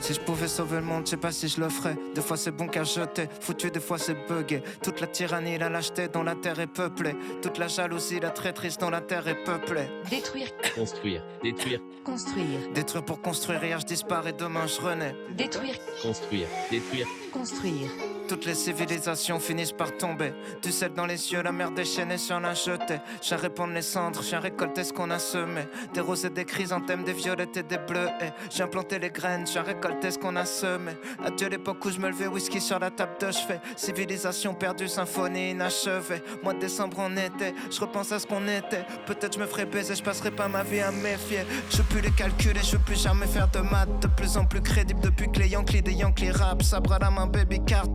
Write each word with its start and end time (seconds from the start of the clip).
Si 0.00 0.14
je 0.14 0.20
pouvais 0.20 0.48
sauver 0.48 0.76
le 0.76 0.82
monde, 0.82 1.04
je 1.04 1.10
sais 1.10 1.16
pas 1.18 1.30
si 1.30 1.46
je 1.46 1.60
le 1.60 1.68
ferais. 1.68 1.94
Des 2.14 2.22
fois 2.22 2.36
c'est 2.38 2.50
bon 2.50 2.68
qu'à 2.68 2.84
jeter, 2.84 3.28
foutu, 3.40 3.70
des 3.70 3.80
fois 3.80 3.98
c'est 3.98 4.14
bugué. 4.26 4.62
Toute 4.82 5.00
la 5.02 5.06
tyrannie, 5.06 5.58
la 5.58 5.68
lâcheté 5.68 6.08
dont 6.08 6.22
la 6.22 6.34
terre 6.34 6.58
est 6.58 6.66
peuplée. 6.66 7.14
Toute 7.42 7.58
la 7.58 7.68
jalousie, 7.68 8.18
la 8.20 8.30
traîtrise 8.30 8.78
dont 8.78 8.88
la 8.90 9.02
terre 9.02 9.28
est 9.28 9.44
peuplée. 9.44 9.88
Détruire, 10.08 10.48
Construire, 10.74 11.22
détruire, 11.42 11.80
construire, 12.02 12.60
Détruire 12.74 13.04
pour 13.04 13.20
construire, 13.20 13.62
hier 13.62 13.78
je 13.80 13.86
disparais, 13.86 14.32
demain 14.32 14.66
je 14.66 14.80
renais. 14.80 15.14
détruire, 15.32 15.74
construire, 16.02 16.46
détruire, 16.70 17.06
construire. 17.32 17.90
Toutes 18.28 18.46
les 18.46 18.54
civilisations 18.54 19.38
finissent 19.38 19.72
par 19.72 19.96
tomber. 19.96 20.32
Du 20.62 20.72
sel 20.72 20.92
dans 20.94 21.04
les 21.04 21.18
cieux, 21.18 21.42
la 21.42 21.52
mer 21.52 21.70
déchaînée 21.70 22.16
sur 22.16 22.40
la 22.40 22.54
jetée. 22.54 22.98
J'ai 23.20 23.36
répandre 23.36 23.74
les 23.74 23.82
cendres, 23.82 24.22
j'ai 24.22 24.38
récolté 24.38 24.82
ce 24.82 24.92
qu'on 24.92 25.10
a 25.10 25.18
semé. 25.18 25.62
Des 25.92 26.00
roses 26.00 26.24
et 26.24 26.30
des 26.30 26.44
chrysanthèmes, 26.44 27.04
des 27.04 27.12
violettes 27.12 27.56
et 27.58 27.62
des 27.62 27.78
bleus. 27.78 28.08
Et 28.20 28.30
j'ai 28.50 28.62
implanté 28.62 28.98
les 28.98 29.10
graines, 29.10 29.46
j'ai 29.46 29.60
récolté 29.60 30.10
ce 30.10 30.18
qu'on 30.18 30.36
a 30.36 30.46
semé. 30.46 30.92
Adieu 31.24 31.48
l'époque 31.48 31.84
où 31.84 31.90
je 31.90 31.98
me 31.98 32.08
levais, 32.08 32.26
whisky 32.26 32.60
sur 32.60 32.78
la 32.78 32.90
table 32.90 33.12
de 33.20 33.30
chevet. 33.30 33.60
Civilisation 33.76 34.54
perdue, 34.54 34.88
symphonie 34.88 35.50
inachevée. 35.50 36.22
Mois 36.42 36.54
de 36.54 36.60
décembre 36.60 37.00
en 37.00 37.16
été, 37.16 37.54
je 37.70 37.80
repense 37.80 38.10
à 38.12 38.18
ce 38.18 38.26
qu'on 38.26 38.48
était. 38.48 38.84
Peut-être 39.06 39.34
je 39.34 39.40
me 39.40 39.46
ferai 39.46 39.66
baiser, 39.66 39.94
je 39.94 40.02
passerai 40.02 40.30
pas 40.30 40.48
ma 40.48 40.62
vie 40.62 40.80
à 40.80 40.90
méfier. 40.90 41.44
Je 41.70 41.82
plus 41.82 42.00
les 42.00 42.10
calculer, 42.10 42.60
je 42.62 42.72
veux 42.72 42.82
plus 42.82 43.00
jamais 43.00 43.26
faire 43.26 43.48
de 43.48 43.60
maths. 43.60 44.00
De 44.00 44.08
plus 44.08 44.36
en 44.36 44.44
plus 44.46 44.62
crédible 44.62 45.00
depuis 45.00 45.30
que 45.30 45.40
les 45.40 45.48
Yankees 45.48 45.82
des 45.82 45.92
Yankees 45.92 46.30
rap. 46.30 46.62
Sabre 46.62 46.94
à 46.94 46.98
la 46.98 47.10
main, 47.10 47.26
baby 47.26 47.62
card, 47.64 47.88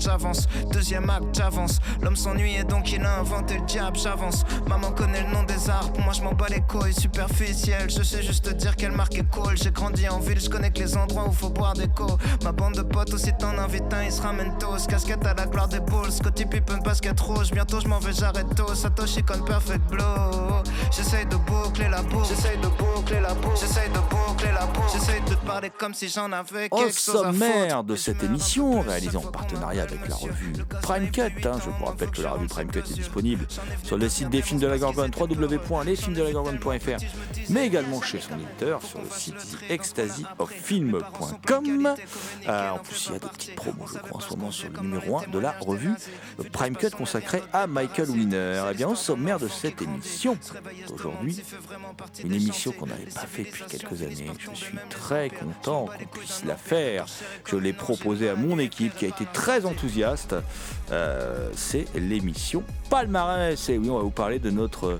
Deuxième 0.71 1.09
acte, 1.09 1.35
j'avance. 1.35 1.79
L'homme 2.01 2.15
s'ennuie 2.15 2.55
et 2.55 2.63
donc 2.63 2.91
il 2.91 3.03
a 3.05 3.19
inventé 3.19 3.55
le 3.57 3.65
diable, 3.65 3.97
j'avance. 3.97 4.43
Maman 4.67 4.91
connaît 4.91 5.23
le 5.23 5.31
nom 5.33 5.43
des 5.43 5.69
arbres, 5.69 5.99
moi 6.01 6.13
je 6.13 6.21
m'en 6.21 6.33
bats 6.33 6.47
les 6.49 6.61
couilles. 6.61 6.93
Superficiel, 6.93 7.89
je 7.89 8.03
sais 8.03 8.21
juste 8.23 8.49
dire 8.55 8.75
quelle 8.75 8.91
marque 8.91 9.15
est 9.15 9.29
cool. 9.31 9.57
J'ai 9.57 9.71
grandi 9.71 10.07
en 10.09 10.19
ville, 10.19 10.39
je 10.39 10.49
connais 10.49 10.71
que 10.71 10.79
les 10.79 10.97
endroits 10.97 11.25
où 11.27 11.31
faut 11.31 11.49
boire 11.49 11.73
des 11.73 11.87
co. 11.87 12.17
Ma 12.43 12.51
bande 12.51 12.75
de 12.75 12.81
potes 12.81 13.13
aussi 13.13 13.31
t'en 13.39 13.57
invites 13.57 13.93
un, 13.93 14.03
ils 14.03 14.11
se 14.11 14.21
ramènent 14.21 14.57
tous. 14.59 14.87
Casquette 14.87 15.25
à 15.25 15.33
la 15.33 15.45
gloire 15.45 15.67
des 15.67 15.79
bulls, 15.79 16.11
Scotty 16.11 16.45
Pippen, 16.45 16.79
basket 16.83 17.19
rouge. 17.19 17.51
Bientôt 17.51 17.79
je 17.79 17.87
m'en 17.87 17.99
vais, 17.99 18.13
j'arrête 18.13 18.53
tôt. 18.55 18.73
Satoshi 18.75 19.23
con 19.23 19.39
perfect 19.45 19.89
blow. 19.89 20.03
J'essaye 20.91 21.25
de 21.27 21.35
boucler 21.37 21.87
la 21.89 22.01
boucle, 22.01 22.27
j'essaye 22.29 22.57
de 22.57 22.67
boucler 22.67 23.21
la 23.21 23.33
boucle, 23.35 23.57
j'essaye 23.59 23.89
de 23.89 23.99
boucler 23.99 24.51
la 24.51 24.65
boucle. 24.65 24.87
J'essaye 24.93 25.21
de 25.21 25.29
te 25.35 25.45
parler 25.45 25.71
comme 25.77 25.93
si 25.93 26.09
j'en 26.09 26.31
avais 26.31 26.67
Au 26.71 26.77
quelque 26.77 26.99
chose 26.99 27.15
à 27.15 27.31
sommaire 27.31 27.77
foutre. 27.77 27.83
de 27.83 27.95
cette 27.95 28.23
émission, 28.23 28.81
réalisée 28.81 29.17
en 29.17 29.21
partenariat 29.21 29.83
avec 29.83 30.07
la 30.09 30.15
revue 30.15 30.53
Prime 30.81 31.11
Cut, 31.11 31.21
hein, 31.45 31.59
je 31.63 31.69
vous 31.69 31.85
rappelle 31.85 32.09
que 32.09 32.21
la 32.21 32.31
revue 32.31 32.47
Prime 32.47 32.71
Cut 32.71 32.79
est 32.79 32.93
disponible 32.93 33.45
sur 33.83 33.97
le 33.97 34.09
site 34.09 34.29
des 34.29 34.41
films 34.41 34.59
de 34.59 34.67
la 34.67 34.77
Gorgone, 34.77 35.11
www.lesfilmsdelagorgone.fr, 35.17 37.03
mais 37.49 37.67
également 37.67 38.01
chez 38.01 38.19
son 38.19 38.35
éditeur 38.35 38.81
sur 38.81 38.99
le 38.99 39.09
site 39.11 39.35
ecstasyofilm.com. 39.69 41.95
Euh, 42.47 42.69
en 42.69 42.79
plus, 42.79 43.07
il 43.07 43.13
y 43.13 43.15
a 43.15 43.19
des 43.19 43.27
petites 43.27 43.55
promos, 43.55 43.87
je 43.87 43.97
crois, 43.99 44.17
en 44.17 44.19
ce 44.19 44.29
moment 44.31 44.51
sur 44.51 44.69
le 44.69 44.81
numéro 44.81 45.19
1 45.19 45.27
de 45.27 45.39
la 45.39 45.51
revue 45.59 45.93
Prime 46.51 46.75
Cut 46.75 46.91
consacrée 46.91 47.43
à 47.53 47.67
Michael 47.67 48.09
Winner. 48.09 48.63
Eh 48.71 48.75
bien, 48.75 48.87
au 48.87 48.95
sommaire 48.95 49.39
de 49.39 49.47
cette 49.47 49.81
émission, 49.81 50.37
aujourd'hui, 50.91 51.41
une 52.23 52.33
émission 52.33 52.71
qu'on 52.71 52.87
n'avait 52.87 53.05
pas 53.05 53.21
fait 53.21 53.43
depuis 53.43 53.63
quelques 53.65 54.01
années. 54.01 54.31
Je 54.39 54.55
suis 54.55 54.77
très 54.89 55.29
content 55.29 55.85
qu'on 55.85 56.19
puisse 56.19 56.43
la 56.45 56.55
faire. 56.55 57.05
Je 57.45 57.55
l'ai 57.55 57.73
proposé 57.73 58.29
à 58.29 58.35
mon 58.35 58.59
équipe 58.59 58.95
qui 58.95 59.05
a 59.05 59.09
été 59.09 59.25
très 59.31 59.65
enthousiaste. 59.65 59.98
entusiasta 59.99 60.43
Euh, 60.91 61.49
c'est 61.55 61.85
l'émission 61.95 62.63
Palmarès. 62.89 63.69
Et 63.69 63.77
oui, 63.77 63.89
on 63.89 63.97
va 63.97 64.03
vous 64.03 64.09
parler 64.09 64.39
de 64.39 64.49
notre, 64.49 64.97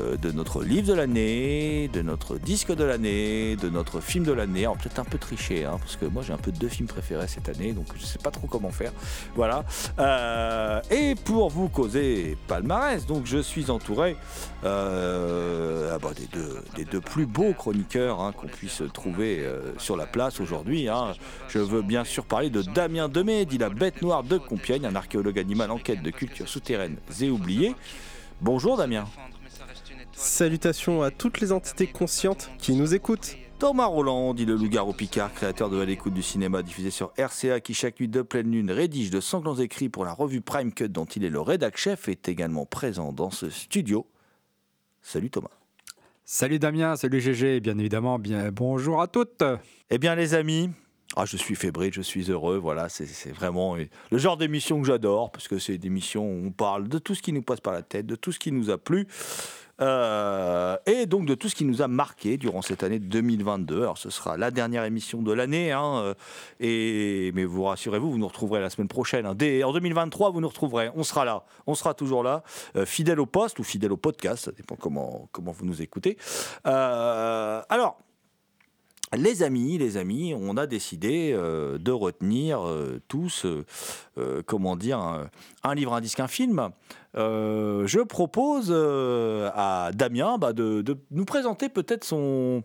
euh, 0.00 0.16
de 0.16 0.32
notre 0.32 0.62
livre 0.62 0.88
de 0.88 0.94
l'année, 0.94 1.88
de 1.92 2.00
notre 2.00 2.38
disque 2.38 2.74
de 2.74 2.84
l'année, 2.84 3.56
de 3.56 3.68
notre 3.68 4.00
film 4.00 4.24
de 4.24 4.32
l'année. 4.32 4.60
Alors 4.60 4.78
peut-être 4.78 4.98
un 4.98 5.04
peu 5.04 5.18
triché, 5.18 5.64
hein, 5.64 5.76
parce 5.78 5.96
que 5.96 6.06
moi 6.06 6.22
j'ai 6.22 6.32
un 6.32 6.38
peu 6.38 6.52
deux 6.52 6.68
films 6.68 6.88
préférés 6.88 7.28
cette 7.28 7.48
année, 7.48 7.72
donc 7.72 7.86
je 7.98 8.04
sais 8.04 8.18
pas 8.18 8.30
trop 8.30 8.46
comment 8.46 8.70
faire. 8.70 8.92
Voilà. 9.34 9.64
Euh, 9.98 10.80
et 10.90 11.14
pour 11.14 11.50
vous 11.50 11.68
causer 11.68 12.38
palmarès, 12.48 13.04
donc 13.06 13.26
je 13.26 13.38
suis 13.38 13.70
entouré 13.70 14.16
ah 14.64 15.98
bah, 16.02 16.10
des, 16.16 16.26
deux, 16.32 16.58
des 16.74 16.84
deux 16.84 17.00
plus 17.00 17.26
beaux 17.26 17.52
chroniqueurs 17.52 18.20
hein, 18.20 18.32
qu'on 18.32 18.48
puisse 18.48 18.82
trouver 18.92 19.46
sur 19.78 19.96
la 19.96 20.06
place 20.06 20.40
aujourd'hui. 20.40 20.88
hein. 20.88 21.12
Je 21.48 21.60
veux 21.60 21.82
bien 21.82 22.02
sûr 22.02 22.24
parler 22.24 22.50
de 22.50 22.62
Damien 22.62 23.08
Demey, 23.08 23.44
dit 23.44 23.58
la 23.58 23.70
bête 23.70 24.02
noire 24.02 24.24
de 24.24 24.38
Compiègne, 24.38 24.86
un 24.86 24.96
archéologue 24.96 25.25
animal 25.34 25.70
en 25.70 25.78
quête 25.78 26.02
de 26.02 26.10
cultures 26.10 26.48
souterraines 26.48 26.96
et 27.20 27.30
oubliées. 27.30 27.74
Bonjour 28.40 28.76
Damien. 28.76 29.06
Salutations 30.12 31.02
à 31.02 31.10
toutes 31.10 31.40
les 31.40 31.52
entités 31.52 31.86
conscientes 31.86 32.50
qui 32.58 32.72
nous 32.72 32.94
écoutent. 32.94 33.36
Thomas 33.58 33.86
Roland, 33.86 34.34
dit 34.34 34.44
le 34.44 34.54
loup-garou 34.54 34.92
Picard, 34.92 35.32
créateur 35.32 35.70
de 35.70 35.80
À 35.80 35.84
l'écoute 35.86 36.12
du 36.12 36.22
cinéma 36.22 36.62
diffusé 36.62 36.90
sur 36.90 37.12
RCA, 37.18 37.60
qui 37.60 37.72
chaque 37.72 37.98
nuit 37.98 38.08
de 38.08 38.20
pleine 38.20 38.50
lune 38.50 38.70
rédige 38.70 39.10
de 39.10 39.20
sanglants 39.20 39.56
écrits 39.56 39.88
pour 39.88 40.04
la 40.04 40.12
revue 40.12 40.42
Prime 40.42 40.72
Cut 40.72 40.88
dont 40.88 41.06
il 41.06 41.24
est 41.24 41.30
le 41.30 41.40
rédac 41.40 41.78
chef, 41.78 42.08
est 42.08 42.28
également 42.28 42.66
présent 42.66 43.12
dans 43.12 43.30
ce 43.30 43.48
studio. 43.48 44.06
Salut 45.00 45.30
Thomas. 45.30 45.48
Salut 46.24 46.58
Damien, 46.58 46.96
salut 46.96 47.20
GG, 47.20 47.60
bien 47.60 47.78
évidemment, 47.78 48.18
bien 48.18 48.50
bonjour 48.50 49.00
à 49.00 49.06
toutes. 49.06 49.44
Eh 49.88 49.98
bien 49.98 50.14
les 50.16 50.34
amis, 50.34 50.70
ah, 51.14 51.24
je 51.24 51.36
suis 51.36 51.54
fébrile, 51.54 51.92
je 51.92 52.02
suis 52.02 52.30
heureux, 52.30 52.58
voilà, 52.58 52.88
c'est 52.88 53.32
vraiment 53.32 53.76
le 54.10 54.18
genre 54.18 54.36
d'émission 54.36 54.80
que 54.80 54.86
j'adore, 54.86 55.30
parce 55.30 55.46
que 55.48 55.58
c'est 55.58 55.78
des 55.78 55.86
émissions 55.86 56.24
où 56.24 56.46
on 56.46 56.50
parle 56.50 56.88
de 56.88 56.98
tout 56.98 57.14
ce 57.14 57.22
qui 57.22 57.32
nous 57.32 57.42
passe 57.42 57.60
par 57.60 57.72
la 57.72 57.82
tête, 57.82 58.06
de 58.06 58.16
tout 58.16 58.32
ce 58.32 58.38
qui 58.38 58.50
nous 58.50 58.70
a 58.70 58.78
plu, 58.78 59.06
euh, 59.80 60.76
et 60.86 61.06
donc 61.06 61.26
de 61.26 61.34
tout 61.34 61.48
ce 61.48 61.54
qui 61.54 61.64
nous 61.64 61.82
a 61.82 61.88
marqué 61.88 62.38
durant 62.38 62.62
cette 62.62 62.82
année 62.82 62.98
2022. 62.98 63.82
Alors 63.82 63.98
ce 63.98 64.08
sera 64.10 64.36
la 64.36 64.50
dernière 64.50 64.84
émission 64.84 65.22
de 65.22 65.32
l'année, 65.32 65.70
hein, 65.70 66.14
euh, 66.60 67.32
mais 67.34 67.44
vous 67.44 67.64
rassurez-vous, 67.64 68.10
vous 68.10 68.18
nous 68.18 68.26
retrouverez 68.28 68.60
la 68.60 68.70
semaine 68.70 68.88
prochaine. 68.88 69.26
hein. 69.26 69.34
Dès, 69.34 69.62
en 69.64 69.72
2023, 69.72 70.30
vous 70.30 70.40
nous 70.40 70.48
retrouverez, 70.48 70.90
on 70.94 71.02
sera 71.02 71.24
là, 71.24 71.44
on 71.66 71.74
sera 71.74 71.94
toujours 71.94 72.22
là, 72.22 72.42
euh, 72.76 72.86
fidèle 72.86 73.20
au 73.20 73.26
poste 73.26 73.58
ou 73.58 73.64
fidèle 73.64 73.92
au 73.92 73.96
podcast, 73.96 74.46
ça 74.46 74.52
dépend 74.52 74.76
comment, 74.76 75.28
comment 75.32 75.52
vous 75.52 75.66
nous 75.66 75.82
écoutez. 75.82 76.16
Alors, 76.64 77.98
les 79.14 79.42
amis, 79.42 79.78
les 79.78 79.96
amis, 79.96 80.34
on 80.34 80.56
a 80.56 80.66
décidé 80.66 81.32
euh, 81.32 81.78
de 81.78 81.92
retenir 81.92 82.66
euh, 82.66 83.00
tous, 83.08 83.46
euh, 83.46 84.42
comment 84.46 84.76
dire, 84.76 84.98
un, 85.62 85.74
livre, 85.74 85.94
un 85.94 86.00
disque, 86.00 86.20
un 86.20 86.28
film. 86.28 86.70
Je 87.14 88.02
propose 88.02 88.72
à 88.72 89.90
Damien 89.94 90.38
bah, 90.38 90.52
de, 90.52 90.84
nous 91.10 91.24
présenter 91.24 91.68
peut-être 91.68 92.04
son, 92.04 92.62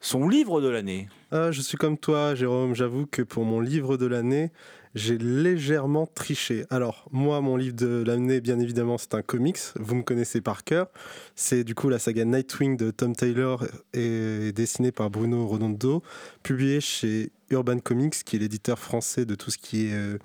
son 0.00 0.28
livre 0.28 0.60
de 0.60 0.68
l'année. 0.68 1.08
Ah, 1.30 1.50
je 1.52 1.60
suis 1.60 1.76
comme 1.76 1.98
toi, 1.98 2.34
Jérôme. 2.34 2.74
J'avoue 2.74 3.06
que 3.06 3.22
pour 3.22 3.44
mon 3.44 3.60
livre 3.60 3.96
de 3.96 4.06
l'année, 4.06 4.50
j'ai 4.96 5.18
légèrement 5.18 6.06
triché. 6.06 6.64
Alors, 6.70 7.06
moi, 7.12 7.42
mon 7.42 7.56
livre 7.56 7.76
de 7.76 8.02
l'année, 8.04 8.40
bien 8.40 8.58
évidemment, 8.58 8.96
c'est 8.96 9.12
un 9.12 9.20
comics. 9.20 9.58
Vous 9.78 9.94
me 9.94 10.02
connaissez 10.02 10.40
par 10.40 10.64
cœur. 10.64 10.88
C'est 11.34 11.64
du 11.64 11.74
coup 11.74 11.90
la 11.90 11.98
saga 11.98 12.24
Nightwing 12.24 12.78
de 12.78 12.90
Tom 12.90 13.14
Taylor 13.14 13.62
et 13.92 14.52
dessiné 14.52 14.92
par 14.92 15.10
Bruno 15.10 15.46
Redondo, 15.46 16.02
publié 16.42 16.80
chez 16.80 17.30
Urban 17.50 17.78
Comics, 17.78 18.24
qui 18.24 18.36
est 18.36 18.38
l'éditeur 18.38 18.78
français 18.78 19.26
de 19.26 19.34
tout 19.34 19.50
ce 19.50 19.58
qui 19.58 19.88
est 19.88 19.92
euh, 19.92 20.16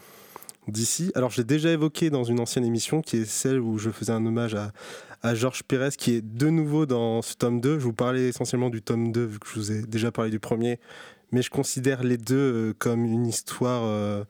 d'ici. 0.70 1.12
Alors, 1.16 1.32
je 1.32 1.40
l'ai 1.40 1.44
déjà 1.44 1.70
évoqué 1.70 2.10
dans 2.10 2.24
une 2.24 2.40
ancienne 2.40 2.64
émission 2.64 3.02
qui 3.02 3.18
est 3.18 3.26
celle 3.26 3.60
où 3.60 3.78
je 3.78 3.90
faisais 3.90 4.14
un 4.14 4.26
hommage 4.26 4.56
à, 4.56 4.72
à 5.22 5.36
Georges 5.36 5.64
Pérez 5.64 5.92
qui 5.98 6.14
est 6.14 6.22
de 6.22 6.50
nouveau 6.50 6.86
dans 6.86 7.22
ce 7.22 7.36
tome 7.36 7.60
2. 7.60 7.78
Je 7.78 7.84
vous 7.84 7.92
parlais 7.92 8.30
essentiellement 8.30 8.70
du 8.70 8.82
tome 8.82 9.12
2 9.12 9.22
vu 9.26 9.40
que 9.40 9.48
je 9.50 9.56
vous 9.56 9.72
ai 9.74 9.82
déjà 9.82 10.14
parlé 10.14 10.32
du 10.32 10.40
premier, 10.40 10.80
mais 11.34 11.42
je 11.42 11.50
considère 11.50 12.04
les 12.04 12.16
deux 12.16 12.36
euh, 12.38 12.74
comme 12.80 13.04
une 13.04 13.28
histoire. 13.28 13.84
euh, 13.84 14.24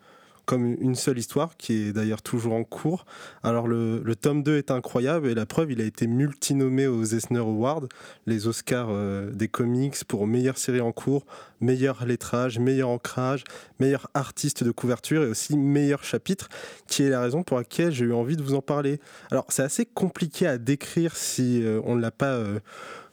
comme 0.46 0.76
une 0.80 0.96
seule 0.96 1.18
histoire 1.18 1.56
qui 1.58 1.88
est 1.88 1.94
d'ailleurs 1.94 2.22
toujours 2.22 2.54
en 2.54 2.64
cours. 2.64 3.06
Alors 3.44 3.68
le, 3.68 4.02
tome 4.20 4.44
2 4.44 4.58
est 4.58 4.72
incroyable 4.72 5.28
et 5.28 5.34
la 5.34 5.46
preuve, 5.46 5.72
il 5.72 5.82
a 5.82 5.86
été 5.86 6.08
multinommé 6.08 6.88
aux 6.88 7.04
Eisner 7.04 7.40
Awards, 7.40 7.84
les 8.26 8.48
Oscars 8.48 8.90
euh, 8.90 9.32
des 9.32 9.48
comics 9.48 10.04
pour 10.06 10.28
meilleure 10.28 10.58
série 10.58 10.82
en 10.82 10.92
cours, 10.92 11.26
meilleur 11.60 12.06
lettrage, 12.06 12.60
meilleur 12.60 12.90
ancrage, 12.90 13.44
meilleur 13.80 14.10
artiste 14.14 14.64
de 14.64 14.72
couverture 14.72 15.24
et 15.24 15.28
aussi 15.28 15.58
meilleur 15.58 16.04
chapitre, 16.04 16.50
qui 16.88 17.04
est 17.04 17.10
la 17.10 17.22
raison 17.22 17.44
pour 17.44 17.58
laquelle 17.58 17.92
j'ai 17.92 18.06
eu 18.06 18.14
envie 18.14 18.38
de 18.38 18.44
vous 18.44 18.56
en 18.56 18.62
parler. 18.62 19.00
Alors 19.32 19.46
c'est 19.50 19.64
assez 19.64 19.86
compliqué 19.86 20.48
à 20.48 20.58
décrire 20.58 21.16
si 21.16 21.64
euh, 21.64 21.80
on 21.86 21.96
ne 21.96 22.02
l'a 22.02 22.12
pas 22.12 22.34
euh, 22.34 22.60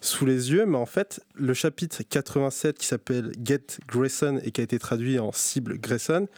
sous 0.01 0.27
les 0.27 0.53
yeux, 0.53 0.67
mais 0.67 0.79
en 0.79 0.87
fait 0.87 1.21
le 1.35 1.55
chapitre 1.55 2.03
87 2.09 2.79
qui 2.79 2.87
s'appelle 2.87 3.33
Get 3.43 3.79
Grayson 3.87 4.41
et 4.45 4.51
qui 4.51 4.61
a 4.61 4.65
été 4.65 4.79
traduit 4.79 5.19
en 5.19 5.33
Cible 5.33 5.79
Grayson, 5.79 6.29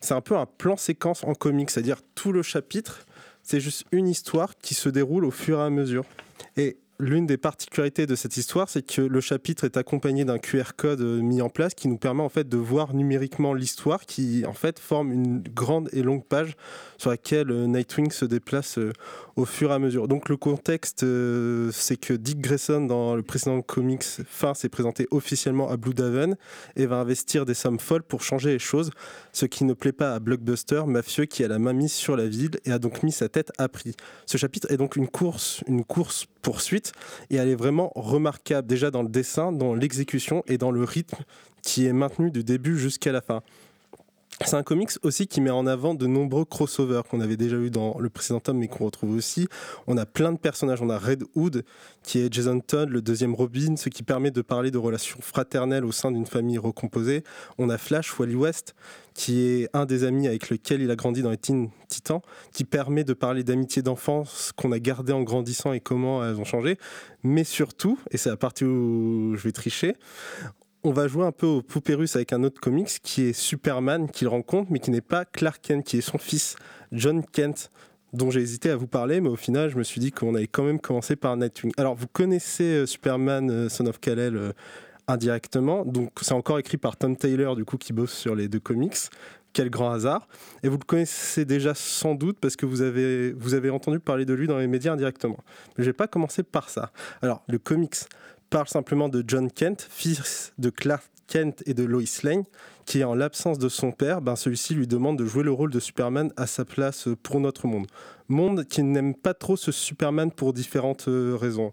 c'est 0.00 0.14
un 0.14 0.20
peu 0.20 0.36
un 0.36 0.46
plan 0.46 0.76
séquence 0.76 1.24
en 1.24 1.34
comics, 1.34 1.70
c'est-à-dire 1.70 2.00
tout 2.14 2.32
le 2.32 2.42
chapitre, 2.42 3.06
c'est 3.42 3.60
juste 3.60 3.84
une 3.92 4.08
histoire 4.08 4.56
qui 4.58 4.74
se 4.74 4.88
déroule 4.88 5.24
au 5.24 5.30
fur 5.30 5.58
et 5.58 5.62
à 5.62 5.70
mesure. 5.70 6.04
Et 6.56 6.76
l'une 7.00 7.26
des 7.26 7.36
particularités 7.36 8.06
de 8.06 8.14
cette 8.14 8.36
histoire, 8.36 8.68
c'est 8.68 8.82
que 8.82 9.00
le 9.00 9.20
chapitre 9.20 9.64
est 9.64 9.76
accompagné 9.76 10.24
d'un 10.24 10.38
QR 10.38 10.72
code 10.76 11.00
euh, 11.00 11.20
mis 11.20 11.40
en 11.40 11.48
place 11.48 11.74
qui 11.74 11.88
nous 11.88 11.96
permet 11.96 12.22
en 12.22 12.28
fait 12.28 12.48
de 12.48 12.56
voir 12.56 12.94
numériquement 12.94 13.54
l'histoire, 13.54 14.04
qui 14.04 14.44
en 14.46 14.52
fait 14.52 14.78
forme 14.78 15.12
une 15.12 15.40
grande 15.40 15.88
et 15.92 16.02
longue 16.02 16.24
page 16.24 16.56
sur 16.96 17.10
laquelle 17.10 17.50
euh, 17.50 17.66
Nightwing 17.66 18.10
se 18.10 18.24
déplace 18.24 18.78
euh, 18.78 18.92
au 19.38 19.44
fur 19.44 19.70
et 19.70 19.74
à 19.74 19.78
mesure. 19.78 20.08
Donc 20.08 20.28
le 20.28 20.36
contexte, 20.36 21.04
euh, 21.04 21.70
c'est 21.72 21.96
que 21.96 22.12
Dick 22.12 22.40
Grayson 22.40 22.80
dans 22.80 23.14
le 23.14 23.22
précédent 23.22 23.62
comics 23.62 24.02
fin 24.02 24.52
s'est 24.52 24.68
présenté 24.68 25.06
officiellement 25.12 25.70
à 25.70 25.76
Blue 25.76 25.94
Daven 25.94 26.36
et 26.74 26.86
va 26.86 26.96
investir 26.96 27.46
des 27.46 27.54
sommes 27.54 27.78
folles 27.78 28.02
pour 28.02 28.24
changer 28.24 28.50
les 28.50 28.58
choses, 28.58 28.90
ce 29.32 29.46
qui 29.46 29.62
ne 29.62 29.74
plaît 29.74 29.92
pas 29.92 30.12
à 30.12 30.18
Blockbuster, 30.18 30.82
mafieux 30.88 31.26
qui 31.26 31.44
a 31.44 31.48
la 31.48 31.60
main 31.60 31.72
mise 31.72 31.92
sur 31.92 32.16
la 32.16 32.26
ville 32.26 32.58
et 32.64 32.72
a 32.72 32.80
donc 32.80 33.04
mis 33.04 33.12
sa 33.12 33.28
tête 33.28 33.52
à 33.58 33.68
prix. 33.68 33.94
Ce 34.26 34.38
chapitre 34.38 34.72
est 34.72 34.76
donc 34.76 34.96
une 34.96 35.06
course, 35.06 35.62
une 35.68 35.84
course 35.84 36.26
poursuite 36.42 36.90
et 37.30 37.36
elle 37.36 37.48
est 37.48 37.54
vraiment 37.54 37.92
remarquable 37.94 38.66
déjà 38.66 38.90
dans 38.90 39.04
le 39.04 39.08
dessin, 39.08 39.52
dans 39.52 39.72
l'exécution 39.72 40.42
et 40.48 40.58
dans 40.58 40.72
le 40.72 40.82
rythme 40.82 41.22
qui 41.62 41.86
est 41.86 41.92
maintenu 41.92 42.32
du 42.32 42.42
début 42.42 42.76
jusqu'à 42.76 43.12
la 43.12 43.20
fin. 43.20 43.42
C'est 44.44 44.54
un 44.54 44.62
comics 44.62 44.90
aussi 45.02 45.26
qui 45.26 45.40
met 45.40 45.50
en 45.50 45.66
avant 45.66 45.94
de 45.94 46.06
nombreux 46.06 46.44
crossovers 46.44 47.02
qu'on 47.10 47.20
avait 47.20 47.36
déjà 47.36 47.56
eu 47.56 47.70
dans 47.70 47.98
le 47.98 48.08
précédent 48.08 48.40
tome 48.40 48.58
mais 48.58 48.68
qu'on 48.68 48.84
retrouve 48.84 49.16
aussi. 49.16 49.48
On 49.86 49.96
a 49.96 50.06
plein 50.06 50.32
de 50.32 50.38
personnages. 50.38 50.80
On 50.80 50.90
a 50.90 50.98
Red 50.98 51.24
Hood 51.34 51.64
qui 52.02 52.20
est 52.20 52.32
Jason 52.32 52.60
Todd, 52.60 52.88
le 52.88 53.02
deuxième 53.02 53.34
Robin, 53.34 53.76
ce 53.76 53.88
qui 53.88 54.02
permet 54.02 54.30
de 54.30 54.40
parler 54.40 54.70
de 54.70 54.78
relations 54.78 55.18
fraternelles 55.20 55.84
au 55.84 55.92
sein 55.92 56.12
d'une 56.12 56.24
famille 56.24 56.56
recomposée. 56.56 57.24
On 57.58 57.68
a 57.68 57.78
Flash, 57.78 58.18
Wally 58.18 58.36
West, 58.36 58.74
qui 59.12 59.42
est 59.42 59.68
un 59.74 59.84
des 59.84 60.04
amis 60.04 60.28
avec 60.28 60.48
lequel 60.48 60.80
il 60.80 60.90
a 60.90 60.96
grandi 60.96 61.20
dans 61.20 61.30
les 61.30 61.36
Teen 61.36 61.70
Titans, 61.88 62.20
qui 62.52 62.64
permet 62.64 63.04
de 63.04 63.14
parler 63.14 63.42
d'amitié 63.42 63.82
d'enfance 63.82 64.52
qu'on 64.56 64.72
a 64.72 64.78
gardé 64.78 65.12
en 65.12 65.22
grandissant 65.22 65.72
et 65.72 65.80
comment 65.80 66.24
elles 66.24 66.36
ont 66.36 66.44
changé. 66.44 66.78
Mais 67.24 67.44
surtout, 67.44 67.98
et 68.12 68.16
c'est 68.16 68.30
la 68.30 68.36
partie 68.36 68.64
où 68.64 69.34
je 69.34 69.42
vais 69.42 69.52
tricher, 69.52 69.96
on 70.84 70.92
va 70.92 71.08
jouer 71.08 71.24
un 71.24 71.32
peu 71.32 71.46
au 71.46 71.62
poupée 71.62 71.94
russe 71.94 72.16
avec 72.16 72.32
un 72.32 72.44
autre 72.44 72.60
comics 72.60 73.00
qui 73.02 73.22
est 73.22 73.32
Superman 73.32 74.08
qu'il 74.08 74.28
rencontre, 74.28 74.70
mais 74.70 74.78
qui 74.78 74.90
n'est 74.90 75.00
pas 75.00 75.24
Clark 75.24 75.60
Kent, 75.60 75.84
qui 75.84 75.98
est 75.98 76.02
son 76.02 76.18
fils, 76.18 76.56
John 76.92 77.24
Kent, 77.24 77.70
dont 78.12 78.30
j'ai 78.30 78.40
hésité 78.40 78.70
à 78.70 78.76
vous 78.76 78.86
parler, 78.86 79.20
mais 79.20 79.28
au 79.28 79.36
final, 79.36 79.70
je 79.70 79.76
me 79.76 79.82
suis 79.82 80.00
dit 80.00 80.12
qu'on 80.12 80.34
allait 80.34 80.46
quand 80.46 80.62
même 80.62 80.80
commencer 80.80 81.16
par 81.16 81.36
Nightwing. 81.36 81.72
Alors, 81.76 81.94
vous 81.94 82.06
connaissez 82.06 82.64
euh, 82.64 82.86
Superman, 82.86 83.50
euh, 83.50 83.68
Son 83.68 83.86
of 83.86 84.00
Kal-El 84.00 84.36
euh, 84.36 84.52
indirectement, 85.08 85.84
donc 85.84 86.12
c'est 86.22 86.32
encore 86.32 86.58
écrit 86.58 86.78
par 86.78 86.96
Tom 86.96 87.16
Taylor, 87.16 87.56
du 87.56 87.64
coup, 87.64 87.76
qui 87.76 87.92
bosse 87.92 88.12
sur 88.12 88.34
les 88.34 88.48
deux 88.48 88.60
comics. 88.60 88.96
Quel 89.54 89.70
grand 89.70 89.90
hasard. 89.90 90.28
Et 90.62 90.68
vous 90.68 90.76
le 90.76 90.84
connaissez 90.84 91.46
déjà 91.46 91.74
sans 91.74 92.14
doute 92.14 92.36
parce 92.38 92.54
que 92.54 92.66
vous 92.66 92.82
avez, 92.82 93.32
vous 93.32 93.54
avez 93.54 93.70
entendu 93.70 93.98
parler 93.98 94.26
de 94.26 94.34
lui 94.34 94.46
dans 94.46 94.58
les 94.58 94.66
médias 94.66 94.92
indirectement. 94.92 95.38
Mais 95.76 95.84
je 95.84 95.88
vais 95.88 95.94
pas 95.94 96.06
commencer 96.06 96.42
par 96.42 96.68
ça. 96.68 96.92
Alors, 97.22 97.42
le 97.48 97.58
comics 97.58 97.96
parle 98.50 98.68
simplement 98.68 99.08
de 99.08 99.24
John 99.26 99.50
Kent, 99.50 99.86
fils 99.90 100.52
de 100.58 100.70
Clark 100.70 101.04
Kent 101.26 101.62
et 101.66 101.74
de 101.74 101.84
Lois 101.84 102.02
Lane, 102.22 102.44
qui, 102.86 103.04
en 103.04 103.14
l'absence 103.14 103.58
de 103.58 103.68
son 103.68 103.92
père, 103.92 104.22
ben, 104.22 104.34
celui-ci 104.34 104.74
lui 104.74 104.86
demande 104.86 105.18
de 105.18 105.26
jouer 105.26 105.42
le 105.42 105.52
rôle 105.52 105.70
de 105.70 105.80
Superman 105.80 106.32
à 106.36 106.46
sa 106.46 106.64
place 106.64 107.08
pour 107.22 107.38
notre 107.38 107.66
monde. 107.66 107.86
Monde 108.28 108.64
qui 108.64 108.82
n'aime 108.82 109.14
pas 109.14 109.34
trop 109.34 109.56
ce 109.56 109.70
Superman 109.70 110.30
pour 110.30 110.54
différentes 110.54 111.08
euh, 111.08 111.36
raisons. 111.36 111.72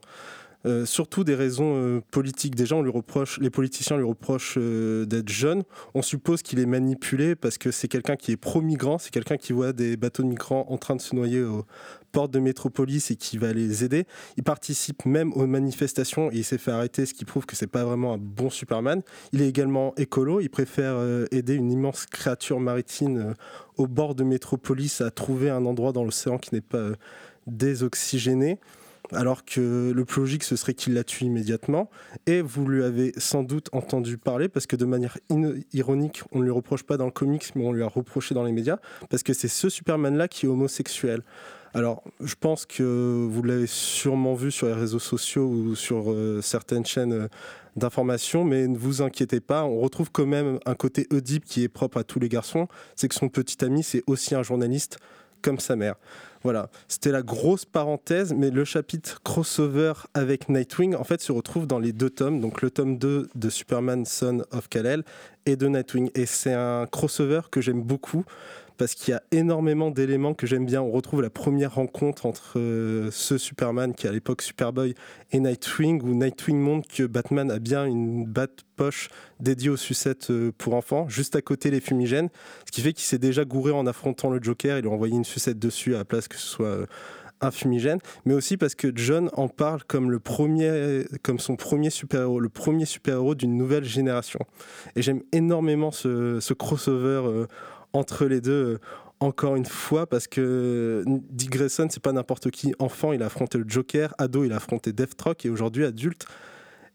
Euh, 0.66 0.86
surtout 0.86 1.24
des 1.24 1.36
raisons 1.36 1.76
euh, 1.76 2.02
politiques. 2.10 2.56
Déjà, 2.56 2.76
on 2.76 2.82
lui 2.82 2.90
reproche, 2.90 3.40
les 3.40 3.52
politiciens 3.52 3.98
lui 3.98 4.04
reprochent 4.06 4.56
euh, 4.58 5.06
d'être 5.06 5.30
jeune. 5.30 5.64
On 5.94 6.02
suppose 6.02 6.42
qu'il 6.42 6.60
est 6.60 6.66
manipulé 6.66 7.36
parce 7.36 7.60
que 7.60 7.70
c'est 7.70 7.88
quelqu'un 7.88 8.16
qui 8.16 8.32
est 8.32 8.38
pro-migrant, 8.38 8.98
c'est 8.98 9.12
quelqu'un 9.12 9.38
qui 9.38 9.54
voit 9.54 9.74
des 9.74 9.96
bateaux 9.96 10.24
de 10.24 10.28
migrants 10.28 10.66
en 10.70 10.78
train 10.78 10.96
de 10.96 11.02
se 11.02 11.16
noyer 11.16 11.44
aux 11.44 11.66
portes 12.12 12.32
de 12.32 12.40
métropolis 12.40 13.12
et 13.12 13.16
qui 13.16 13.38
va 13.38 13.54
les 13.54 13.84
aider. 13.84 14.06
Il 14.38 14.44
participe 14.44 15.06
même 15.06 15.34
aux 15.34 15.46
manifestations 15.46 16.32
et 16.32 16.38
il 16.38 16.44
s'est 16.44 16.58
fait 16.58 16.72
arrêter, 16.72 17.06
ce 17.06 17.14
qui 17.14 17.26
prouve 17.26 17.46
que 17.46 17.56
c'est 17.56 17.68
pas 17.68 17.84
vraiment 17.84 18.14
un 18.14 18.18
bon 18.18 18.50
Superman. 18.50 19.04
Il 19.34 19.44
est 19.44 19.50
également 19.50 19.94
écolo. 19.98 20.40
Il 20.40 20.50
préfère 20.50 20.96
aider 21.32 21.54
une 21.54 21.72
immense 21.72 22.06
créature 22.06 22.60
maritime 22.60 23.34
au 23.78 23.88
bord 23.88 24.16
de 24.16 24.24
métropolis 24.24 25.02
à 25.02 25.12
trouver 25.12 25.50
un 25.50 25.66
endroit 25.66 25.92
dans 25.92 26.04
l'océan 26.04 26.38
qui 26.38 26.56
n'est 26.56 26.62
pas 26.62 26.92
désoxygéné 27.46 28.60
alors 29.12 29.46
que 29.46 29.92
le 29.94 30.06
plus 30.06 30.22
logique 30.22 30.44
ce 30.44 30.56
serait 30.56 30.74
qu'il 30.74 30.94
la 30.94 31.04
tue 31.04 31.26
immédiatement. 31.26 31.90
Et 32.26 32.42
vous 32.42 32.68
lui 32.68 32.84
avez 32.84 33.14
sans 33.18 33.44
doute 33.44 33.70
entendu 33.72 34.18
parler, 34.18 34.50
parce 34.50 34.68
que 34.68 34.76
de 34.76 34.86
manière 34.86 35.18
ironique, 35.74 36.24
on 36.32 36.40
ne 36.40 36.44
lui 36.44 36.52
reproche 36.52 36.84
pas 36.84 36.98
dans 36.98 37.06
le 37.06 37.12
comics, 37.12 37.46
mais 37.56 37.66
on 37.66 37.72
lui 37.72 37.84
a 37.84 37.88
reproché 37.88 38.36
dans 38.36 38.44
les 38.44 38.52
médias, 38.52 38.78
parce 39.10 39.24
que 39.24 39.34
c'est 39.34 39.48
ce 39.48 39.70
Superman-là 39.70 40.28
qui 40.28 40.46
est 40.46 40.50
homosexuel. 40.50 41.22
Alors, 41.74 42.04
je 42.22 42.36
pense 42.40 42.66
que 42.66 43.28
vous 43.30 43.44
l'avez 43.44 43.68
sûrement 43.68 44.34
vu 44.34 44.50
sur 44.50 44.68
les 44.68 44.74
réseaux 44.74 45.00
sociaux 45.00 45.46
ou 45.46 45.76
sur 45.76 46.10
euh, 46.10 46.40
certaines 46.42 46.86
chaînes 46.86 47.12
euh, 47.12 47.28
d'information, 47.76 48.46
mais 48.46 48.66
ne 48.68 48.78
vous 48.78 49.02
inquiétez 49.02 49.42
pas, 49.42 49.66
on 49.66 49.82
retrouve 49.82 50.10
quand 50.10 50.26
même 50.26 50.58
un 50.66 50.76
côté 50.76 51.06
Oedipe 51.12 51.44
qui 51.44 51.64
est 51.64 51.68
propre 51.68 51.98
à 51.98 52.06
tous 52.06 52.20
les 52.20 52.30
garçons, 52.30 52.70
c'est 52.96 53.10
que 53.10 53.16
son 53.16 53.28
petit 53.28 53.64
ami, 53.66 53.84
c'est 53.84 54.04
aussi 54.08 54.36
un 54.36 54.44
journaliste 54.44 55.00
comme 55.42 55.60
sa 55.60 55.76
mère. 55.76 55.96
Voilà, 56.46 56.70
c'était 56.88 57.12
la 57.12 57.24
grosse 57.24 57.66
parenthèse, 57.66 58.32
mais 58.32 58.52
le 58.52 58.66
chapitre 58.66 59.20
crossover 59.24 59.94
avec 60.14 60.48
Nightwing, 60.48 60.94
en 60.94 61.04
fait, 61.04 61.20
se 61.20 61.32
retrouve 61.32 61.66
dans 61.66 61.80
les 61.80 61.92
deux 61.92 62.12
tomes, 62.12 62.40
donc 62.40 62.62
le 62.62 62.70
tome 62.70 63.00
2 63.00 63.30
de 63.34 63.50
Superman 63.50 64.06
Son 64.06 64.44
of 64.52 64.70
Kal-El 64.70 65.04
et 65.48 65.56
de 65.56 65.68
Nightwing. 65.68 66.12
Et 66.14 66.28
c'est 66.28 66.54
un 66.54 66.86
crossover 66.86 67.42
que 67.50 67.62
j'aime 67.62 67.82
beaucoup 67.82 68.26
parce 68.78 68.96
qu'il 68.96 69.12
y 69.12 69.16
a 69.16 69.24
énormément 69.32 69.92
d'éléments 69.92 70.34
que 70.34 70.48
j'aime 70.48 70.66
bien. 70.66 70.82
On 70.82 70.92
retrouve 70.92 71.22
la 71.22 71.30
première 71.30 71.76
rencontre 71.76 72.26
entre 72.26 72.60
euh, 72.60 73.10
ce 73.12 73.38
Superman 73.38 73.94
qui 73.94 74.08
est 74.08 74.10
à 74.10 74.14
l'époque 74.14 74.42
Superboy 74.42 74.96
et 75.32 75.40
Nightwing, 75.40 76.02
où 76.04 76.14
Nightwing 76.14 76.58
montre 76.58 76.88
que 76.94 77.04
Batman 77.04 77.52
a 77.52 77.60
bien 77.60 77.86
une 77.86 78.26
batte 78.26 78.64
poche 78.76 79.10
dédiée 79.40 79.70
aux 79.70 79.78
sucettes 79.78 80.32
euh, 80.32 80.52
pour 80.58 80.74
enfants, 80.74 81.08
juste 81.08 81.36
à 81.36 81.42
côté 81.42 81.72
les 81.72 81.80
fumigènes, 81.80 82.30
ce 82.66 82.72
qui 82.72 82.82
fait 82.82 82.94
qu'il 82.94 83.06
s'est 83.06 83.18
déjà 83.18 83.46
gouré 83.46 83.72
en 83.72 83.88
affrontant 83.88 84.30
le 84.30 84.42
Joker, 84.42 84.78
il 84.78 84.86
a 84.86 84.90
envoyé 84.90 85.16
une 85.16 85.26
sucette 85.26 85.60
dessus 85.60 85.96
à 85.96 86.00
la 86.00 86.06
place 86.06 86.28
que 86.28 86.38
ce 86.38 86.48
soit 86.48 86.66
euh, 86.68 86.86
un 87.42 87.52
fumigène, 87.52 88.00
mais 88.26 88.34
aussi 88.34 88.58
parce 88.58 88.76
que 88.76 88.92
John 88.96 89.30
en 89.34 89.50
parle 89.50 89.84
comme 89.84 90.10
le 90.10 90.20
premier, 90.20 91.04
comme 91.22 91.40
son 91.40 91.58
premier 91.58 91.90
super-héros, 91.90 92.40
le 92.40 92.50
premier 92.50 92.86
super-héros 92.86 93.36
d'une 93.36 93.58
nouvelle 93.58 93.84
génération. 93.84 94.40
Et 94.96 95.02
j'aime 95.02 95.22
énormément 95.34 95.92
ce, 95.92 96.54
crossover 96.54 97.46
entre 97.94 98.26
les 98.26 98.42
deux. 98.42 98.52
euh, 98.52 98.80
encore 99.20 99.56
une 99.56 99.66
fois, 99.66 100.08
parce 100.08 100.28
que 100.28 101.04
Dick 101.08 101.50
Grayson, 101.50 101.88
c'est 101.90 102.02
pas 102.02 102.12
n'importe 102.12 102.52
qui. 102.52 102.74
Enfant, 102.80 103.14
il 103.14 103.24
a 103.24 103.28
affronté 103.28 103.58
le 103.58 103.66
Joker. 103.68 104.14
Ado, 104.18 104.44
il 104.44 104.52
a 104.52 104.58
affronté 104.58 104.92
Deathstroke. 104.92 105.46
Et 105.46 105.50
aujourd'hui, 105.50 105.86
adulte, 105.86 106.26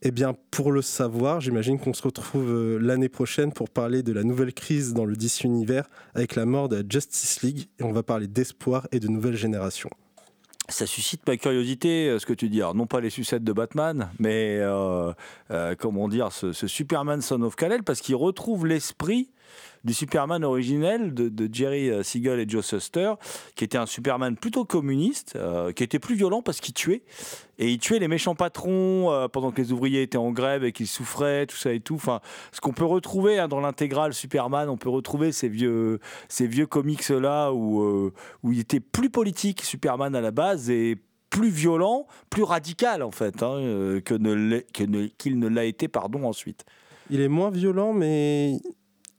eh 0.02 0.10
bien, 0.10 0.34
pour 0.50 0.72
le 0.72 0.82
savoir, 0.82 1.40
j'imagine 1.40 1.78
qu'on 1.78 1.94
se 1.94 2.02
retrouve 2.02 2.50
euh, 2.50 2.78
l'année 2.78 3.08
prochaine 3.08 3.52
pour 3.52 3.70
parler 3.70 4.02
de 4.02 4.12
la 4.12 4.22
nouvelle 4.22 4.52
crise 4.52 4.92
dans 4.92 5.04
le 5.04 5.16
DC 5.16 5.44
Univers 5.44 5.88
avec 6.14 6.36
la 6.36 6.44
mort 6.44 6.68
de 6.68 6.76
la 6.76 6.82
Justice 6.88 7.42
League. 7.42 7.68
Et 7.78 7.84
on 7.84 7.92
va 7.92 8.02
parler 8.02 8.26
d'espoir 8.26 8.86
et 8.92 9.00
de 9.00 9.08
nouvelle 9.08 9.36
génération. 9.36 9.88
Ça 10.68 10.86
suscite 10.86 11.26
ma 11.26 11.36
curiosité, 11.36 12.08
euh, 12.10 12.18
ce 12.18 12.26
que 12.26 12.34
tu 12.34 12.48
dis. 12.48 12.60
Non 12.60 12.86
pas 12.86 13.00
les 13.00 13.10
sucettes 13.10 13.44
de 13.44 13.52
Batman, 13.52 14.10
mais 14.18 14.60
comment 15.78 16.06
dire, 16.06 16.32
ce, 16.32 16.52
ce 16.52 16.66
Superman 16.66 17.22
Son 17.22 17.42
of 17.42 17.56
Kal-El, 17.56 17.82
parce 17.82 18.02
qu'il 18.02 18.14
retrouve 18.14 18.66
l'esprit 18.66 19.30
du 19.84 19.94
Superman 19.94 20.44
originel 20.44 21.14
de, 21.14 21.48
Jerry 21.50 21.90
euh, 21.90 22.02
Siegel 22.02 22.38
et 22.40 22.48
Joe 22.48 22.64
Suster, 22.64 23.14
qui 23.54 23.64
était 23.64 23.78
un 23.78 23.86
Superman 23.86 24.36
plutôt 24.36 24.64
communiste, 24.64 25.34
euh, 25.36 25.72
qui 25.72 25.82
était 25.82 25.98
plus 25.98 26.14
violent 26.14 26.42
parce 26.42 26.60
qu'il 26.60 26.74
tuait. 26.74 27.02
Et 27.58 27.70
il 27.70 27.78
tuait 27.78 27.98
les 27.98 28.08
méchants 28.08 28.34
patrons 28.34 29.10
euh, 29.10 29.28
pendant 29.28 29.50
que 29.50 29.60
les 29.60 29.72
ouvriers 29.72 30.02
étaient 30.02 30.18
en 30.18 30.32
grève 30.32 30.64
et 30.64 30.72
qu'ils 30.72 30.86
souffraient, 30.86 31.46
tout 31.46 31.56
ça 31.56 31.72
et 31.72 31.80
tout. 31.80 31.94
Enfin, 31.94 32.20
ce 32.52 32.60
qu'on 32.60 32.72
peut 32.72 32.84
retrouver 32.84 33.38
hein, 33.38 33.48
dans 33.48 33.60
l'intégrale 33.60 34.14
Superman, 34.14 34.68
on 34.68 34.76
peut 34.76 34.90
retrouver 34.90 35.32
ces 35.32 35.48
vieux, 35.48 35.98
ces 36.28 36.46
vieux 36.46 36.66
comics-là 36.66 37.52
où, 37.52 38.12
il 38.44 38.58
était 38.58 38.80
plus 38.80 39.10
politique, 39.10 39.62
Superman 39.62 40.14
à 40.14 40.20
la 40.20 40.30
base, 40.30 40.70
et 40.70 40.96
plus 41.30 41.50
violent, 41.50 42.06
plus 42.28 42.42
radical 42.42 43.02
en 43.02 43.12
fait, 43.12 43.42
hein, 43.42 44.00
que 44.04 44.60
qu'il 45.18 45.38
ne 45.38 45.48
l'a 45.48 45.64
été 45.64 45.86
pardon 45.86 46.24
ensuite. 46.24 46.64
Il 47.10 47.20
est 47.20 47.28
moins 47.28 47.50
violent, 47.50 47.92
mais 47.92 48.60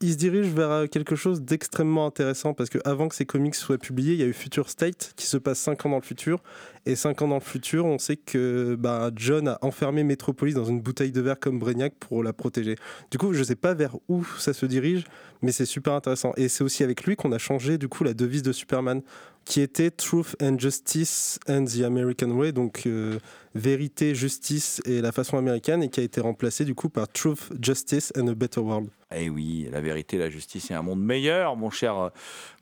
il 0.01 0.13
se 0.13 0.17
dirige 0.17 0.47
vers 0.47 0.71
euh, 0.71 0.87
quelque 0.87 1.15
chose 1.15 1.41
d'extrêmement 1.41 2.05
intéressant 2.05 2.53
parce 2.53 2.69
que 2.69 2.79
avant 2.85 3.07
que 3.07 3.15
ces 3.15 3.25
comics 3.25 3.55
soient 3.55 3.77
publiés, 3.77 4.13
il 4.13 4.19
y 4.19 4.23
a 4.23 4.25
eu 4.25 4.33
Future 4.33 4.69
State 4.69 5.13
qui 5.15 5.27
se 5.27 5.37
passe 5.37 5.59
5 5.59 5.85
ans 5.85 5.89
dans 5.89 5.97
le 5.97 6.01
futur. 6.01 6.41
Et 6.87 6.95
5 6.95 7.21
ans 7.21 7.27
dans 7.27 7.35
le 7.35 7.41
futur, 7.41 7.85
on 7.85 7.99
sait 7.99 8.17
que 8.17 8.75
bah, 8.75 9.11
John 9.15 9.47
a 9.47 9.59
enfermé 9.61 10.03
Metropolis 10.03 10.55
dans 10.55 10.65
une 10.65 10.81
bouteille 10.81 11.11
de 11.11 11.21
verre 11.21 11.39
comme 11.39 11.59
Brainiac 11.59 11.93
pour 11.99 12.23
la 12.23 12.33
protéger. 12.33 12.75
Du 13.11 13.19
coup, 13.19 13.33
je 13.33 13.39
ne 13.39 13.43
sais 13.43 13.55
pas 13.55 13.75
vers 13.75 13.97
où 14.09 14.25
ça 14.39 14.53
se 14.53 14.65
dirige, 14.65 15.05
mais 15.43 15.51
c'est 15.51 15.65
super 15.65 15.93
intéressant. 15.93 16.33
Et 16.37 16.49
c'est 16.49 16.63
aussi 16.63 16.83
avec 16.83 17.03
lui 17.03 17.15
qu'on 17.15 17.31
a 17.31 17.37
changé 17.37 17.77
du 17.77 17.87
coup 17.87 18.03
la 18.03 18.15
devise 18.15 18.41
de 18.41 18.51
Superman, 18.51 19.01
qui 19.45 19.61
était 19.61 19.91
Truth 19.91 20.35
and 20.41 20.57
Justice 20.57 21.39
and 21.47 21.65
the 21.65 21.81
American 21.81 22.31
Way, 22.31 22.51
donc 22.51 22.83
euh, 22.85 23.19
vérité, 23.55 24.15
justice 24.15 24.81
et 24.85 25.01
la 25.01 25.11
façon 25.11 25.37
américaine, 25.37 25.83
et 25.83 25.89
qui 25.89 25.99
a 25.99 26.03
été 26.03 26.21
remplacée 26.21 26.65
du 26.65 26.75
coup 26.75 26.89
par 26.89 27.07
Truth, 27.07 27.49
Justice 27.61 28.13
and 28.17 28.27
a 28.27 28.33
Better 28.35 28.61
World. 28.61 28.89
Eh 29.13 29.29
oui, 29.29 29.67
la 29.71 29.81
vérité, 29.81 30.17
la 30.17 30.29
justice 30.29 30.71
et 30.71 30.73
un 30.73 30.81
monde 30.81 31.01
meilleur, 31.01 31.57
mon 31.57 31.69
cher, 31.69 31.97
euh, 31.97 32.09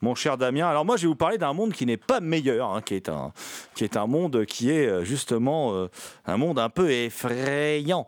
mon 0.02 0.16
cher 0.16 0.36
Damien. 0.36 0.68
Alors 0.68 0.84
moi, 0.84 0.98
je 0.98 1.04
vais 1.04 1.08
vous 1.08 1.16
parler 1.16 1.38
d'un 1.38 1.54
monde 1.54 1.74
qui 1.74 1.86
n'est 1.86 1.98
pas 1.98 2.22
meilleur, 2.22 2.74
hein, 2.74 2.82
qui, 2.82 2.96
est 2.96 3.08
un, 3.08 3.32
qui 3.76 3.84
est 3.84 3.98
un 3.98 4.08
monde 4.08 4.46
qui 4.46 4.72
est 4.72 4.88
euh, 4.88 5.04
justement 5.04 5.76
euh, 5.76 5.90
un 6.26 6.38
monde 6.38 6.58
un 6.58 6.70
peu 6.70 6.90
effrayant. 6.90 8.08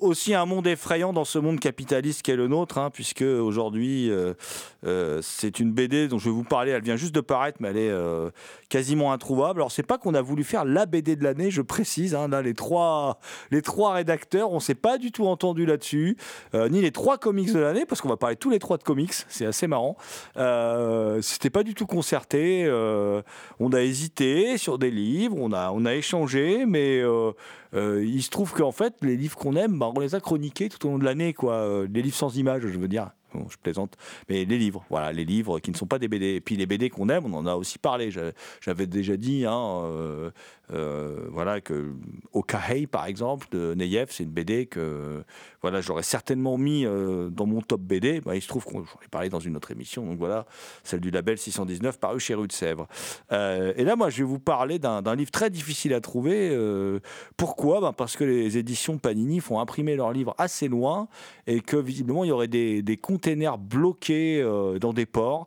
Aussi 0.00 0.34
un 0.34 0.46
monde 0.46 0.66
effrayant 0.66 1.12
dans 1.12 1.26
ce 1.26 1.38
monde 1.38 1.60
capitaliste 1.60 2.22
qu'est 2.22 2.36
le 2.36 2.48
nôtre, 2.48 2.78
hein, 2.78 2.90
puisque 2.90 3.22
aujourd'hui, 3.22 4.10
c'est 5.20 5.60
une 5.60 5.72
BD 5.72 6.08
dont 6.08 6.18
je 6.18 6.26
vais 6.26 6.34
vous 6.34 6.44
parler. 6.44 6.72
Elle 6.72 6.82
vient 6.82 6.96
juste 6.96 7.14
de 7.14 7.20
paraître, 7.20 7.58
mais 7.60 7.68
elle 7.68 7.76
est 7.76 7.92
quasiment 8.68 9.12
introuvable. 9.12 9.60
Alors 9.60 9.72
c'est 9.72 9.82
pas 9.82 9.98
qu'on 9.98 10.14
a 10.14 10.22
voulu 10.22 10.44
faire 10.44 10.64
la 10.70 10.86
BD 10.86 11.16
de 11.16 11.24
l'année, 11.24 11.50
je 11.50 11.62
précise. 11.62 12.14
hein, 12.14 12.28
là, 12.28 12.42
les 12.42 12.54
trois, 12.54 13.18
les 13.50 13.62
trois 13.62 13.92
rédacteurs, 13.94 14.52
on 14.52 14.60
s'est 14.60 14.74
pas 14.74 14.98
du 14.98 15.12
tout 15.12 15.26
entendu 15.26 15.66
là-dessus. 15.66 16.16
Euh, 16.54 16.68
ni 16.68 16.80
les 16.80 16.92
trois 16.92 17.18
comics 17.18 17.52
de 17.52 17.58
l'année, 17.58 17.84
parce 17.86 18.00
qu'on 18.00 18.08
va 18.08 18.16
parler 18.16 18.36
tous 18.36 18.50
les 18.50 18.58
trois 18.58 18.76
de 18.78 18.82
comics, 18.82 19.12
c'est 19.28 19.46
assez 19.46 19.66
marrant. 19.66 19.96
Euh, 20.36 21.20
C'était 21.22 21.50
pas 21.50 21.62
du 21.62 21.74
tout 21.74 21.86
concerté. 21.86 22.64
euh, 22.64 23.22
on 23.58 23.72
a 23.72 23.82
hésité 23.82 24.56
sur 24.58 24.78
des 24.78 24.90
livres, 24.90 25.36
on 25.38 25.52
a, 25.52 25.70
on 25.72 25.84
a 25.84 25.94
échangé, 25.94 26.64
mais 26.66 27.02
il 27.74 28.22
se 28.22 28.30
trouve 28.30 28.52
qu'en 28.52 28.72
fait, 28.72 28.94
les 29.02 29.16
livres 29.16 29.36
qu'on 29.36 29.56
aime, 29.56 29.78
bah, 29.78 29.90
on 29.94 30.00
les 30.00 30.14
a 30.14 30.20
chroniqués 30.20 30.68
tout 30.68 30.86
au 30.86 30.90
long 30.90 30.98
de 30.98 31.04
l'année, 31.04 31.34
quoi. 31.34 31.84
Les 31.92 32.02
livres 32.02 32.16
sans 32.16 32.36
images, 32.36 32.62
je 32.66 32.78
veux 32.78 32.88
dire. 32.88 33.10
Bon, 33.32 33.46
je 33.48 33.56
plaisante, 33.62 33.96
mais 34.28 34.44
les 34.44 34.58
livres, 34.58 34.84
voilà, 34.90 35.12
les 35.12 35.24
livres 35.24 35.60
qui 35.60 35.70
ne 35.70 35.76
sont 35.76 35.86
pas 35.86 36.00
des 36.00 36.08
BD. 36.08 36.34
Et 36.34 36.40
puis 36.40 36.56
les 36.56 36.66
BD 36.66 36.90
qu'on 36.90 37.08
aime, 37.08 37.26
on 37.32 37.34
en 37.38 37.46
a 37.46 37.54
aussi 37.54 37.78
parlé. 37.78 38.10
J'avais- 38.10 38.86
déjà 38.88 39.16
dit, 39.16 39.44
hein, 39.46 40.32
euh, 40.72 41.26
voilà, 41.30 41.60
que 41.60 41.92
Okahei, 42.32 42.86
par 42.86 43.06
exemple, 43.06 43.46
de 43.50 43.74
Neyev, 43.74 44.08
c'est 44.10 44.24
une 44.24 44.30
BD 44.30 44.66
que 44.66 45.24
voilà, 45.62 45.80
j'aurais 45.80 46.02
certainement 46.02 46.56
mis 46.58 46.86
euh, 46.86 47.28
dans 47.28 47.46
mon 47.46 47.60
top 47.60 47.80
BD. 47.80 48.20
Bah, 48.20 48.36
il 48.36 48.42
se 48.42 48.48
trouve 48.48 48.64
qu'on 48.64 48.84
j'en 48.84 49.00
ai 49.04 49.08
parlé 49.10 49.28
dans 49.28 49.40
une 49.40 49.56
autre 49.56 49.70
émission, 49.70 50.06
donc 50.06 50.18
voilà, 50.18 50.46
celle 50.84 51.00
du 51.00 51.10
label 51.10 51.38
619 51.38 51.98
paru 51.98 52.20
chez 52.20 52.34
Rue 52.34 52.46
de 52.46 52.52
Sèvres. 52.52 52.86
Euh, 53.32 53.72
et 53.76 53.84
là, 53.84 53.96
moi, 53.96 54.10
je 54.10 54.18
vais 54.18 54.28
vous 54.28 54.38
parler 54.38 54.78
d'un 54.78 55.14
livre 55.14 55.30
très 55.30 55.50
difficile 55.50 55.92
à 55.94 56.00
trouver. 56.00 56.56
pourquoi? 57.36 57.80
Ben, 57.80 57.92
Parce 57.92 58.16
que 58.16 58.24
les 58.24 58.56
éditions 58.56 58.98
Panini 58.98 59.40
font 59.40 59.58
imprimer 59.58 59.96
leurs 59.96 60.12
livres 60.12 60.34
assez 60.38 60.68
loin 60.68 61.08
et 61.46 61.60
que 61.60 61.76
visiblement, 61.76 62.24
il 62.24 62.28
y 62.28 62.32
aurait 62.32 62.48
des, 62.48 62.82
des 62.82 62.96
containers 62.96 63.58
bloqués 63.58 64.42
dans 64.80 64.92
des 64.92 65.06
ports 65.06 65.46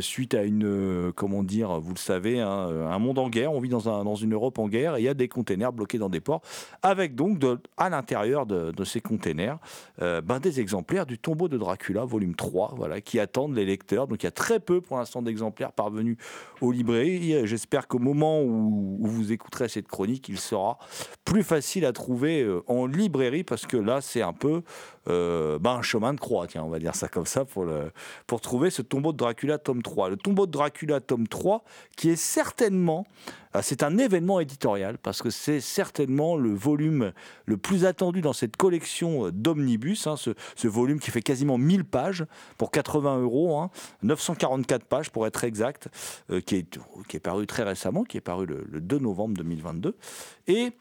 suite 0.00 0.34
à 0.34 0.42
une, 0.42 1.12
comment 1.14 1.42
dire, 1.42 1.80
vous 1.80 1.94
le 1.94 1.98
savez, 1.98 2.40
hein, 2.40 2.68
un 2.90 2.98
monde 2.98 3.18
en 3.18 3.28
guerre. 3.28 3.52
On 3.52 3.60
vit 3.60 3.68
dans, 3.68 3.88
un, 3.88 4.04
dans 4.04 4.16
une 4.16 4.34
Europe 4.34 4.55
guerre 4.68 4.98
il 4.98 5.04
y 5.04 5.08
a 5.08 5.14
des 5.14 5.28
containers 5.28 5.72
bloqués 5.72 5.98
dans 5.98 6.08
des 6.08 6.20
ports 6.20 6.42
avec 6.82 7.14
donc 7.14 7.38
de- 7.38 7.58
à 7.76 7.88
l'intérieur 7.88 8.46
de, 8.46 8.84
ces 8.84 9.00
containers 9.00 9.58
euh, 10.02 10.20
ben, 10.20 10.38
des 10.38 10.60
exemplaires 10.60 11.06
du 11.06 11.18
tombeau 11.18 11.48
de 11.48 11.58
Dracula, 11.58 12.04
volume 12.04 12.34
3, 12.34 12.74
voilà, 12.76 13.00
qui 13.00 13.18
attendent 13.18 13.54
les 13.54 13.64
lecteurs. 13.64 14.06
Donc 14.06 14.22
il 14.22 14.26
y 14.26 14.28
a 14.28 14.32
très 14.32 14.60
peu 14.60 14.80
pour 14.80 14.96
l'instant 14.96 15.22
d'exemplaires 15.22 15.72
parvenus 15.72 16.16
aux 16.60 16.72
librairies. 16.72 17.46
J'espère 17.46 17.88
qu'au 17.88 17.98
moment 17.98 18.42
où, 18.42 18.98
où 19.00 19.06
vous 19.06 19.32
écouterez 19.32 19.68
cette 19.68 19.88
chronique, 19.88 20.28
il 20.28 20.38
sera 20.38 20.78
plus 21.24 21.42
facile 21.42 21.84
à 21.84 21.92
trouver 21.92 22.42
euh, 22.42 22.62
en 22.66 22.86
librairie 22.86 23.44
parce 23.44 23.66
que 23.66 23.76
là, 23.76 24.00
c'est 24.00 24.22
un 24.22 24.32
peu 24.32 24.62
ben, 25.06 25.70
un 25.70 25.82
chemin 25.82 26.14
de 26.14 26.20
croix, 26.20 26.46
tiens, 26.46 26.64
on 26.64 26.68
va 26.68 26.78
dire 26.78 26.94
ça 26.94 27.08
comme 27.08 27.26
ça, 27.26 27.44
pour, 27.44 27.66
pour 28.26 28.40
trouver 28.40 28.70
ce 28.70 28.82
tombeau 28.82 29.12
de 29.12 29.18
Dracula 29.18 29.58
tome 29.58 29.82
3. 29.82 30.10
Le 30.10 30.16
tombeau 30.16 30.46
de 30.46 30.50
Dracula 30.50 31.00
tome 31.00 31.28
3, 31.28 31.64
qui 31.96 32.10
est 32.10 32.16
certainement, 32.16 33.06
euh, 33.56 33.60
c'est 33.62 33.82
un 33.82 33.98
événement 33.98 34.40
éditorial, 34.40 34.98
parce 34.98 35.22
que 35.22 35.30
c'est 35.30 35.60
certainement 35.60 36.36
le 36.36 36.52
volume 36.54 37.12
le 37.46 37.56
plus 37.56 37.84
attendu 37.84 38.20
dans 38.20 38.32
cette 38.32 38.56
collection 38.56 39.26
euh, 39.26 39.32
d'omnibus, 39.32 40.06
hein, 40.06 40.16
ce, 40.16 40.68
volume 40.68 40.98
qui 40.98 41.10
fait 41.10 41.22
quasiment 41.22 41.58
1000 41.58 41.84
pages 41.84 42.26
pour 42.58 42.70
80 42.70 43.20
euros, 43.20 43.58
hein, 43.58 43.70
944 44.02 44.84
pages 44.84 45.10
pour 45.10 45.26
être 45.26 45.44
exact, 45.44 45.88
euh, 46.30 46.40
qui, 46.40 46.56
est, 46.56 46.78
qui 47.08 47.16
est 47.16 47.20
paru 47.20 47.46
très 47.46 47.62
récemment, 47.62 48.04
qui 48.04 48.16
est 48.16 48.22
paru 48.22 48.46
le, 48.46 48.66
le 48.68 48.80
2 48.80 48.98
novembre 48.98 49.34
2022. 49.36 49.96
Et 50.48 50.72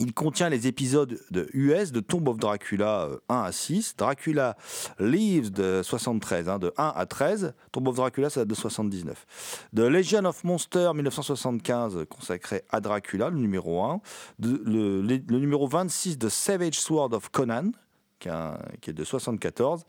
il 0.00 0.14
contient 0.14 0.48
les 0.48 0.66
épisodes 0.68 1.18
de 1.30 1.48
US 1.54 1.90
de 1.92 2.00
Tomb 2.00 2.28
of 2.28 2.36
Dracula 2.38 3.06
euh, 3.06 3.18
1 3.28 3.42
à 3.42 3.52
6, 3.52 3.96
Dracula 3.96 4.56
Leaves 5.00 5.50
de 5.50 5.82
73, 5.82 6.48
hein, 6.48 6.58
de 6.58 6.72
1 6.76 6.92
à 6.94 7.04
13, 7.06 7.52
Tomb 7.72 7.88
of 7.88 7.96
Dracula 7.96 8.30
ça 8.30 8.40
date 8.40 8.48
de 8.48 8.54
79, 8.54 9.66
de 9.72 9.82
Legion 9.82 10.24
of 10.24 10.44
Monsters 10.44 10.94
1975 10.94 11.96
euh, 11.96 12.04
consacré 12.04 12.62
à 12.70 12.80
Dracula, 12.80 13.28
le 13.30 13.38
numéro 13.38 13.82
1, 13.82 14.00
de- 14.38 14.62
le, 14.64 15.02
le- 15.02 15.38
numéro 15.38 15.66
26 15.66 16.16
de 16.18 16.28
Savage 16.28 16.78
Sword 16.78 17.12
of 17.14 17.30
Conan, 17.30 17.72
qui 18.20 18.28
est 18.28 18.92
de 18.92 19.04
74, 19.04 19.84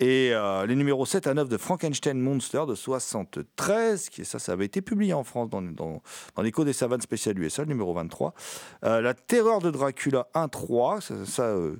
et 0.00 0.30
euh, 0.32 0.64
les 0.64 0.76
numéros 0.76 1.04
7 1.04 1.26
à 1.26 1.34
9 1.34 1.48
de 1.50 1.58
Frankenstein 1.58 2.18
Monster 2.18 2.62
de 2.66 2.74
73, 2.74 4.08
qui 4.08 4.24
ça, 4.24 4.38
ça 4.38 4.52
avait 4.52 4.64
été 4.64 4.80
publié 4.80 5.12
en 5.12 5.24
France 5.24 5.50
dans, 5.50 5.60
dans, 5.60 6.02
dans 6.34 6.42
l'écho 6.42 6.64
des 6.64 6.72
savanes 6.72 7.02
spéciales 7.02 7.38
USA, 7.38 7.62
le 7.62 7.68
numéro 7.68 7.92
23. 7.92 8.32
Euh, 8.84 9.02
la 9.02 9.12
terreur 9.12 9.60
de 9.60 9.70
Dracula 9.70 10.26
1-3, 10.34 11.02
ça, 11.02 11.26
ça, 11.26 11.42
euh, 11.42 11.76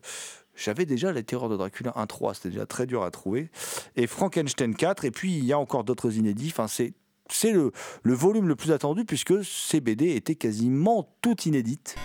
j'avais 0.55 0.85
déjà 0.85 1.13
la 1.13 1.23
terreur 1.23 1.49
de 1.49 1.57
Dracula 1.57 1.93
1-3, 1.93 2.35
c'était 2.35 2.51
déjà 2.51 2.67
très 2.67 2.85
dur 2.87 3.03
à 3.03 3.11
trouver. 3.11 3.51
Et 3.97 4.07
Frankenstein 4.07 4.75
4, 4.75 5.07
et 5.07 5.11
puis 5.11 5.33
il 5.33 5.47
y 5.47 5.55
a 5.55 5.59
encore 5.59 5.85
d'autres 5.85 6.15
inédits. 6.15 6.53
Enfin, 6.55 6.67
c'est 6.69 6.93
le 7.53 7.73
volume 8.15 8.49
le 8.49 8.57
plus 8.57 8.73
attendu 8.73 9.07
puisque 9.07 9.43
ces 9.45 9.81
BD 9.81 10.15
étaient 10.15 10.35
quasiment 10.35 11.17
toutes 11.23 11.47
inédites. 11.47 11.97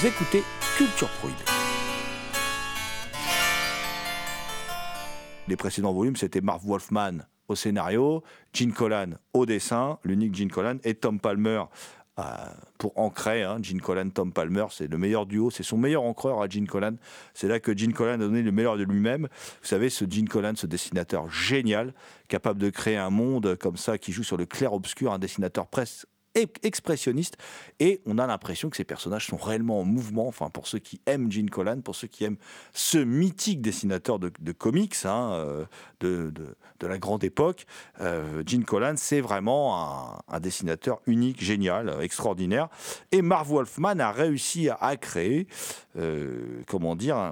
Vous 0.00 0.08
écoutez 0.08 0.42
Culture 0.76 1.08
Prohibée. 1.20 1.38
Les 5.46 5.56
précédents 5.56 5.92
volumes, 5.92 6.16
c'était 6.16 6.40
Marv 6.40 6.66
Wolfman 6.66 7.18
au 7.46 7.54
scénario, 7.54 8.24
Gene 8.52 8.72
Colan 8.72 9.10
au 9.34 9.46
dessin, 9.46 9.98
l'unique 10.02 10.34
Gene 10.34 10.50
Colan, 10.50 10.78
et 10.82 10.94
Tom 10.94 11.20
Palmer 11.20 11.64
pour 12.78 12.98
ancrer. 12.98 13.44
Hein, 13.44 13.58
Gene 13.62 13.80
Colan, 13.80 14.08
Tom 14.08 14.32
Palmer, 14.32 14.66
c'est 14.70 14.88
le 14.88 14.98
meilleur 14.98 15.26
duo, 15.26 15.50
c'est 15.50 15.62
son 15.62 15.76
meilleur 15.76 16.02
encreur 16.02 16.42
à 16.42 16.48
Gene 16.48 16.66
Colan. 16.66 16.96
C'est 17.32 17.46
là 17.46 17.60
que 17.60 17.76
Gene 17.76 17.92
Colan 17.92 18.14
a 18.14 18.18
donné 18.18 18.42
le 18.42 18.50
meilleur 18.50 18.76
de 18.76 18.82
lui-même. 18.82 19.28
Vous 19.62 19.68
savez, 19.68 19.90
ce 19.90 20.04
Gene 20.08 20.28
Colan, 20.28 20.54
ce 20.56 20.66
dessinateur 20.66 21.30
génial, 21.30 21.94
capable 22.26 22.60
de 22.60 22.70
créer 22.70 22.96
un 22.96 23.10
monde 23.10 23.56
comme 23.56 23.76
ça, 23.76 23.96
qui 23.96 24.10
joue 24.10 24.24
sur 24.24 24.36
le 24.36 24.46
clair-obscur, 24.46 25.12
un 25.12 25.20
dessinateur 25.20 25.68
presque 25.68 26.06
expressionniste 26.34 27.36
et 27.80 28.00
on 28.06 28.18
a 28.18 28.26
l'impression 28.26 28.70
que 28.70 28.76
ces 28.76 28.84
personnages 28.84 29.26
sont 29.26 29.36
réellement 29.36 29.80
en 29.80 29.84
mouvement. 29.84 30.26
Enfin, 30.26 30.50
pour 30.50 30.66
ceux 30.66 30.78
qui 30.78 31.00
aiment 31.06 31.30
Gene 31.30 31.50
Colan, 31.50 31.80
pour 31.80 31.94
ceux 31.94 32.08
qui 32.08 32.24
aiment 32.24 32.36
ce 32.72 32.98
mythique 32.98 33.60
dessinateur 33.60 34.18
de, 34.18 34.30
comics 34.52 34.96
hein, 35.04 35.32
euh, 35.34 35.64
de, 36.00 36.32
la 36.82 36.98
grande 36.98 37.24
époque, 37.24 37.66
euh, 38.00 38.42
Gene 38.46 38.64
Colan, 38.64 38.94
c'est 38.96 39.20
vraiment 39.20 40.20
un, 40.28 40.40
dessinateur 40.40 41.00
unique, 41.06 41.42
génial, 41.42 41.94
extraordinaire. 42.02 42.68
Et 43.12 43.22
Marv 43.22 43.48
Wolfman 43.48 43.98
a 44.00 44.10
réussi 44.12 44.68
à, 44.68 44.96
créer, 44.96 45.46
euh, 45.96 46.62
comment 46.66 46.96
dire, 46.96 47.30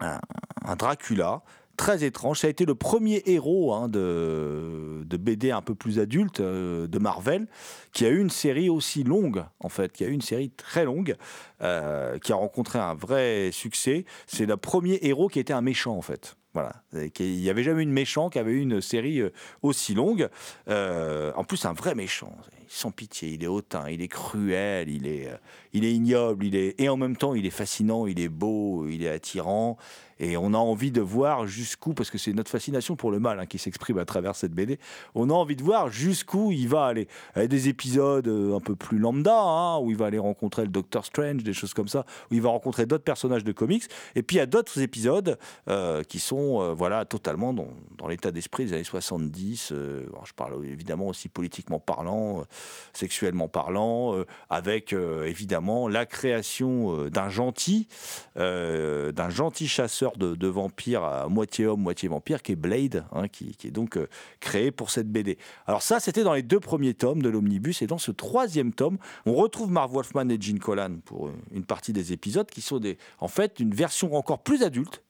un 0.00 0.76
Dracula 0.76 1.42
très 1.76 2.04
étrange. 2.04 2.40
Ça 2.40 2.46
a 2.46 2.50
été 2.50 2.64
le 2.64 2.74
premier 2.74 3.22
héros 3.26 3.74
hein, 3.74 3.88
de, 3.88 5.02
de, 5.04 5.16
BD 5.16 5.50
un 5.50 5.62
peu 5.62 5.74
plus 5.74 5.98
adulte 5.98 6.40
euh, 6.40 6.86
de 6.86 6.98
Marvel 6.98 7.46
qui 7.92 8.04
a 8.06 8.08
eu 8.08 8.18
une 8.18 8.30
série 8.30 8.68
aussi 8.68 9.04
longue, 9.04 9.44
en 9.60 9.68
fait, 9.68 9.92
qui 9.92 10.04
a 10.04 10.08
eu 10.08 10.12
une 10.12 10.20
série 10.20 10.50
très 10.50 10.84
longue, 10.84 11.16
euh, 11.62 12.18
qui 12.18 12.32
a 12.32 12.36
rencontré 12.36 12.78
un 12.78 12.94
vrai 12.94 13.50
succès. 13.52 14.04
C'est 14.26 14.46
le 14.46 14.56
premier 14.56 14.98
héros 15.02 15.28
qui 15.28 15.38
était 15.38 15.52
un 15.52 15.62
méchant, 15.62 15.96
en 15.96 16.02
fait. 16.02 16.36
Voilà. 16.54 16.83
Il 17.18 17.40
n'y 17.40 17.50
avait 17.50 17.62
jamais 17.62 17.80
eu 17.80 17.84
une 17.84 17.92
méchant 17.92 18.30
qui 18.30 18.38
avait 18.38 18.52
eu 18.52 18.60
une 18.60 18.80
série 18.80 19.20
euh, 19.20 19.30
aussi 19.62 19.94
longue. 19.94 20.28
en 20.68 21.44
plus, 21.44 21.64
un 21.64 21.72
vrai 21.72 21.94
méchant. 21.94 22.32
Sans 22.66 22.90
pitié, 22.90 23.28
il 23.28 23.44
est 23.44 23.46
hautain, 23.46 23.88
il 23.88 24.02
est 24.02 24.08
cruel, 24.08 24.88
il 24.88 25.06
est, 25.06 25.28
il 25.72 25.84
est 25.84 25.92
ignoble, 25.92 26.46
il 26.46 26.56
est, 26.56 26.74
et 26.80 26.88
en 26.88 26.96
même 26.96 27.16
temps, 27.16 27.34
il 27.34 27.46
est 27.46 27.50
fascinant, 27.50 28.06
il 28.06 28.18
est 28.18 28.28
beau, 28.28 28.88
il 28.88 29.04
est 29.04 29.10
attirant. 29.10 29.78
Et 30.20 30.36
on 30.36 30.54
a 30.54 30.58
envie 30.58 30.90
de 30.90 31.00
voir 31.00 31.46
jusqu'où, 31.46 31.92
parce 31.92 32.10
que 32.10 32.18
c'est 32.18 32.32
notre 32.32 32.50
fascination 32.50 32.96
pour 32.96 33.10
le 33.10 33.18
mal 33.18 33.40
hein, 33.40 33.46
qui 33.46 33.58
s'exprime 33.58 33.98
à 33.98 34.04
travers 34.04 34.36
cette 34.36 34.52
BD, 34.52 34.78
on 35.14 35.30
a 35.30 35.32
envie 35.32 35.56
de 35.56 35.62
voir 35.62 35.90
jusqu'où 35.90 36.52
il 36.52 36.68
va 36.68 36.86
aller. 36.86 37.08
Il 37.36 37.42
y 37.42 37.44
a 37.44 37.48
des 37.48 37.68
épisodes 37.68 38.26
euh, 38.28 38.56
un 38.56 38.60
peu 38.60 38.76
plus 38.76 38.98
lambda, 38.98 39.36
hein, 39.36 39.78
où 39.80 39.90
il 39.90 39.96
va 39.96 40.06
aller 40.06 40.18
rencontrer 40.18 40.62
le 40.62 40.68
Doctor 40.68 41.04
Strange, 41.04 41.42
des 41.42 41.52
choses 41.52 41.74
comme 41.74 41.88
ça, 41.88 42.06
où 42.30 42.34
il 42.34 42.42
va 42.42 42.50
rencontrer 42.50 42.86
d'autres 42.86 43.04
personnages 43.04 43.44
de 43.44 43.52
comics. 43.52 43.84
Et 44.14 44.22
puis 44.22 44.36
il 44.36 44.38
y 44.38 44.42
a 44.42 44.46
d'autres 44.46 44.80
épisodes 44.80 45.38
euh, 45.68 46.02
qui 46.04 46.20
sont 46.20 46.60
euh, 46.60 46.72
voilà, 46.84 47.06
totalement 47.06 47.54
dans, 47.54 47.68
l'état 48.08 48.30
d'esprit 48.30 48.66
des 48.66 48.74
années 48.74 48.84
70. 48.84 49.72
je 49.72 50.32
parle 50.36 50.62
évidemment 50.66 51.08
aussi 51.08 51.30
politiquement 51.30 51.80
parlant, 51.80 52.44
sexuellement 52.92 53.48
parlant, 53.48 54.14
avec 54.50 54.92
évidemment 54.92 55.88
la 55.88 56.04
création 56.04 57.08
d'un 57.08 57.30
gentil, 57.30 57.88
d'un 58.36 59.30
gentil 59.30 59.66
chasseur 59.66 60.16
de, 60.18 60.46
vampires 60.46 61.04
à 61.04 61.28
moitié 61.28 61.66
homme, 61.66 61.80
moitié 61.80 62.08
vampire, 62.08 62.42
qui 62.42 62.52
est 62.52 62.56
Blade, 62.56 63.04
hein, 63.12 63.28
qui, 63.28 63.56
est 63.64 63.70
donc 63.70 63.96
euh, 63.96 64.08
créé 64.40 64.70
pour 64.70 64.90
cette 64.90 65.10
BD. 65.10 65.38
Alors 65.66 65.82
ça, 65.82 66.00
c'était 66.00 66.22
dans 66.22 66.34
les 66.34 66.42
deux 66.42 66.60
premiers 66.60 66.94
tomes 66.94 67.22
de 67.22 67.28
l'Omnibus, 67.28 67.82
et 67.82 67.86
dans 67.86 67.98
ce 67.98 68.10
troisième 68.10 68.72
tome, 68.72 68.98
on 69.26 69.34
retrouve 69.34 69.70
Marv 69.70 69.92
Wolfman 69.92 70.28
et 70.28 70.40
Gene 70.40 70.58
Colan 70.58 70.96
pour 71.04 71.28
euh, 71.28 71.32
une 71.52 71.64
partie 71.64 71.92
des 71.92 72.12
épisodes, 72.12 72.48
qui 72.48 72.60
sont 72.60 72.78
des, 72.78 72.98
en 73.18 73.28
fait 73.28 73.60
une 73.60 73.74
version 73.74 74.14
encore 74.14 74.42
plus 74.42 74.62
adulte 74.62 75.02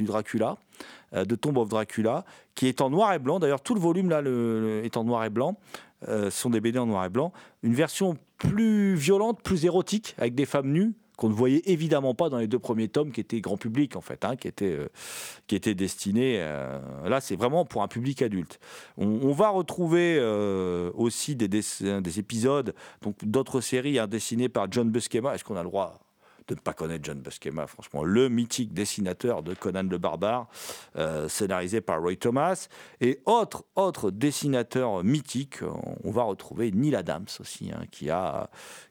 du 0.00 0.06
Dracula, 0.06 0.56
euh, 1.14 1.24
de 1.24 1.34
Tomb 1.36 1.56
of 1.58 1.68
Dracula, 1.68 2.24
qui 2.54 2.66
est 2.66 2.80
en 2.80 2.90
noir 2.90 3.12
et 3.12 3.18
blanc. 3.18 3.38
D'ailleurs, 3.38 3.60
tout 3.60 3.74
le 3.74 3.80
volume 3.80 4.08
là 4.08 4.22
est 4.82 4.96
en 4.96 5.04
noir 5.04 5.24
et 5.24 5.30
blanc. 5.30 5.58
ce 6.06 6.30
sont 6.30 6.50
des 6.50 6.60
BD 6.60 6.78
en 6.78 6.86
noir 6.86 7.04
et 7.04 7.10
blanc. 7.10 7.32
Une 7.62 7.74
version 7.74 8.16
plus 8.38 8.94
violente, 8.94 9.42
plus 9.42 9.64
érotique, 9.66 10.14
avec 10.18 10.34
des 10.34 10.46
femmes 10.46 10.72
nues, 10.72 10.94
qu'on 11.20 11.28
ne 11.28 11.34
voyait 11.34 11.62
évidemment 11.66 12.14
pas 12.14 12.30
dans 12.30 12.38
les 12.38 12.46
deux 12.46 12.58
premiers 12.58 12.88
tomes 12.88 13.12
qui 13.12 13.20
étaient 13.20 13.42
grand 13.42 13.58
public 13.58 13.94
en 13.94 14.00
fait, 14.00 14.24
hein, 14.24 14.36
qui 14.36 14.48
étaient 14.48 14.72
euh, 14.72 14.88
qui 15.46 15.54
étaient 15.54 15.74
destinés. 15.74 16.36
Euh, 16.38 16.80
là, 17.06 17.20
c'est 17.20 17.36
vraiment 17.36 17.66
pour 17.66 17.82
un 17.82 17.88
public 17.88 18.22
adulte. 18.22 18.58
On, 18.96 19.32
va 19.32 19.50
retrouver 19.50 20.16
euh, 20.18 20.90
aussi 20.94 21.36
des, 21.36 21.48
des 21.48 22.18
épisodes, 22.18 22.74
donc 23.02 23.16
d'autres 23.22 23.60
séries 23.60 23.98
hein, 23.98 24.06
dessinées 24.06 24.48
par 24.48 24.72
John 24.72 24.88
Buscema. 24.90 25.34
Est-ce 25.34 25.44
qu'on 25.44 25.56
a 25.56 25.62
le 25.62 25.68
droit 25.68 26.00
de 26.50 26.54
ne 26.56 26.60
pas 26.60 26.72
connaître 26.72 27.04
John 27.04 27.20
Buscema, 27.20 27.66
franchement, 27.66 28.04
le 28.04 28.28
mythique 28.28 28.74
dessinateur 28.74 29.42
de 29.42 29.54
Conan 29.54 29.84
le 29.84 29.98
Barbare, 29.98 30.48
scénarisé 31.28 31.80
par 31.80 32.00
Roy 32.02 32.16
Thomas. 32.16 32.68
Et 33.00 33.20
autre, 33.24 33.64
autre 33.76 34.10
dessinateur 34.10 35.04
mythique, 35.04 35.58
on 36.04 36.10
va 36.10 36.24
retrouver 36.24 36.70
Neil 36.72 36.96
Adams 36.96 37.26
aussi, 37.38 37.70
hein, 37.72 37.84
qui, 37.90 38.10
a, 38.10 38.50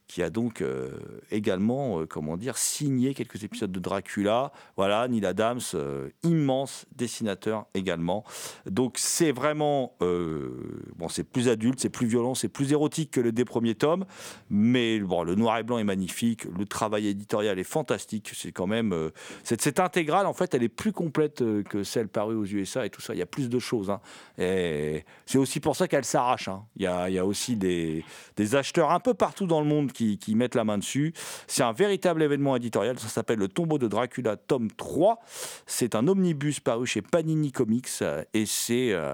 qui 0.09 0.23
a 0.23 0.31
donc 0.31 0.61
euh, 0.61 0.89
également, 1.29 2.01
euh, 2.01 2.07
comment 2.07 2.35
dire, 2.35 2.57
signé 2.57 3.13
quelques 3.13 3.43
épisodes 3.43 3.71
de 3.71 3.79
Dracula. 3.79 4.51
Voilà, 4.75 5.07
Neil 5.07 5.23
Adams, 5.23 5.59
euh, 5.75 6.09
immense 6.23 6.87
dessinateur 6.95 7.67
également. 7.75 8.25
Donc 8.65 8.95
c'est 8.97 9.31
vraiment, 9.31 9.95
bon, 9.99 11.09
c'est 11.09 11.23
plus 11.23 11.47
adulte, 11.47 11.79
c'est 11.79 11.91
plus 11.91 12.07
violent, 12.07 12.33
c'est 12.33 12.49
plus 12.49 12.71
érotique 12.71 13.11
que 13.11 13.21
le 13.21 13.31
des 13.31 13.45
premiers 13.45 13.75
tomes, 13.75 14.05
mais 14.49 14.99
bon, 14.99 15.21
le 15.21 15.35
noir 15.35 15.59
et 15.59 15.63
blanc 15.63 15.77
est 15.77 15.83
magnifique, 15.83 16.45
le 16.45 16.65
travail 16.65 17.07
éditorial 17.07 17.59
est 17.59 17.63
fantastique. 17.63 18.31
C'est 18.33 18.51
quand 18.51 18.65
même 18.65 19.11
cette, 19.43 19.79
intégrale, 19.79 20.25
en 20.25 20.33
fait, 20.33 20.55
elle 20.55 20.63
est 20.63 20.69
plus 20.69 20.91
complète 20.91 21.43
que 21.69 21.83
celle 21.83 22.07
parue 22.07 22.35
aux 22.35 22.45
USA 22.45 22.87
et 22.87 22.89
tout 22.89 23.01
ça. 23.01 23.13
Il 23.13 23.19
y 23.19 23.21
a 23.21 23.27
plus 23.27 23.47
de 23.49 23.59
choses. 23.59 23.91
Hein. 23.91 24.01
Et 24.39 25.05
c'est 25.27 25.37
aussi 25.37 25.59
pour 25.59 25.75
ça 25.75 25.87
qu'elle 25.87 26.05
s'arrache. 26.05 26.47
Hein. 26.47 26.63
Il, 26.75 26.89
il 27.07 27.13
y 27.13 27.19
a 27.19 27.25
aussi 27.25 27.55
des, 27.55 28.03
des 28.35 28.55
acheteurs 28.55 28.89
un 28.89 28.99
peu 28.99 29.13
partout 29.13 29.45
dans 29.45 29.61
le 29.61 29.67
monde 29.67 29.91
qui, 29.91 29.98
mettent 30.35 30.55
la 30.55 30.63
main 30.63 30.77
dessus. 30.77 31.13
C'est 31.47 31.63
un 31.63 31.73
véritable 31.73 32.23
événement 32.23 32.55
éditorial. 32.55 32.99
Ça 32.99 33.07
s'appelle 33.07 33.39
Le 33.39 33.47
tombeau 33.47 33.77
de 33.77 33.87
Dracula, 33.87 34.37
tome 34.37 34.71
3. 34.71 35.19
C'est 35.65 35.95
un 35.95 36.07
omnibus 36.07 36.59
paru 36.59 36.85
chez 36.85 37.01
Panini 37.01 37.51
Comics 37.51 37.87
euh, 38.01 38.23
et 38.33 38.45
c'est 38.45 38.91
euh, 38.91 39.13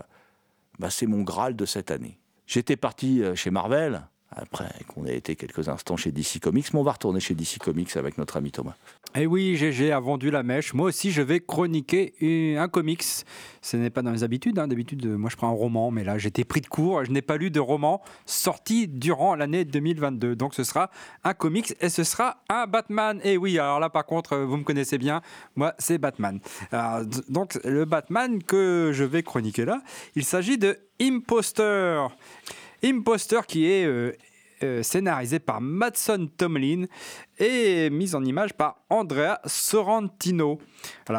bah, 0.79 0.89
mon 1.07 1.21
Graal 1.21 1.55
de 1.55 1.65
cette 1.65 1.91
année. 1.91 2.19
J'étais 2.47 2.75
parti 2.75 3.23
euh, 3.23 3.35
chez 3.35 3.49
Marvel 3.49 4.07
après 4.31 4.69
qu'on 4.87 5.05
ait 5.05 5.15
été 5.15 5.35
quelques 5.35 5.69
instants 5.69 5.97
chez 5.97 6.11
DC 6.11 6.39
Comics, 6.41 6.73
mais 6.73 6.79
on 6.79 6.83
va 6.83 6.93
retourner 6.93 7.19
chez 7.19 7.35
DC 7.35 7.59
Comics 7.59 7.95
avec 7.95 8.17
notre 8.17 8.37
ami 8.37 8.51
Thomas. 8.51 8.75
Eh 9.17 9.27
oui, 9.27 9.55
GG 9.55 9.93
a 9.93 9.99
vendu 10.01 10.29
la 10.29 10.43
mèche. 10.43 10.73
Moi 10.73 10.87
aussi, 10.87 11.11
je 11.11 11.21
vais 11.21 11.39
chroniquer 11.39 12.57
un 12.59 12.67
comics. 12.67 13.03
Ce 13.61 13.77
n'est 13.77 13.89
pas 13.89 14.01
dans 14.01 14.11
les 14.11 14.23
habitudes. 14.23 14.59
Hein. 14.59 14.67
D'habitude, 14.67 15.05
moi, 15.05 15.29
je 15.29 15.37
prends 15.37 15.47
un 15.47 15.53
roman, 15.53 15.89
mais 15.89 16.03
là, 16.03 16.17
j'étais 16.17 16.43
pris 16.43 16.59
de 16.59 16.67
court. 16.67 17.05
Je 17.05 17.11
n'ai 17.11 17.21
pas 17.21 17.37
lu 17.37 17.49
de 17.49 17.61
roman 17.61 18.01
sorti 18.25 18.89
durant 18.89 19.35
l'année 19.35 19.63
2022. 19.63 20.35
Donc, 20.35 20.53
ce 20.53 20.65
sera 20.65 20.89
un 21.23 21.33
comics 21.33 21.73
et 21.79 21.87
ce 21.87 22.03
sera 22.03 22.43
un 22.49 22.67
Batman. 22.67 23.21
Et 23.23 23.33
eh 23.33 23.37
oui, 23.37 23.57
alors 23.57 23.79
là, 23.79 23.89
par 23.89 24.05
contre, 24.05 24.35
vous 24.35 24.57
me 24.57 24.63
connaissez 24.63 24.97
bien. 24.97 25.21
Moi, 25.55 25.73
c'est 25.79 25.97
Batman. 25.97 26.41
donc, 27.29 27.57
le 27.63 27.85
Batman 27.85 28.43
que 28.43 28.91
je 28.93 29.05
vais 29.05 29.23
chroniquer 29.23 29.63
là, 29.63 29.81
il 30.15 30.25
s'agit 30.25 30.57
de 30.57 30.77
Imposter. 30.99 32.07
Imposter 32.85 33.41
qui 33.47 33.65
est 33.65 33.85
euh, 33.85 34.13
euh, 34.63 34.83
scénarisé 34.83 35.39
par 35.39 35.59
Madson 35.59 36.29
Tomlin 36.37 36.85
et 37.37 37.89
mise 37.89 38.15
en 38.15 38.23
image 38.23 38.53
par 38.53 38.83
Andrea 38.89 39.39
Sorrentino. 39.45 40.59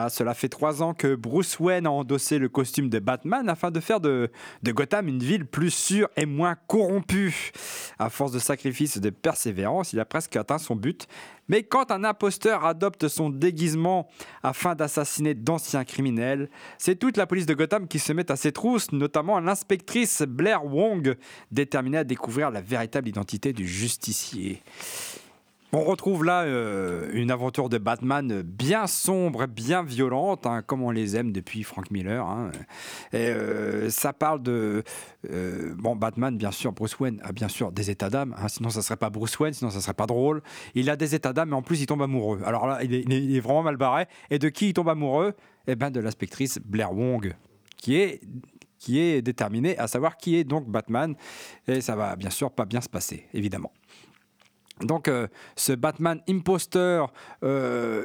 Cela 0.09 0.35
fait 0.35 0.49
trois 0.49 0.83
ans 0.83 0.95
que 0.95 1.15
Bruce 1.15 1.59
Wayne 1.59 1.87
a 1.87 1.91
endossé 1.91 2.39
le 2.39 2.49
costume 2.49 2.89
de 2.89 2.99
Batman 2.99 3.49
afin 3.49 3.71
de 3.71 3.81
faire 3.81 4.01
de, 4.01 4.31
de 4.63 4.73
Gotham 4.73 5.09
une 5.09 5.23
ville 5.23 5.47
plus 5.47 5.71
sûre 5.71 6.09
et 6.17 6.27
moins 6.27 6.57
corrompue. 6.67 7.53
À 7.99 8.11
force 8.11 8.33
de 8.33 8.39
sacrifices 8.39 8.97
et 8.97 9.01
de 9.01 9.11
persévérance, 9.11 9.93
il 9.93 10.01
a 10.01 10.05
presque 10.05 10.37
atteint 10.37 10.59
son 10.59 10.77
but. 10.77 11.07
Mais 11.49 11.63
quand 11.63 11.91
un 11.91 12.03
imposteur 12.03 12.65
adopte 12.65 13.09
son 13.09 13.31
déguisement 13.31 14.09
afin 14.43 14.75
d'assassiner 14.75 15.35
d'anciens 15.35 15.85
criminels, 15.85 16.51
c'est 16.79 16.97
toute 16.97 17.17
la 17.17 17.27
police 17.27 17.47
de 17.47 17.55
Gotham 17.55 17.87
qui 17.87 17.99
se 17.99 18.13
met 18.13 18.31
à 18.33 18.37
ses 18.37 18.53
trousses, 18.53 18.91
notamment 18.93 19.39
l'inspectrice 19.39 20.23
Blair 20.23 20.65
Wong, 20.65 21.17
déterminée 21.53 21.99
à 21.99 22.05
découvrir 22.05 22.51
la 22.51 22.61
véritable 22.61 23.09
identité 23.09 23.53
du 23.53 23.67
justicier. 23.67 24.63
On 25.73 25.83
retrouve 25.83 26.25
là 26.25 26.43
euh, 26.43 27.11
une 27.13 27.31
aventure 27.31 27.69
de 27.69 27.79
Batman 27.79 28.43
bien 28.43 28.87
sombre, 28.87 29.47
bien 29.47 29.83
violente, 29.83 30.47
hein, 30.47 30.63
comme 30.63 30.83
on 30.83 30.93
les 30.93 31.17
aime 31.17 31.33
depuis 31.33 31.65
Frank 31.65 31.91
Miller. 31.91 32.25
Hein. 32.25 32.53
Et, 33.13 33.29
euh, 33.29 33.91
ça 33.91 34.13
parle 34.13 34.43
de 34.43 34.85
euh, 35.31 35.75
bon 35.77 35.97
Batman, 35.97 36.37
bien 36.39 36.53
sûr, 36.53 36.73
Bruce 36.73 36.99
Wayne 37.01 37.21
a 37.25 37.33
bien 37.33 37.49
sûr 37.49 37.73
des 37.73 37.91
états 37.91 38.11
d'âme. 38.11 38.35
Hein, 38.39 38.49
sinon, 38.49 38.71
ça 38.71 38.81
serait 38.81 38.97
pas 38.97 39.11
Bruce 39.11 39.39
Wayne, 39.41 39.55
sinon 39.55 39.71
ça 39.71 39.81
serait 39.81 39.95
pas 39.95 40.07
drôle. 40.07 40.41
Il 40.75 40.89
a 40.89 40.97
des 40.97 41.17
états 41.17 41.33
d'âme, 41.33 41.51
mais 41.51 41.57
en 41.57 41.63
plus, 41.63 41.81
il 41.81 41.87
tombe 41.87 42.03
amoureux. 42.03 42.41
Alors 42.45 42.69
là, 42.69 42.85
il 42.85 42.95
est, 42.95 43.41
vraiment 43.41 43.65
mal 43.65 43.77
barré. 43.77 44.07
Et 44.31 44.39
de 44.39 44.49
qui 44.49 44.69
il 44.69 44.73
tombe 44.73 44.89
amoureux? 44.89 45.35
Eh 45.67 45.75
ben, 45.75 45.91
de 45.91 45.99
l'inspectrice 45.99 46.61
Blair 46.65 46.93
Wong, 46.93 47.35
qui 47.77 47.97
est 47.97 48.21
qui 48.79 49.01
est 49.01 49.23
déterminée 49.23 49.77
à 49.79 49.89
savoir 49.89 50.17
qui 50.17 50.37
est 50.37 50.45
donc 50.45 50.69
Batman. 50.69 51.17
Et 51.67 51.81
ça 51.81 51.97
va 51.97 52.15
bien 52.15 52.31
sûr 52.31 52.53
pas 52.53 52.67
bien 52.67 52.81
se 52.81 52.89
passer, 52.89 53.27
évidemment. 53.35 53.73
Donc, 54.83 55.09
euh, 55.09 55.27
ce 55.57 55.73
Batman 55.73 56.21
imposteur 56.29 57.11
euh, 57.43 58.05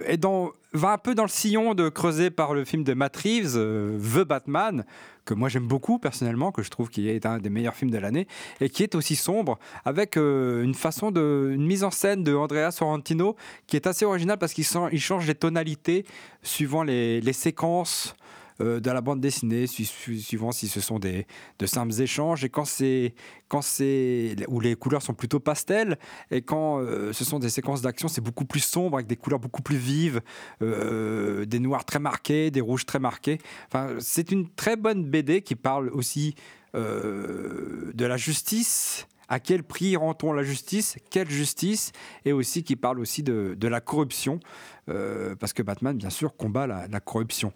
va 0.73 0.91
un 0.93 0.97
peu 0.97 1.15
dans 1.15 1.23
le 1.23 1.29
sillon 1.29 1.73
de 1.73 1.89
creusé 1.89 2.29
par 2.29 2.53
le 2.53 2.63
film 2.63 2.85
de 2.85 2.93
Matt 2.93 3.17
Reeves, 3.17 3.57
euh, 3.57 3.99
The 3.99 4.25
Batman, 4.25 4.85
que 5.25 5.33
moi 5.33 5.49
j'aime 5.49 5.67
beaucoup 5.67 5.99
personnellement, 5.99 6.53
que 6.53 6.63
je 6.63 6.69
trouve 6.69 6.89
qui 6.89 7.09
est 7.09 7.25
un 7.25 7.39
des 7.39 7.49
meilleurs 7.49 7.75
films 7.75 7.91
de 7.91 7.97
l'année, 7.97 8.25
et 8.61 8.69
qui 8.69 8.83
est 8.83 8.95
aussi 8.95 9.17
sombre, 9.17 9.59
avec 9.83 10.15
une 10.15 10.73
façon 10.73 11.11
de, 11.11 11.51
une 11.53 11.65
mise 11.65 11.83
en 11.83 11.91
scène 11.91 12.23
de 12.23 12.33
Andrea 12.33 12.71
Sorrentino 12.71 13.35
qui 13.67 13.75
est 13.75 13.85
assez 13.85 14.05
originale 14.05 14.37
parce 14.37 14.53
qu'il 14.53 14.65
change 14.65 15.27
les 15.27 15.35
tonalités 15.35 16.05
suivant 16.41 16.83
les 16.83 17.33
séquences 17.33 18.15
euh, 18.59 18.79
de 18.79 18.91
la 18.91 19.01
bande 19.01 19.21
dessinée, 19.21 19.67
su- 19.67 19.85
su- 19.85 20.19
suivant 20.19 20.51
si 20.51 20.67
ce 20.67 20.81
sont 20.81 20.99
des, 20.99 21.25
de 21.59 21.65
simples 21.65 22.01
échanges, 22.01 22.43
et 22.43 22.49
quand 22.49 22.65
c'est 22.65 23.13
quand 23.47 23.61
c'est 23.61 24.35
où 24.47 24.59
les 24.59 24.75
couleurs 24.75 25.01
sont 25.01 25.13
plutôt 25.13 25.39
pastel, 25.39 25.97
et 26.31 26.41
quand 26.41 26.79
euh, 26.79 27.13
ce 27.13 27.23
sont 27.25 27.39
des 27.39 27.49
séquences 27.49 27.81
d'action, 27.81 28.07
c'est 28.07 28.21
beaucoup 28.21 28.45
plus 28.45 28.61
sombre 28.61 28.97
avec 28.97 29.07
des 29.07 29.17
couleurs 29.17 29.39
beaucoup 29.39 29.61
plus 29.61 29.77
vives, 29.77 30.21
euh, 30.61 31.45
des 31.45 31.59
noirs 31.59 31.85
très 31.85 31.99
marqués, 31.99 32.49
des 32.51 32.61
rouges 32.61 32.85
très 32.85 32.99
marqués. 32.99 33.39
Enfin, 33.67 33.95
c'est 33.99 34.31
une 34.31 34.49
très 34.49 34.75
bonne 34.75 35.03
BD 35.05 35.41
qui 35.41 35.55
parle 35.55 35.89
aussi 35.89 36.35
euh, 36.75 37.91
de 37.93 38.05
la 38.05 38.17
justice. 38.17 39.07
À 39.31 39.39
quel 39.39 39.63
prix 39.63 39.95
rend-on 39.95 40.33
la 40.33 40.43
justice 40.43 40.97
Quelle 41.09 41.29
justice 41.29 41.93
Et 42.25 42.33
aussi 42.33 42.63
qui 42.63 42.75
parle 42.75 42.99
aussi 42.99 43.23
de, 43.23 43.55
la 43.65 43.79
corruption, 43.79 44.41
euh, 44.89 45.35
parce 45.35 45.53
que 45.53 45.63
Batman, 45.63 45.95
bien 45.95 46.09
sûr, 46.09 46.35
combat 46.35 46.67
la, 46.67 46.99
corruption. 46.99 47.53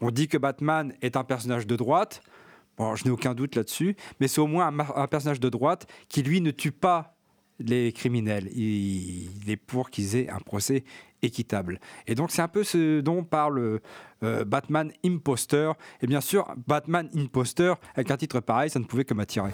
On 0.00 0.12
dit 0.12 0.28
que 0.28 0.38
Batman 0.38 0.94
est 1.02 1.16
un 1.16 1.24
personnage 1.24 1.66
de 1.66 1.74
droite. 1.74 2.22
Bon, 2.78 2.94
je 2.94 3.04
n'ai 3.04 3.10
aucun 3.10 3.34
doute 3.34 3.56
là-dessus, 3.56 3.96
mais 4.20 4.28
c'est 4.28 4.40
au 4.40 4.46
moins 4.46 4.72
un, 4.94 5.06
personnage 5.08 5.40
de 5.40 5.48
droite 5.48 5.88
qui, 6.08 6.22
lui, 6.22 6.40
ne 6.40 6.52
tue 6.52 6.70
pas 6.70 7.16
les 7.58 7.92
criminels. 7.92 8.48
Il, 8.52 9.42
il 9.42 9.50
est 9.50 9.56
pour 9.56 9.90
qu'ils 9.90 10.14
aient 10.14 10.30
un 10.30 10.38
procès 10.38 10.84
équitable. 11.22 11.80
Et 12.06 12.14
donc, 12.14 12.30
c'est 12.30 12.42
un 12.42 12.46
peu 12.46 12.62
ce 12.62 13.00
dont 13.00 13.24
parle 13.24 13.80
euh, 14.22 14.44
Batman 14.44 14.92
Imposter. 15.04 15.72
Et 16.02 16.06
bien 16.06 16.20
sûr, 16.20 16.54
Batman 16.68 17.10
Imposter, 17.16 17.74
avec 17.96 18.12
un 18.12 18.16
titre 18.16 18.38
pareil, 18.38 18.70
ça 18.70 18.78
ne 18.78 18.84
pouvait 18.84 19.04
que 19.04 19.14
m'attirer. 19.14 19.50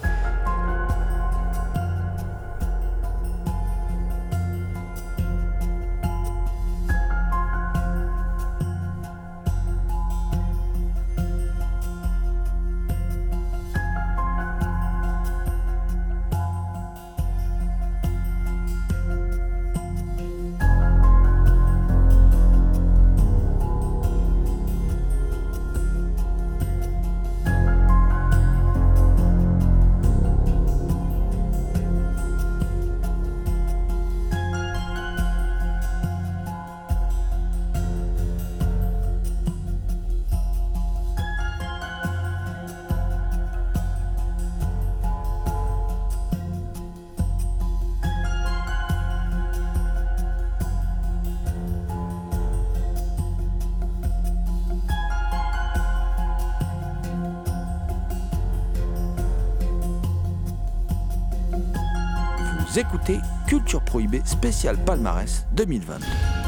Culture 63.47 63.83
Prohibée 63.83 64.23
spécial 64.25 64.77
palmarès 64.77 65.47
2020. 65.53 66.42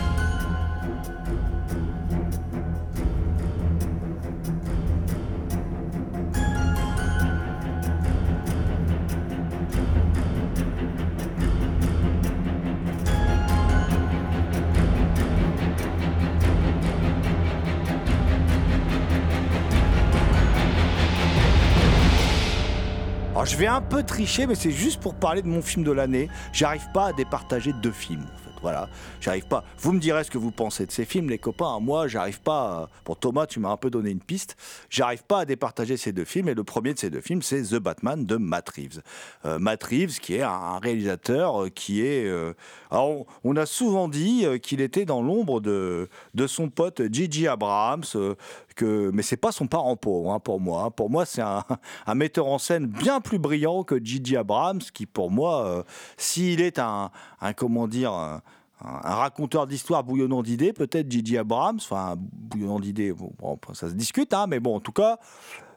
Je 23.55 23.59
vais 23.61 23.67
un 23.69 23.81
peu 23.81 24.03
tricher, 24.03 24.49
mais 24.49 24.57
c'est 24.57 24.73
juste 24.73 25.01
pour 25.01 25.15
parler 25.15 25.41
de 25.41 25.47
mon 25.47 25.63
film 25.63 25.85
de 25.85 25.93
l'année. 25.93 26.29
J'arrive 26.53 26.89
pas 26.93 27.07
à 27.07 27.13
départager 27.13 27.73
deux 27.73 27.93
films. 27.93 28.27
Voilà, 28.63 28.89
j'arrive 29.21 29.47
pas. 29.47 29.63
Vous 29.79 29.93
me 29.93 30.01
direz 30.01 30.25
ce 30.25 30.31
que 30.31 30.39
vous 30.39 30.51
pensez 30.51 30.87
de 30.87 30.91
ces 30.91 31.05
films, 31.05 31.29
les 31.29 31.37
copains. 31.37 31.79
Moi, 31.81 32.09
j'arrive 32.09 32.41
pas. 32.41 32.89
Pour 33.05 33.19
Thomas, 33.19 33.47
tu 33.47 33.61
m'as 33.61 33.69
un 33.69 33.77
peu 33.77 33.91
donné 33.91 34.11
une 34.11 34.23
piste. 34.23 34.57
J'arrive 34.89 35.23
pas 35.23 35.41
à 35.41 35.45
départager 35.45 35.99
ces 35.99 36.13
deux 36.13 36.25
films. 36.25 36.49
Et 36.49 36.55
le 36.55 36.65
premier 36.65 36.95
de 36.95 36.99
ces 36.99 37.11
deux 37.11 37.21
films, 37.21 37.43
c'est 37.43 37.61
The 37.61 37.75
Batman 37.75 38.25
de 38.25 38.37
Matt 38.37 38.71
Reeves. 38.71 39.03
Euh, 39.45 39.59
Matt 39.59 39.85
Reeves, 39.85 40.19
qui 40.19 40.37
est 40.37 40.43
un 40.43 40.79
réalisateur 40.79 41.65
euh, 41.65 41.69
qui 41.69 42.01
est. 42.07 42.25
euh, 42.25 42.55
Alors, 42.91 43.27
on, 43.45 43.55
a 43.55 43.67
souvent 43.67 44.09
dit 44.09 44.47
qu'il 44.63 44.81
était 44.81 45.05
dans 45.05 45.21
l'ombre 45.21 45.61
de, 45.61 46.09
de 46.33 46.47
son 46.47 46.71
pote 46.71 47.03
Gigi 47.13 47.47
Abrams. 47.47 48.05
Que, 48.75 49.11
mais 49.13 49.23
c'est 49.23 49.37
pas 49.37 49.53
son 49.53 49.67
parent 49.67 49.97
pauvre 49.97 50.33
hein, 50.33 50.41
pour 50.41 50.61
moi. 50.61 50.85
hein. 50.85 50.91
Pour 50.91 51.11
moi, 51.11 51.25
c'est 51.27 51.43
un, 51.43 51.65
metteur 52.15 52.47
en 52.47 52.59
scène 52.59 52.87
bien 52.87 53.21
plus 53.21 53.39
brillant 53.39 53.85
que 53.85 54.03
Gigi 54.03 54.37
Abrams, 54.37 54.81
qui 54.81 55.07
pour 55.07 55.31
moi, 55.31 55.65
euh, 55.65 55.83
s'il 56.17 56.61
est 56.61 56.79
un, 56.79 57.11
comment 57.57 57.89
dire, 57.89 58.13
un, 58.13 58.43
raconteur 58.81 59.67
d'histoire 59.67 60.05
bouillonnant 60.05 60.43
d'idées, 60.43 60.73
peut-être 60.73 61.11
Gigi 61.11 61.39
Abrams, 61.39 61.79
enfin 61.81 62.17
bouillonnant 62.19 62.81
d'idées, 62.81 63.15
ça 63.73 63.89
se 63.89 63.95
discute, 63.95 64.35
hein, 64.35 64.47
mais 64.47 64.61
bon, 64.61 64.77
en 64.77 64.81
tout 64.81 64.93
cas. 64.93 65.19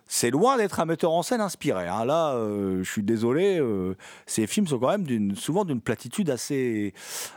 C'est 0.07 0.29
loin 0.29 0.57
d'être 0.57 0.79
un 0.79 0.85
metteur 0.85 1.11
en 1.11 1.21
scène 1.21 1.41
inspiré. 1.41 1.87
hein. 1.87 2.05
Là, 2.05 2.33
euh, 2.35 2.81
je 2.83 2.89
suis 2.89 3.03
désolé, 3.03 3.59
euh, 3.59 3.95
ces 4.25 4.47
films 4.47 4.65
sont 4.67 4.79
quand 4.79 4.97
même 4.97 5.35
souvent 5.35 5.65
d'une 5.65 5.81
platitude 5.81 6.29
assez, 6.29 6.93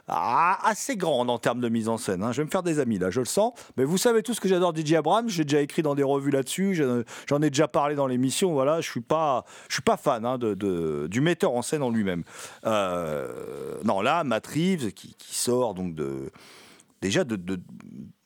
ah, 0.06 0.58
assez 0.62 0.96
grande 0.96 1.30
en 1.30 1.38
termes 1.38 1.60
de 1.60 1.68
mise 1.68 1.88
en 1.88 1.98
scène. 1.98 2.22
hein. 2.22 2.30
Je 2.32 2.42
vais 2.42 2.44
me 2.46 2.50
faire 2.50 2.62
des 2.62 2.78
amis 2.78 2.98
là, 2.98 3.10
je 3.10 3.18
le 3.20 3.26
sens. 3.26 3.52
Mais 3.76 3.84
vous 3.84 3.98
savez 3.98 4.22
tous 4.22 4.38
que 4.38 4.48
j'adore 4.48 4.72
DJ 4.74 4.94
Abrams. 4.94 5.28
J'ai 5.28 5.44
déjà 5.44 5.60
écrit 5.60 5.82
dans 5.82 5.94
des 5.96 6.02
revues 6.04 6.30
là-dessus. 6.30 6.74
j'en- 7.26 7.42
ai 7.42 7.50
déjà 7.50 7.66
parlé 7.68 7.94
dans 7.96 8.06
l'émission. 8.06 8.52
Voilà, 8.52 8.80
je 8.80 8.88
suis 8.88 9.00
suis 9.68 9.82
pas 9.82 9.96
fan 9.96 10.24
hein, 10.24 10.38
du 10.38 11.20
metteur 11.20 11.52
en 11.54 11.62
scène 11.62 11.82
en 11.82 11.90
lui-même. 11.90 12.22
Euh, 12.66 13.78
non, 13.84 14.00
là, 14.00 14.24
Matt 14.24 14.46
Reeves 14.46 14.92
qui, 14.92 15.16
sort 15.34 15.74
donc 15.74 15.96
déjà 17.00 17.24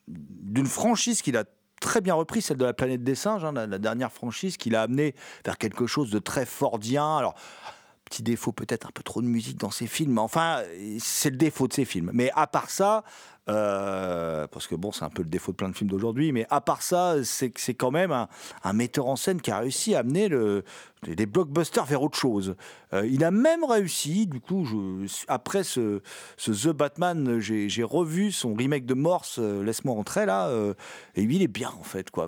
d'une 0.07 0.65
franchise 0.67 1.21
qu'il 1.21 1.37
a 1.37 1.45
très 1.85 2.01
bien 2.01 2.15
repris, 2.15 2.41
celle 2.41 2.57
de 2.57 2.65
la 2.65 2.73
planète 2.73 3.03
des 3.03 3.15
singes, 3.15 3.45
hein, 3.45 3.53
la, 3.53 3.67
la 3.67 3.77
dernière 3.77 4.11
franchise 4.11 4.57
qu'il 4.57 4.75
a 4.75 4.81
amené 4.81 5.13
vers 5.45 5.57
quelque 5.57 5.85
chose 5.85 6.09
de 6.09 6.19
très 6.19 6.45
fordien. 6.45 7.17
Alors, 7.17 7.35
petit 8.05 8.23
défaut 8.23 8.51
peut-être 8.51 8.87
un 8.87 8.91
peu 8.93 9.03
trop 9.03 9.21
de 9.21 9.27
musique 9.27 9.57
dans 9.59 9.71
ses 9.71 9.87
films, 9.87 10.13
mais 10.13 10.21
enfin, 10.21 10.61
c'est 10.99 11.31
le 11.31 11.37
défaut 11.37 11.67
de 11.67 11.73
ses 11.73 11.85
films. 11.85 12.11
Mais 12.13 12.31
à 12.35 12.47
part 12.47 12.69
ça, 12.69 13.03
euh, 13.47 14.47
parce 14.47 14.65
que 14.65 14.73
bon, 14.75 14.91
c'est 14.91 15.03
un 15.05 15.09
peu 15.09 15.21
le 15.21 15.29
défaut 15.29 15.51
de 15.51 15.57
plein 15.57 15.69
de 15.69 15.75
films 15.75 15.89
d'aujourd'hui, 15.89 16.31
mais 16.31 16.47
à 16.49 16.61
part 16.61 16.81
ça, 16.81 17.15
c'est 17.23 17.51
quand 17.73 17.91
même 17.91 18.11
un, 18.63 18.73
metteur 18.73 19.07
en 19.07 19.15
scène 19.15 19.39
qui 19.41 19.51
a 19.51 19.59
réussi 19.59 19.93
à 19.93 19.99
amener 19.99 20.29
le, 20.29 20.63
des 21.07 21.25
blockbusters 21.27 21.85
vers 21.85 22.01
autre 22.01 22.17
chose. 22.17 22.55
Euh, 22.93 23.05
il 23.05 23.23
a 23.23 23.29
même 23.29 23.63
réussi, 23.63 24.25
du 24.25 24.39
coup, 24.39 24.67
après 25.27 25.63
ce, 25.63 26.01
The 26.37 26.69
Batman, 26.69 27.39
j'ai 27.39 27.83
revu 27.83 28.31
son 28.31 28.53
remake 28.55 28.85
de 28.85 28.95
Morse, 28.95 29.37
euh, 29.39 29.63
Laisse-moi 29.63 29.95
entrer 29.95 30.25
là, 30.25 30.51
et 31.15 31.21
lui, 31.21 31.35
il 31.35 31.41
est 31.43 31.47
bien 31.47 31.71
en 31.79 31.83
fait. 31.83 32.09
Quoi. 32.09 32.27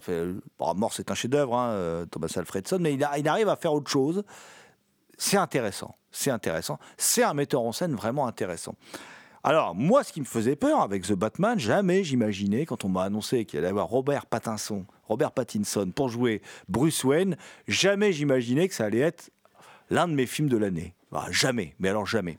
Morse 0.75 0.99
est 0.99 1.09
un 1.09 1.15
chef-d'œuvre, 1.15 1.55
hein, 1.55 2.05
Thomas 2.11 2.31
Alfredson, 2.35 2.77
mais 2.79 2.93
il, 2.93 3.03
a- 3.03 3.17
il 3.17 3.27
arrive 3.27 3.49
à 3.49 3.55
faire 3.55 3.73
autre 3.73 3.89
chose. 3.89 4.23
C'est 5.17 5.37
intéressant, 5.37 5.95
c'est 6.11 6.31
intéressant. 6.31 6.79
C'est 6.97 7.23
un 7.23 7.33
metteur 7.33 7.61
en 7.61 7.71
scène 7.71 7.95
vraiment 7.95 8.27
intéressant. 8.27 8.75
Alors, 9.43 9.75
moi, 9.75 10.03
ce 10.03 10.11
qui 10.11 10.19
me 10.19 10.25
faisait 10.25 10.55
peur 10.55 10.81
avec 10.81 11.03
The 11.03 11.13
Batman, 11.13 11.57
jamais 11.57 12.03
j'imaginais, 12.03 12.65
quand 12.65 12.85
on 12.85 12.89
m'a 12.89 13.03
annoncé 13.03 13.45
qu'il 13.45 13.59
allait 13.59 13.69
avoir 13.69 13.87
Robert 13.87 14.25
Pattinson, 14.25 14.85
Robert 15.07 15.31
Pattinson 15.31 15.91
pour 15.95 16.09
jouer 16.09 16.41
Bruce 16.67 17.03
Wayne, 17.03 17.37
jamais 17.67 18.11
j'imaginais 18.11 18.67
que 18.67 18.73
ça 18.73 18.85
allait 18.85 18.99
être 18.99 19.31
l'un 19.89 20.07
de 20.07 20.13
mes 20.13 20.25
films 20.25 20.49
de 20.49 20.57
l'année. 20.57 20.95
Jamais, 21.31 21.75
mais 21.79 21.89
alors 21.89 22.05
jamais. 22.05 22.37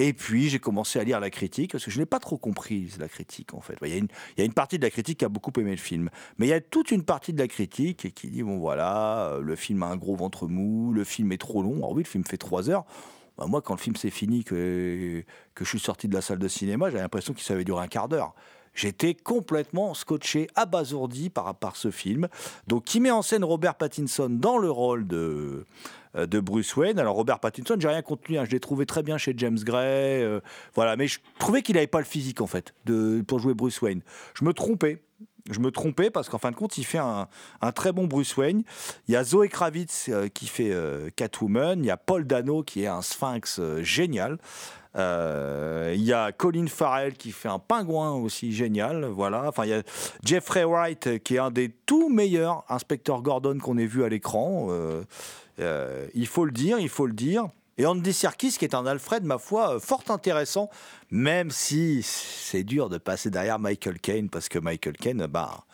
Et 0.00 0.12
puis, 0.12 0.48
j'ai 0.48 0.60
commencé 0.60 1.00
à 1.00 1.04
lire 1.04 1.18
la 1.18 1.28
critique, 1.28 1.72
parce 1.72 1.84
que 1.84 1.90
je 1.90 1.98
n'ai 1.98 2.06
pas 2.06 2.20
trop 2.20 2.38
compris 2.38 2.88
la 3.00 3.08
critique, 3.08 3.52
en 3.52 3.60
fait. 3.60 3.76
Il 3.82 3.88
y, 3.88 3.94
a 4.40 4.44
une, 4.44 4.52
partie 4.52 4.78
de 4.78 4.84
la 4.84 4.90
critique 4.90 5.18
qui 5.18 5.24
a 5.24 5.28
beaucoup 5.28 5.50
aimé 5.58 5.72
le 5.72 5.76
film. 5.76 6.08
Mais 6.38 6.46
il 6.46 6.50
y 6.50 6.54
a 6.54 6.60
toute 6.60 6.92
une 6.92 7.02
partie 7.02 7.32
de 7.32 7.38
la 7.38 7.48
critique 7.48 8.14
qui 8.14 8.30
dit, 8.30 8.44
bon 8.44 8.58
voilà, 8.58 9.30
euh, 9.32 9.40
le 9.40 9.56
film 9.56 9.82
a 9.82 9.86
un 9.86 9.96
gros 9.96 10.14
ventre 10.14 10.46
mou, 10.46 10.92
le 10.92 11.02
film 11.02 11.32
est 11.32 11.38
trop 11.38 11.64
long. 11.64 11.78
Alors 11.78 11.92
oui, 11.92 12.04
le 12.04 12.08
film 12.08 12.24
fait 12.24 12.36
trois 12.36 12.70
heures. 12.70 12.84
Bah, 13.36 13.46
moi, 13.48 13.60
quand 13.60 13.74
le 13.74 13.80
film 13.80 13.96
s'est 13.96 14.10
fini, 14.10 14.44
que, 14.44 15.24
je 15.58 15.64
suis 15.64 15.80
sorti 15.80 16.06
de 16.06 16.14
la 16.14 16.20
salle 16.20 16.38
de 16.38 16.48
cinéma, 16.48 16.90
j'avais 16.90 17.02
l'impression 17.02 17.34
qu'il 17.34 17.42
savait 17.44 17.64
durer 17.64 17.82
un 17.82 17.88
quart 17.88 18.08
d'heure. 18.08 18.34
J'étais 18.74 19.14
complètement 19.14 19.94
scotché, 19.94 20.46
abasourdi 20.54 21.30
par, 21.30 21.56
par 21.56 21.74
ce 21.74 21.90
film. 21.90 22.28
Donc, 22.68 22.84
qui 22.84 23.00
met 23.00 23.10
en 23.10 23.22
scène 23.22 23.42
Robert 23.42 23.74
Pattinson 23.74 24.28
dans 24.30 24.58
le 24.58 24.70
rôle 24.70 25.08
de, 25.08 25.66
de 26.26 26.40
Bruce 26.40 26.76
Wayne. 26.76 26.98
Alors, 26.98 27.16
Robert 27.16 27.40
Pattinson, 27.40 27.76
j'ai 27.78 27.88
rien 27.88 28.02
contre 28.02 28.22
lui, 28.28 28.38
hein, 28.38 28.44
je 28.44 28.50
l'ai 28.50 28.60
trouvé 28.60 28.86
très 28.86 29.02
bien 29.02 29.18
chez 29.18 29.34
James 29.36 29.58
Gray. 29.58 30.22
euh, 30.22 30.40
voilà, 30.74 30.96
mais 30.96 31.06
je 31.06 31.20
trouvais 31.38 31.62
qu'il 31.62 31.74
n'avait 31.74 31.86
pas 31.86 31.98
le 31.98 32.04
physique, 32.04 32.40
en 32.40 32.46
fait, 32.46 32.74
pour 33.26 33.38
jouer 33.38 33.54
Bruce 33.54 33.80
Wayne. 33.80 34.02
Je 34.34 34.44
me 34.44 34.52
trompais. 34.52 35.02
Je 35.50 35.60
me 35.60 35.70
trompais 35.70 36.10
parce 36.10 36.28
qu'en 36.28 36.36
fin 36.36 36.50
de 36.50 36.56
compte, 36.56 36.76
il 36.76 36.84
fait 36.84 36.98
un, 36.98 37.26
très 37.72 37.92
bon 37.92 38.06
Bruce 38.06 38.36
Wayne. 38.36 38.64
Il 39.06 39.14
y 39.14 39.16
a 39.16 39.24
Zoé 39.24 39.48
Kravitz 39.48 40.10
euh, 40.10 40.28
qui 40.28 40.46
fait 40.46 40.72
euh, 40.72 41.08
Catwoman. 41.16 41.82
Il 41.82 41.86
y 41.86 41.90
a 41.90 41.96
Paul 41.96 42.26
Dano 42.26 42.62
qui 42.62 42.82
est 42.82 42.86
un 42.86 43.00
sphinx 43.00 43.58
euh, 43.58 43.82
génial. 43.82 44.36
Euh, 44.96 45.92
il 45.94 46.02
y 46.02 46.12
a 46.12 46.32
Colin 46.32 46.66
Farrell 46.66 47.14
qui 47.14 47.30
fait 47.30 47.48
un 47.48 47.58
pingouin 47.58 48.12
aussi 48.12 48.52
génial. 48.52 49.04
Voilà. 49.04 49.44
Enfin, 49.48 49.64
il 49.64 49.70
y 49.70 49.74
a 49.74 49.82
Jeffrey 50.24 50.64
Wright 50.64 51.06
euh, 51.06 51.18
qui 51.18 51.36
est 51.36 51.38
un 51.38 51.50
des 51.50 51.70
tout 51.86 52.08
meilleurs 52.08 52.64
inspecteurs 52.68 53.22
Gordon 53.22 53.58
qu'on 53.58 53.78
ait 53.78 53.86
vu 53.86 54.04
à 54.04 54.08
l'écran. 54.08 54.68
Euh, 54.70 55.02
euh, 55.60 56.06
il 56.14 56.26
faut 56.26 56.44
le 56.44 56.52
dire, 56.52 56.78
il 56.78 56.88
faut 56.88 57.06
le 57.06 57.12
dire. 57.12 57.48
Et 57.76 57.86
Andy 57.86 58.12
Serkis 58.12 58.56
qui 58.58 58.64
est 58.64 58.74
un 58.74 58.86
Alfred, 58.86 59.24
ma 59.24 59.38
foi, 59.38 59.76
euh, 59.76 59.80
fort 59.80 60.02
intéressant, 60.08 60.68
même 61.10 61.50
si 61.50 62.02
c'est 62.02 62.64
dur 62.64 62.88
de 62.88 62.98
passer 62.98 63.30
derrière 63.30 63.58
Michael 63.58 64.00
Caine, 64.00 64.28
parce 64.28 64.48
que 64.48 64.58
Michael 64.58 64.96
Caine, 64.96 65.26
bah, 65.26 65.64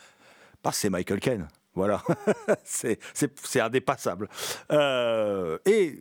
bah, 0.63 0.71
c'est 0.71 0.89
Michael 0.89 1.19
Caine. 1.19 1.47
Voilà, 1.73 2.01
c'est 2.63 3.59
indépassable. 3.59 4.29
Euh, 4.71 5.57
et 5.65 5.99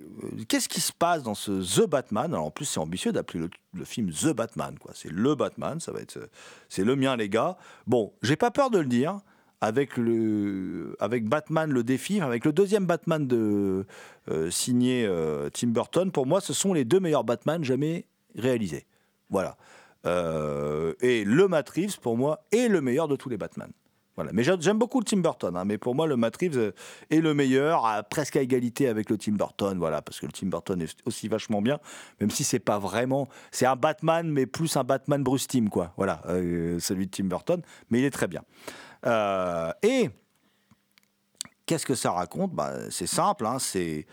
qu'est-ce 0.49 0.69
qui 0.69 0.81
se 0.81 0.93
passe 0.93 1.25
dans 1.25 1.35
ce 1.35 1.81
The 1.81 1.89
Batman? 1.89 2.33
Alors 2.33 2.47
en 2.47 2.51
plus, 2.53 2.65
c'est 2.65 2.79
ambitieux 2.79 3.11
d'appeler 3.11 3.41
le, 3.41 3.51
le 3.73 3.85
film 3.85 4.13
The 4.13 4.29
Batman. 4.29 4.79
quoi. 4.79 4.93
C'est 4.95 5.11
le 5.11 5.35
Batman, 5.35 5.81
ça 5.81 5.91
va 5.91 6.01
être, 6.01 6.31
c'est 6.69 6.85
le 6.85 6.95
mien, 6.95 7.17
les 7.17 7.29
gars. 7.29 7.57
Bon, 7.89 8.13
j'ai 8.23 8.37
pas 8.37 8.53
peur 8.53 8.71
de 8.71 8.79
le 8.79 8.87
dire. 8.87 9.19
Avec, 9.67 9.97
le, 9.97 10.95
avec 11.01 11.27
Batman 11.27 11.71
le 11.71 11.83
défi, 11.83 12.21
avec 12.21 12.45
le 12.45 12.53
deuxième 12.53 12.85
Batman 12.85 13.27
de, 13.27 13.87
euh, 14.31 14.51
signé 14.51 15.07
euh, 15.07 15.49
Tim 15.49 15.69
Burton, 15.69 16.11
pour 16.13 16.27
moi, 16.27 16.43
ce 16.43 16.53
sont 16.53 16.75
les 16.75 16.85
deux 16.85 17.01
meilleurs 17.01 17.25
Batman 17.25 17.65
jamais 17.65 18.05
réalisés. 18.37 18.85
Voilà. 19.31 19.57
Euh, 20.05 20.93
et 21.01 21.25
le 21.25 21.49
Matt 21.49 21.71
Reeves, 21.71 21.99
pour 21.99 22.19
moi, 22.19 22.45
est 22.53 22.69
le 22.69 22.83
meilleur 22.83 23.09
de 23.09 23.17
tous 23.17 23.31
les 23.31 23.39
Batman. 23.39 23.71
Voilà. 24.17 24.33
Mais 24.35 24.45
j'a- 24.45 24.61
j'aime 24.61 24.79
beaucoup 24.79 25.01
le 25.01 25.05
Tim 25.07 25.17
Burton, 25.23 25.57
hein, 25.57 25.65
mais 25.65 25.79
pour 25.79 25.95
moi, 25.95 26.07
le 26.07 26.17
Matt 26.17 26.37
Reeves 26.37 26.59
euh, 26.59 26.73
est 27.11 27.21
le 27.21 27.33
meilleur, 27.33 28.05
presque 28.11 28.37
à 28.37 28.43
égalité 28.43 28.87
avec 28.89 29.09
le 29.09 29.17
Tim 29.17 29.33
Burton, 29.33 29.79
voilà, 29.79 30.03
parce 30.03 30.21
que 30.21 30.27
le 30.27 30.33
Tim 30.33 30.49
Burton 30.49 30.81
est 30.83 30.95
aussi 31.07 31.27
vachement 31.27 31.63
bien, 31.63 31.79
même 32.21 32.31
si 32.31 32.45
c'est 32.45 32.61
pas 32.61 32.79
vraiment. 32.79 33.29
C'est 33.51 33.67
un 33.67 33.77
Batman, 33.77 34.29
mais 34.31 34.45
plus 34.45 34.77
un 34.77 34.85
Batman 34.85 35.23
Bruce 35.25 35.49
Timm, 35.49 35.71
quoi. 35.71 35.95
Voilà, 35.97 36.21
euh, 36.29 36.79
celui 36.81 37.07
de 37.07 37.11
Tim 37.11 37.25
Burton, 37.25 37.63
mais 37.89 38.01
il 38.01 38.05
est 38.05 38.11
très 38.11 38.29
bien. 38.29 38.43
Euh, 39.07 39.73
et 39.83 40.11
qu'est-ce 41.67 41.87
que 41.87 41.95
ça 41.95 42.13
raconte? 42.13 42.53
Bah, 42.53 42.73
C'est 42.91 43.07
simple, 43.07 43.47
hein, 43.47 43.59
c'est 43.59 44.07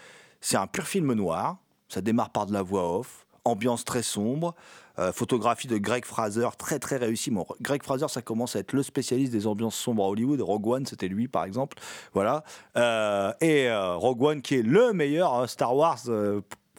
un 0.54 0.68
pur 0.68 0.86
film 0.86 1.14
noir. 1.14 1.58
Ça 1.90 2.02
démarre 2.02 2.30
par 2.30 2.46
de 2.46 2.54
la 2.54 2.62
voix 2.62 3.00
off, 3.00 3.26
ambiance 3.44 3.84
très 3.84 4.02
sombre, 4.02 4.56
euh, 4.98 5.12
photographie 5.12 5.68
de 5.68 5.78
Greg 5.78 6.06
Fraser 6.06 6.48
très 6.58 6.80
très 6.80 6.96
réussi. 6.96 7.32
Bon, 7.32 7.46
Greg 7.60 7.84
Fraser, 7.84 8.08
ça 8.08 8.22
commence 8.22 8.56
à 8.56 8.60
être 8.60 8.72
le 8.72 8.82
spécialiste 8.82 9.34
des 9.34 9.46
ambiances 9.46 9.76
sombres 9.76 10.06
à 10.06 10.08
Hollywood. 10.08 10.40
Rogue 10.40 10.68
One, 10.68 10.86
c'était 10.86 11.10
lui 11.10 11.28
par 11.28 11.44
exemple. 11.44 11.78
Voilà. 12.14 12.44
Euh, 12.78 13.34
et 13.42 13.70
Rogue 13.74 14.24
One, 14.24 14.42
qui 14.42 14.56
est 14.56 14.62
le 14.62 14.94
meilleur 14.94 15.34
hein, 15.34 15.48
Star 15.48 15.76
Wars. 15.76 16.00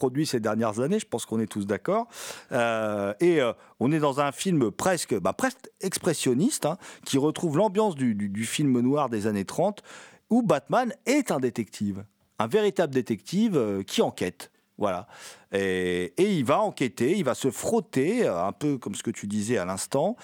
Produit 0.03 0.25
ces 0.25 0.41
dernières 0.41 0.81
années, 0.81 0.99
je 0.99 1.05
pense 1.05 1.25
qu'on 1.25 1.39
est 1.39 1.47
tous 1.47 1.65
d'accord. 1.65 2.09
Euh, 2.51 3.13
et 3.21 3.39
euh, 3.39 3.53
on 3.79 3.89
est 3.93 3.99
dans 3.99 4.19
un 4.19 4.33
film 4.33 4.69
presque, 4.69 5.17
bah, 5.17 5.31
presque 5.31 5.69
expressionniste, 5.79 6.65
hein, 6.65 6.77
qui 7.05 7.17
retrouve 7.17 7.55
l'ambiance 7.55 7.95
du, 7.95 8.45
film 8.45 8.81
noir 8.81 9.07
des 9.07 9.27
années 9.27 9.45
30, 9.45 9.81
où 10.29 10.41
Batman 10.41 10.93
est 11.05 11.31
un 11.31 11.39
détective, 11.39 12.03
un 12.37 12.47
véritable 12.47 12.93
détective 12.93 13.55
euh, 13.55 13.81
qui 13.81 14.01
enquête. 14.01 14.51
Voilà. 14.77 15.07
Et, 15.53 16.11
il 16.17 16.43
va 16.43 16.59
enquêter, 16.59 17.17
il 17.17 17.23
va 17.23 17.33
se 17.33 17.49
frotter, 17.49 18.27
un 18.27 18.51
peu 18.51 18.77
comme 18.77 18.95
ce 18.95 19.03
que 19.03 19.11
tu 19.11 19.27
disais 19.27 19.57
à 19.57 19.63
l'instant, 19.63 20.17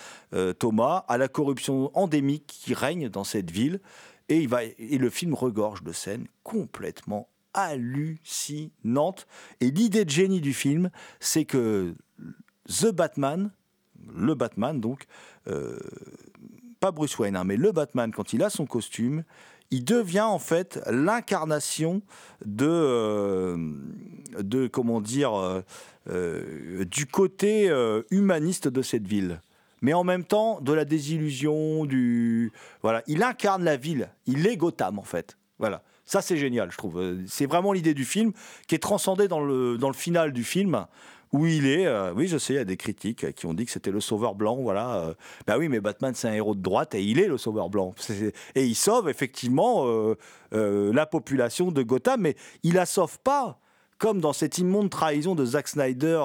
Thomas, 0.58 1.06
à 1.08 1.18
la 1.18 1.30
corruption 1.30 1.90
endémique 1.94 2.48
qui 2.48 2.74
règne 2.74 3.08
dans 3.08 3.24
cette 3.24 3.50
ville. 3.50 3.80
Et, 4.28 4.40
il 4.40 4.50
va, 4.50 4.64
et 4.64 4.98
le 4.98 5.10
film 5.10 5.36
regorge 5.36 5.84
de 5.84 5.94
scènes 5.94 6.26
complètement 6.44 7.30
hallucinantes. 7.54 9.28
Et 9.62 9.72
l'idée 9.72 10.06
de 10.06 10.10
génie 10.10 10.42
du 10.42 10.54
film, 10.54 10.90
c'est 11.20 11.46
que 11.46 11.96
The 12.68 12.92
Batman, 12.92 13.52
le 14.16 14.36
Batman 14.36 14.80
donc, 14.80 15.06
euh, 15.48 15.78
pas 16.80 16.92
Bruce 16.92 17.18
Wayne, 17.18 17.36
hein, 17.36 17.44
mais 17.44 17.58
le 17.58 17.72
Batman, 17.72 18.12
quand 18.12 18.34
il 18.34 18.44
a 18.44 18.50
son 18.50 18.66
costume, 18.66 19.24
il 19.72 19.84
devient 19.84 20.22
en 20.22 20.40
fait 20.40 20.80
l'incarnation 20.90 22.02
de, 22.46 22.68
euh, 22.68 23.58
de, 24.40 24.68
comment 24.68 25.02
dire, 25.02 25.64
euh, 26.08 26.86
du 26.86 27.06
côté 27.06 27.70
humaniste 28.10 28.68
de 28.68 28.82
cette 28.82 29.08
ville. 29.08 29.42
Mais 29.82 29.94
en 29.94 30.04
même 30.04 30.26
temps, 30.26 30.60
de 30.62 30.74
la 30.74 30.86
désillusion, 30.86 31.86
du... 31.86 32.52
Voilà, 32.82 33.04
il 33.08 33.24
incarne 33.24 33.64
la 33.64 33.78
ville, 33.78 34.10
il 34.26 34.46
est 34.48 34.58
Gotham 34.58 35.00
en 35.00 35.04
fait. 35.04 35.38
Voilà, 35.60 35.84
ça 36.10 36.22
c'est 36.24 36.38
génial, 36.38 36.72
je 36.72 36.78
trouve. 36.78 37.00
Euh, 37.00 37.24
C'est 37.28 37.46
vraiment 37.46 37.72
l'idée 37.72 37.94
du 37.94 38.04
film 38.04 38.32
qui 38.68 38.74
est 38.74 38.80
transcendée 38.80 39.28
dans 39.28 39.42
le, 39.42 39.78
dans 39.78 39.90
le 39.90 39.94
final 39.94 40.34
du 40.34 40.44
film, 40.44 40.86
où 41.32 41.46
il 41.46 41.68
est, 41.68 41.86
euh, 41.86 42.12
oui, 42.16 42.28
je 42.28 42.40
sais, 42.40 42.54
il 42.54 42.56
y 42.56 42.60
a 42.60 42.66
des 42.66 42.78
critiques 42.78 43.36
qui 43.36 43.46
ont 43.46 43.54
dit 43.54 43.66
que 43.66 43.72
c'était 43.72 43.92
le 43.92 44.02
sauveur 44.02 44.34
blanc, 44.34 44.56
voilà. 44.56 44.96
euh, 44.96 45.14
bah 45.46 45.60
oui, 45.60 45.70
mais 45.70 45.80
Batman, 45.80 46.16
c'est 46.16 46.28
un 46.28 46.34
héros 46.34 46.56
de 46.56 46.62
droite 46.62 46.96
et 46.96 47.04
il 47.04 47.20
est 47.20 47.28
le 47.28 47.38
sauveur 47.38 47.70
blanc. 47.70 47.94
Et 48.56 48.66
il 48.66 48.74
sauve 48.74 49.08
effectivement 49.08 49.86
euh, 49.86 50.92
la 50.92 51.06
population 51.06 51.72
de 51.72 51.84
Gotham, 51.84 52.22
mais 52.22 52.36
il 52.64 52.74
la 52.74 52.88
sauve 52.88 53.20
pas. 53.20 53.60
Comme 54.00 54.22
dans 54.22 54.32
cette 54.32 54.58
immonde 54.58 54.90
trahison 54.90 55.36
de 55.36 55.44
Zack 55.44 55.68
Snyder, 55.68 56.24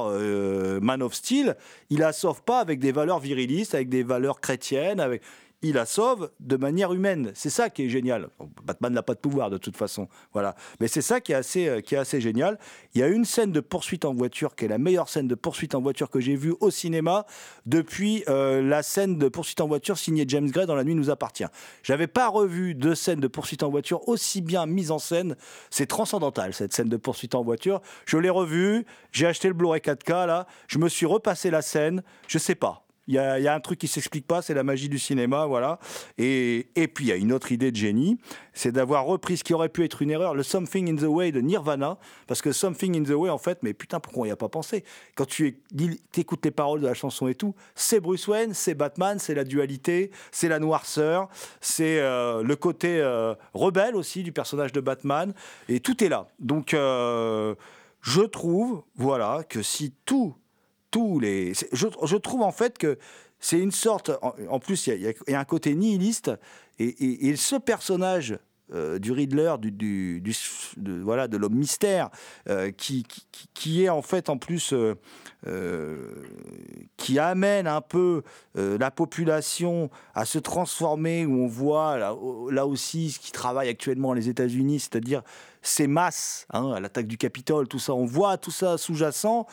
Man 0.81 1.03
of 1.03 1.13
Steel, 1.13 1.57
il 1.91 1.99
la 1.99 2.13
sauve 2.13 2.45
pas 2.45 2.61
avec 2.61 2.79
des 2.79 2.93
valeurs 2.93 3.19
virilistes, 3.19 3.75
avec 3.75 3.89
des 3.89 4.05
valeurs 4.05 4.41
chrétiennes, 4.41 5.01
avec 5.01 5.23
il 5.65 5.75
la 5.75 5.87
sauve 5.87 6.31
de 6.41 6.57
manière 6.57 6.93
humaine. 6.93 7.33
C'est 7.35 7.51
ça 7.51 7.71
qui 7.71 7.85
est 7.85 7.89
génial. 7.89 8.29
Batman 8.65 8.93
n'a 8.93 9.03
pas 9.03 9.15
de 9.15 9.19
pouvoir 9.19 9.51
de 9.51 9.59
toute 9.59 9.77
façon. 9.77 10.09
Voilà. 10.33 10.55
Mais 10.81 10.89
c'est 10.89 11.03
ça 11.03 11.21
qui 11.21 11.33
est, 11.33 11.35
assez, 11.35 11.69
euh, 11.69 11.81
qui 11.81 11.95
est 11.95 11.99
assez 11.99 12.21
génial. 12.21 12.59
Il 12.95 13.01
y 13.01 13.03
a 13.03 13.09
une 13.09 13.25
scène 13.25 13.51
de 13.51 13.61
poursuite 13.61 14.05
en 14.05 14.15
voiture 14.15 14.55
qui 14.55 14.67
est 14.67 14.69
la 14.69 14.79
meilleure 14.79 15.09
scène 15.09 15.27
de 15.27 15.35
poursuite 15.35 15.75
en 15.75 15.81
voiture 15.81 16.11
que 16.11 16.21
j'ai 16.21 16.37
vue 16.37 16.55
au 16.61 16.71
cinéma 16.71 17.27
depuis 17.67 18.25
euh, 18.29 18.63
la 18.63 18.83
scène 18.83 19.17
de 19.17 19.29
poursuite 19.29 19.61
en 19.61 19.67
voiture 19.67 19.99
signée 19.99 20.25
James 20.29 20.51
Gray 20.51 20.67
dans 20.67 20.75
La 20.75 20.85
nuit 20.85 20.95
nous 20.95 21.11
appartient. 21.11 21.47
J'avais 21.83 22.07
pas 22.07 22.29
revu 22.29 22.75
de 22.75 22.95
scène 22.95 23.21
de 23.21 23.29
poursuite 23.29 23.63
en 23.63 23.71
voiture 23.71 24.07
aussi 24.09 24.43
bien 24.43 24.67
mise 24.67 24.91
en 24.91 24.99
scène. 24.99 25.37
C'est 25.71 25.87
transcendantal 25.87 26.53
cette 26.53 26.73
scène 26.75 26.89
de 26.89 26.97
poursuite 26.97 27.35
en 27.35 27.43
voiture. 27.43 27.81
Je 28.05 28.19
l'ai 28.19 28.31
revue, 28.31 28.85
j'ai 29.13 29.27
acheté 29.27 29.49
le 29.49 29.55
Blu-ray 29.55 29.81
4K 29.81 30.27
là, 30.27 30.47
je 30.69 30.79
me 30.79 30.89
suis 30.89 31.07
repassé 31.07 31.51
la 31.51 31.63
scène, 31.63 32.03
je 32.29 32.39
sais 32.39 32.55
pas. 32.55 32.84
Il 33.07 33.15
y, 33.15 33.19
a, 33.19 33.55
un 33.55 33.61
truc 33.61 33.79
qui 33.79 33.89
s'explique 33.89 34.27
pas, 34.27 34.41
c'est 34.41 34.55
la 34.55 34.63
magie 34.63 34.89
du 34.89 34.99
cinéma, 34.99 35.45
voilà. 35.47 35.79
Et, 36.17 36.69
et 36.75 36.89
puis 36.89 37.05
il 37.05 37.09
y 37.09 37.13
a 37.13 37.17
une 37.17 37.33
autre 37.33 37.53
idée 37.53 37.71
de 37.71 37.77
génie, 37.77 38.19
c'est 38.55 38.73
d'avoir 38.73 39.05
repris 39.05 39.37
ce 39.37 39.45
qui 39.45 39.53
aurait 39.53 39.69
pu 39.69 39.85
être 39.85 40.01
une 40.01 40.11
erreur, 40.11 40.35
le 40.35 40.43
Something 40.43 40.91
in 40.91 40.97
the 40.97 41.09
Way 41.09 41.33
de 41.33 41.41
Nirvana, 41.41 41.99
parce 42.27 42.41
que 42.41 42.53
Something 42.53 42.97
in 42.97 43.03
the 43.03 43.15
Way, 43.15 43.29
en 43.29 43.39
fait, 43.39 43.59
mais 43.63 43.75
putain, 43.75 44.01
pourquoi 44.01 44.23
on 44.23 44.25
n'y 44.27 44.31
a 44.31 44.37
pas 44.37 44.49
pensé? 44.49 44.85
Quand 45.17 45.27
tu 45.27 45.61
écoutes 46.17 46.45
les 46.45 46.51
paroles 46.51 46.81
de 46.81 46.87
la 46.87 46.95
chanson 46.95 47.29
et 47.29 47.35
tout, 47.35 47.55
c'est 47.75 48.01
Bruce 48.01 48.27
Wayne, 48.27 48.55
c'est 48.55 48.75
Batman, 48.75 49.19
c'est 49.19 49.35
la 49.35 49.45
dualité, 49.45 50.11
c'est 50.33 50.49
la 50.49 50.59
noirceur, 50.59 51.29
c'est 51.61 52.01
euh, 52.01 52.43
le 52.43 52.57
côté 52.57 53.01
euh, 53.01 53.35
rebelle 53.53 53.97
aussi 53.97 54.23
du 54.23 54.33
personnage 54.33 54.73
de 54.73 54.81
Batman, 54.81 55.35
et 55.69 55.81
tout 55.81 56.03
est 56.03 56.09
là. 56.09 56.29
Donc, 56.39 56.75
euh, 56.75 57.55
je 58.01 58.23
trouve, 58.23 58.83
voilà, 58.97 59.43
que 59.49 59.63
si 59.63 59.95
tout 60.05 60.35
tous 60.95 61.19
les. 61.19 61.55
Je, 61.73 61.89
je 62.05 62.17
trouve 62.17 62.43
en 62.43 62.53
fait 62.53 62.79
que 62.79 62.99
c'est 63.41 63.59
une 63.59 63.73
sorte. 63.73 64.13
En, 64.49 64.61
plus, 64.61 64.87
il 64.87 65.03
y 65.03 65.35
a- 65.35 65.41
un 65.41 65.45
côté 65.45 65.75
nihiliste. 65.75 66.31
Et, 66.79 67.35
ce 67.35 67.57
personnage 67.57 68.39
euh, 68.73 69.01
du 69.01 69.11
Riddler, 69.11 69.57
du, 69.59 70.23
de, 70.23 71.01
voilà, 71.03 71.27
de 71.27 71.37
l'homme 71.37 71.57
mystère, 71.57 72.11
euh, 72.49 72.71
qui, 72.71 73.05
est 73.83 73.89
en 73.89 74.03
fait 74.03 74.29
en 74.29 74.39
plus. 74.39 74.73
euh, 74.73 74.95
qui 76.97 77.19
amène 77.19 77.67
un 77.67 77.83
peu 77.83 78.23
la 78.55 78.91
population 78.91 79.91
à 80.15 80.25
se 80.25 80.39
transformer, 80.39 81.27
où 81.27 81.43
on 81.43 81.49
voit 81.49 81.99
là, 81.99 82.17
là 82.51 82.67
aussi 82.67 83.11
ce 83.11 83.19
qui 83.19 83.33
travaille 83.33 83.69
actuellement 83.69 84.15
les 84.15 84.29
États-Unis, 84.29 84.81
c'est-à-dire 84.81 85.23
ces 85.61 85.87
masses, 85.87 86.47
hein, 86.51 86.71
à 86.73 86.81
l'attaque 86.81 87.07
du 87.09 87.19
Capitole, 87.19 87.69
tout 87.69 87.79
ça, 87.79 87.93
on 87.95 88.07
voit 88.07 88.39
tout 88.39 88.53
ça 88.53 88.79
sous-jacent. 88.79 89.47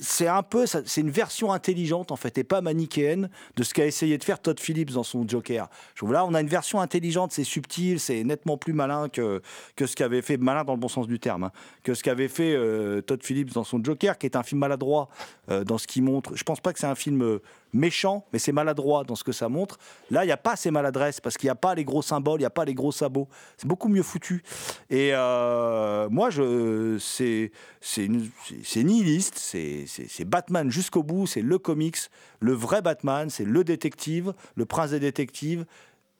C'est 0.00 0.28
un 0.28 0.42
peu, 0.42 0.66
c'est 0.66 1.00
une 1.00 1.10
version 1.10 1.52
intelligente 1.52 2.12
en 2.12 2.16
fait, 2.16 2.38
et 2.38 2.44
pas 2.44 2.60
manichéenne 2.60 3.28
de 3.56 3.62
ce 3.62 3.74
qu'a 3.74 3.86
essayé 3.86 4.18
de 4.18 4.24
faire 4.24 4.40
Todd 4.40 4.58
Phillips 4.60 4.92
dans 4.92 5.02
son 5.02 5.26
Joker. 5.26 5.68
Je 5.94 6.00
trouve 6.00 6.12
là, 6.12 6.24
on 6.24 6.34
a 6.34 6.40
une 6.40 6.48
version 6.48 6.80
intelligente, 6.80 7.32
c'est 7.32 7.44
subtil, 7.44 7.98
c'est 7.98 8.22
nettement 8.24 8.56
plus 8.56 8.72
malin 8.72 9.08
que, 9.08 9.42
que 9.76 9.86
ce 9.86 9.96
qu'avait 9.96 10.22
fait, 10.22 10.36
malin 10.36 10.64
dans 10.64 10.74
le 10.74 10.78
bon 10.78 10.88
sens 10.88 11.06
du 11.06 11.18
terme, 11.18 11.44
hein, 11.44 11.52
que 11.82 11.94
ce 11.94 12.02
qu'avait 12.02 12.28
fait 12.28 12.54
euh, 12.54 13.00
Todd 13.00 13.22
Phillips 13.22 13.52
dans 13.52 13.64
son 13.64 13.82
Joker, 13.82 14.18
qui 14.18 14.26
est 14.26 14.36
un 14.36 14.42
film 14.42 14.60
maladroit 14.60 15.08
euh, 15.50 15.64
dans 15.64 15.78
ce 15.78 15.86
qu'il 15.86 16.02
montre. 16.02 16.36
Je 16.36 16.44
pense 16.44 16.60
pas 16.60 16.72
que 16.72 16.78
c'est 16.78 16.86
un 16.86 16.94
film 16.94 17.22
euh, 17.22 17.42
méchant, 17.74 18.24
mais 18.32 18.38
c'est 18.38 18.52
maladroit 18.52 19.04
dans 19.04 19.16
ce 19.16 19.24
que 19.24 19.32
ça 19.32 19.48
montre. 19.48 19.78
Là, 20.10 20.24
il 20.24 20.28
n'y 20.28 20.32
a 20.32 20.38
pas 20.38 20.56
ces 20.56 20.70
maladresses 20.70 21.20
parce 21.20 21.36
qu'il 21.36 21.48
n'y 21.48 21.52
a 21.52 21.56
pas 21.56 21.74
les 21.74 21.84
gros 21.84 22.00
symboles, 22.00 22.40
il 22.40 22.42
n'y 22.42 22.46
a 22.46 22.50
pas 22.50 22.64
les 22.64 22.74
gros 22.74 22.92
sabots. 22.92 23.28
C'est 23.56 23.66
beaucoup 23.66 23.88
mieux 23.88 24.02
foutu. 24.02 24.42
Et 24.88 25.10
euh, 25.12 26.08
moi, 26.08 26.30
je, 26.30 26.96
c'est, 26.98 27.50
c'est, 27.80 28.08
nihiliste, 28.08 29.36
c'est, 29.36 29.84
c'est 29.86 30.24
Batman 30.24 30.70
jusqu'au 30.70 31.02
bout, 31.02 31.26
c'est 31.26 31.42
le 31.42 31.58
comics, 31.58 31.98
le 32.40 32.52
vrai 32.52 32.80
Batman, 32.80 33.28
c'est 33.28 33.44
le 33.44 33.64
détective, 33.64 34.32
le 34.54 34.64
prince 34.64 34.90
des 34.90 35.00
détectives. 35.00 35.66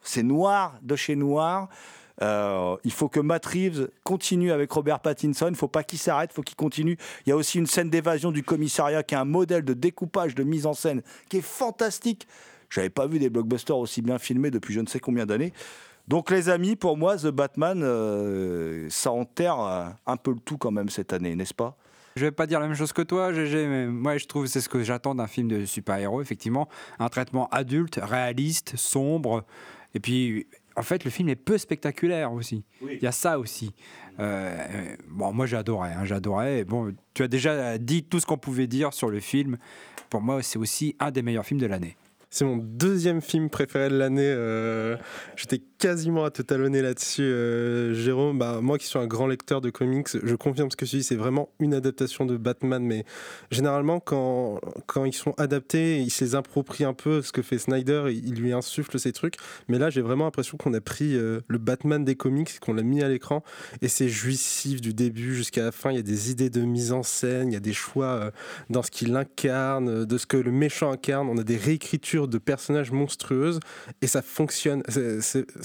C'est 0.06 0.22
noir 0.22 0.78
de 0.82 0.96
chez 0.96 1.16
noir. 1.16 1.68
Euh, 2.22 2.76
il 2.84 2.92
faut 2.92 3.08
que 3.08 3.20
Matt 3.20 3.44
Reeves 3.46 3.88
continue 4.04 4.52
avec 4.52 4.70
Robert 4.70 5.00
Pattinson. 5.00 5.46
Il 5.48 5.52
ne 5.52 5.56
faut 5.56 5.68
pas 5.68 5.82
qu'il 5.82 5.98
s'arrête, 5.98 6.30
il 6.32 6.34
faut 6.34 6.42
qu'il 6.42 6.56
continue. 6.56 6.96
Il 7.26 7.30
y 7.30 7.32
a 7.32 7.36
aussi 7.36 7.58
une 7.58 7.66
scène 7.66 7.90
d'évasion 7.90 8.30
du 8.30 8.42
commissariat 8.42 9.02
qui 9.02 9.14
est 9.14 9.18
un 9.18 9.24
modèle 9.24 9.64
de 9.64 9.74
découpage, 9.74 10.34
de 10.34 10.44
mise 10.44 10.66
en 10.66 10.74
scène 10.74 11.02
qui 11.28 11.38
est 11.38 11.44
fantastique. 11.44 12.26
J'avais 12.70 12.90
pas 12.90 13.06
vu 13.06 13.18
des 13.18 13.30
blockbusters 13.30 13.76
aussi 13.76 14.02
bien 14.02 14.18
filmés 14.18 14.50
depuis 14.50 14.74
je 14.74 14.80
ne 14.80 14.86
sais 14.86 15.00
combien 15.00 15.26
d'années. 15.26 15.52
Donc 16.08 16.30
les 16.30 16.48
amis, 16.48 16.76
pour 16.76 16.96
moi, 16.96 17.16
The 17.16 17.28
Batman, 17.28 17.80
euh, 17.82 18.86
ça 18.90 19.10
enterre 19.10 19.60
euh, 19.60 19.86
un 20.06 20.16
peu 20.16 20.32
le 20.32 20.40
tout 20.40 20.58
quand 20.58 20.70
même 20.70 20.90
cette 20.90 21.12
année, 21.12 21.34
n'est-ce 21.34 21.54
pas? 21.54 21.76
Je 22.16 22.26
vais 22.26 22.30
pas 22.30 22.46
dire 22.46 22.60
la 22.60 22.68
même 22.68 22.76
chose 22.76 22.92
que 22.92 23.02
toi, 23.02 23.32
GG, 23.32 23.66
mais 23.66 23.86
moi 23.86 24.18
je 24.18 24.26
trouve 24.26 24.46
c'est 24.46 24.60
ce 24.60 24.68
que 24.68 24.84
j'attends 24.84 25.14
d'un 25.14 25.26
film 25.26 25.48
de 25.48 25.64
super-héros, 25.64 26.20
effectivement. 26.20 26.68
Un 26.98 27.08
traitement 27.08 27.48
adulte, 27.50 27.98
réaliste, 28.00 28.76
sombre. 28.76 29.44
Et 29.94 30.00
puis, 30.00 30.46
en 30.76 30.82
fait, 30.82 31.04
le 31.04 31.10
film 31.10 31.28
est 31.28 31.36
peu 31.36 31.56
spectaculaire 31.58 32.32
aussi. 32.32 32.64
Il 32.82 33.02
y 33.02 33.06
a 33.06 33.12
ça 33.12 33.38
aussi. 33.38 33.72
Euh, 34.20 34.56
euh, 34.58 34.96
bon, 35.08 35.32
moi 35.32 35.46
j'adorais, 35.46 35.92
hein, 35.92 36.04
j'adorais. 36.04 36.64
Bon, 36.64 36.92
tu 37.14 37.22
as 37.22 37.28
déjà 37.28 37.78
dit 37.78 38.04
tout 38.04 38.20
ce 38.20 38.26
qu'on 38.26 38.38
pouvait 38.38 38.66
dire 38.66 38.92
sur 38.92 39.08
le 39.10 39.20
film. 39.20 39.56
Pour 40.10 40.20
moi, 40.20 40.42
c'est 40.42 40.58
aussi 40.58 40.94
un 41.00 41.10
des 41.10 41.22
meilleurs 41.22 41.46
films 41.46 41.60
de 41.60 41.66
l'année. 41.66 41.96
C'est 42.30 42.44
mon 42.44 42.56
deuxième 42.56 43.20
film 43.20 43.48
préféré 43.48 43.88
de 43.88 43.96
l'année. 43.96 44.22
euh, 44.24 44.96
J'étais 45.36 45.60
quasiment 45.84 46.24
à 46.24 46.30
te 46.30 46.40
talonner 46.40 46.80
là-dessus, 46.80 47.20
euh, 47.20 47.92
Jérôme. 47.92 48.38
Bah, 48.38 48.60
moi 48.62 48.78
qui 48.78 48.86
suis 48.86 48.98
un 48.98 49.06
grand 49.06 49.26
lecteur 49.26 49.60
de 49.60 49.68
comics, 49.68 50.08
je 50.22 50.34
confirme 50.34 50.70
ce 50.70 50.76
que 50.76 50.86
tu 50.86 50.96
dis. 50.96 51.02
C'est 51.02 51.14
vraiment 51.14 51.50
une 51.58 51.74
adaptation 51.74 52.24
de 52.24 52.38
Batman. 52.38 52.82
Mais 52.82 53.04
généralement, 53.50 54.00
quand, 54.00 54.62
quand 54.86 55.04
ils 55.04 55.12
sont 55.12 55.34
adaptés, 55.36 56.00
ils 56.00 56.08
se 56.08 56.24
les 56.24 56.36
approprient 56.36 56.86
un 56.86 56.94
peu. 56.94 57.20
Ce 57.20 57.32
que 57.32 57.42
fait 57.42 57.58
Snyder, 57.58 58.06
il 58.10 58.34
lui 58.36 58.54
insuffle 58.54 58.98
ces 58.98 59.12
trucs. 59.12 59.34
Mais 59.68 59.78
là, 59.78 59.90
j'ai 59.90 60.00
vraiment 60.00 60.24
l'impression 60.24 60.56
qu'on 60.56 60.72
a 60.72 60.80
pris 60.80 61.16
euh, 61.16 61.40
le 61.48 61.58
Batman 61.58 62.02
des 62.02 62.14
comics, 62.14 62.58
qu'on 62.60 62.72
l'a 62.72 62.82
mis 62.82 63.02
à 63.02 63.08
l'écran. 63.10 63.42
Et 63.82 63.88
c'est 63.88 64.08
jouissif 64.08 64.80
du 64.80 64.94
début 64.94 65.34
jusqu'à 65.34 65.64
la 65.64 65.72
fin. 65.72 65.90
Il 65.90 65.96
y 65.96 66.00
a 66.00 66.02
des 66.02 66.30
idées 66.30 66.48
de 66.48 66.62
mise 66.62 66.92
en 66.92 67.02
scène, 67.02 67.48
il 67.50 67.52
y 67.52 67.58
a 67.58 67.60
des 67.60 67.74
choix 67.74 68.06
euh, 68.06 68.30
dans 68.70 68.82
ce 68.82 68.90
qu'il 68.90 69.14
incarne, 69.14 70.06
de 70.06 70.16
ce 70.16 70.24
que 70.24 70.38
le 70.38 70.50
méchant 70.50 70.90
incarne. 70.90 71.28
On 71.28 71.36
a 71.36 71.44
des 71.44 71.58
réécritures 71.58 72.26
de 72.26 72.38
personnages 72.38 72.90
monstrueuses 72.90 73.60
et 74.00 74.06
ça 74.06 74.22
fonctionne. 74.22 74.82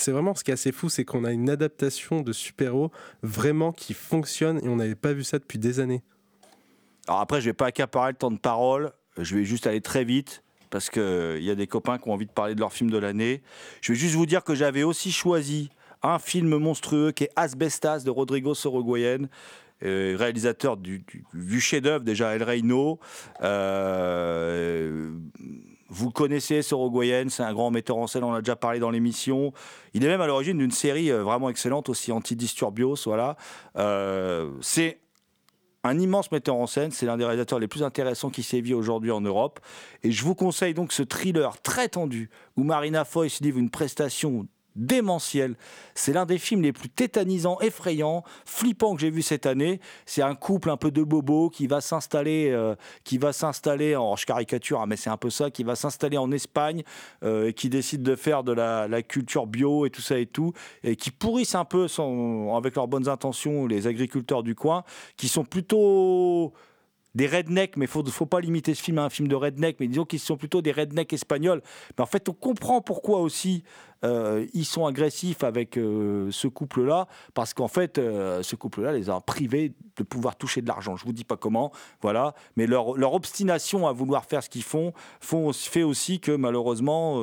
C'est 0.10 0.14
vraiment 0.14 0.34
ce 0.34 0.44
qui 0.44 0.50
est 0.50 0.56
assez 0.56 0.72
fou, 0.72 0.90
c'est 0.90 1.06
qu'on 1.06 1.24
a 1.24 1.32
une 1.32 1.52
adaptation 1.52 2.22
de 2.22 2.34
super-héros 2.34 2.92
vraiment 3.22 3.72
qui 3.72 3.94
fonctionne 3.94 4.60
et 4.66 4.68
on 4.68 4.78
n'avait 4.78 4.96
pas 4.96 5.14
vu 5.14 5.24
ça 5.24 5.38
depuis 5.38 5.60
des 5.60 5.80
années. 5.80 6.02
Alors 7.08 7.20
après, 7.20 7.42
je 7.42 7.46
vais 7.46 7.54
pas 7.54 7.68
accaparer 7.68 8.14
le 8.14 8.18
temps 8.18 8.32
de 8.32 8.40
parole. 8.40 8.92
Je 9.20 9.36
vais 9.36 9.46
juste 9.46 9.68
aller 9.68 9.82
très 9.82 10.04
vite 10.04 10.42
parce 10.72 10.90
qu'il 10.90 11.44
y 11.44 11.52
a 11.52 11.54
des 11.54 11.68
copains 11.68 12.00
qui 12.00 12.10
ont 12.10 12.14
envie 12.14 12.26
de 12.26 12.32
parler 12.32 12.56
de 12.56 12.60
leur 12.60 12.74
film 12.74 12.90
de 12.90 12.98
l'année. 12.98 13.44
Je 13.82 13.92
vais 13.94 14.00
juste 14.00 14.16
vous 14.16 14.26
dire 14.26 14.44
que 14.44 14.56
j'avais 14.56 14.82
aussi 14.82 15.12
choisi 15.12 15.70
un 16.02 16.18
film 16.18 16.58
monstrueux 16.58 17.12
qui 17.12 17.26
est 17.26 17.32
Asbestas 17.36 18.00
de 18.00 18.10
Rodrigo 18.10 18.56
Sorogoyen. 18.56 19.28
euh, 19.84 20.16
réalisateur 20.18 20.76
du 20.76 21.62
chef-d'œuvre 21.62 22.04
déjà 22.04 22.36
El 22.36 22.42
Reino. 22.42 23.00
Euh, 23.44 25.12
vous 25.90 26.12
connaissez 26.12 26.62
Sorogoyen, 26.62 27.30
c'est 27.30 27.44
un 27.44 27.54
grand 27.54 27.72
metteur 27.72 27.98
en 27.98 28.08
scène, 28.08 28.24
on 28.24 28.30
en 28.30 28.36
a 28.36 28.42
déjà 28.42 28.56
parlé 28.56 28.80
dans 28.80 28.92
l'émission. 28.92 29.54
Il 29.94 30.04
est 30.04 30.08
même 30.08 30.22
à 30.22 30.28
l'origine 30.28 30.58
d'une 30.58 30.72
série 30.72 31.12
euh, 31.12 31.24
vraiment 31.24 31.50
excellente 31.50 31.90
aussi, 31.90 32.12
Antidisturbios. 32.12 32.96
Voilà. 33.06 33.36
Euh, 33.78 34.52
c'est 34.62 35.00
un 35.84 35.98
immense 35.98 36.32
metteur 36.32 36.56
en 36.56 36.68
scène, 36.68 36.92
c'est 36.92 37.06
l'un 37.06 37.18
des 37.18 37.26
réalisateurs 37.26 37.60
les 37.60 37.68
plus 37.68 37.84
intéressants 37.84 38.30
qui 38.30 38.44
sévit 38.44 38.74
aujourd'hui 38.74 39.12
en 39.12 39.22
Europe. 39.22 39.60
Et 40.04 40.12
je 40.12 40.24
vous 40.24 40.36
conseille 40.36 40.74
donc 40.74 40.92
ce 40.92 41.04
thriller 41.04 41.62
très 41.62 41.90
tendu 41.90 42.30
où 42.58 42.64
Marina 42.64 43.06
Foïs 43.06 43.40
livre 43.42 43.58
une 43.58 43.70
prestation 43.70 44.48
démentielle. 44.76 45.56
C'est 45.96 46.14
l'un 46.14 46.26
des 46.26 46.38
films 46.38 46.62
les 46.62 46.74
plus 46.74 46.90
tétanisants, 46.90 47.60
effrayants, 47.62 48.24
flippants 48.46 48.96
que 48.96 49.02
j'ai 49.02 49.10
vu 49.10 49.22
cette 49.22 49.46
année. 49.46 49.80
C'est 50.06 50.22
un 50.22 50.36
couple 50.36 50.70
un 50.70 50.78
peu 50.78 50.92
de 50.92 51.04
bobos 51.04 51.50
qui 51.50 51.68
va 51.68 51.82
s'installer, 51.82 52.50
euh, 52.52 52.76
qui 53.04 53.18
va 53.18 53.34
s'installer, 53.34 53.96
en 53.96 54.16
je 54.16 54.26
caricature, 54.26 54.82
hein, 54.82 54.86
mais 54.88 54.96
c'est 54.96 55.10
un 55.10 55.18
peu 55.18 55.30
ça, 55.30 55.52
qui 55.52 55.64
va 55.64 55.76
s'installer 55.76 56.18
en 56.18 56.32
Espagne 56.32 56.84
euh, 57.24 57.48
et 57.48 57.54
qui 57.54 57.70
décide 57.70 58.04
de 58.04 58.16
faire 58.16 58.44
de 58.44 58.52
la, 58.52 58.88
culture 59.02 59.48
bio 59.48 59.86
et 59.86 59.90
tout 59.90 60.02
ça 60.02 60.20
et 60.20 60.26
tout, 60.26 60.54
et 60.84 60.96
qui 60.96 61.10
pourrissent 61.10 61.56
un 61.56 61.66
peu 61.66 61.88
avec 62.56 62.76
leurs 62.76 62.88
bonnes 62.88 63.08
intentions 63.08 63.66
les 63.66 63.88
agriculteurs 63.88 64.44
du 64.44 64.56
coin, 64.56 64.84
qui 65.18 65.28
sont 65.28 65.46
plutôt 65.46 66.54
des 67.16 67.28
rednecks, 67.28 67.76
mais 67.78 67.88
faut, 67.88 68.06
faut 68.06 68.26
pas 68.26 68.40
limiter 68.40 68.74
ce 68.74 68.84
film 68.84 69.00
à 69.00 69.06
un 69.06 69.10
film 69.10 69.28
de 69.28 69.36
redneck, 69.36 69.78
mais 69.80 69.88
disons 69.88 70.06
qu'ils 70.06 70.20
sont 70.20 70.38
plutôt 70.38 70.62
des 70.62 70.72
rednecks 70.72 71.12
espagnols. 71.12 71.62
Mais 71.98 72.04
en 72.04 72.08
fait, 72.08 72.30
on 72.30 72.34
comprend 72.34 72.82
pourquoi 72.82 73.20
aussi 73.20 73.64
euh, 74.04 74.46
ils 74.54 74.66
sont 74.66 74.86
agressifs 74.86 75.44
avec 75.44 75.78
euh, 75.78 76.30
ce 76.32 76.48
couple-là, 76.48 77.08
parce 77.34 77.54
qu'en 77.54 77.68
fait, 77.68 77.98
euh, 77.98 78.42
ce 78.44 78.56
couple-là 78.56 78.92
les 78.94 79.10
a 79.10 79.20
privés 79.20 79.74
de 79.98 80.04
pouvoir 80.04 80.36
toucher 80.36 80.62
de 80.62 80.68
l'argent. 80.68 80.96
Je 80.96 81.06
vous 81.06 81.14
dis 81.14 81.26
pas 81.26 81.38
comment, 81.38 81.72
voilà, 82.02 82.34
mais 82.56 82.68
leur, 82.68 82.96
leur 82.98 83.14
obstination 83.14 83.88
à 83.88 83.92
vouloir 83.92 84.26
faire 84.26 84.44
ce 84.44 84.50
qu'ils 84.50 84.64
font, 84.64 84.94
fait 85.22 85.84
aussi 85.84 86.20
que 86.20 86.32
malheureusement, 86.32 87.22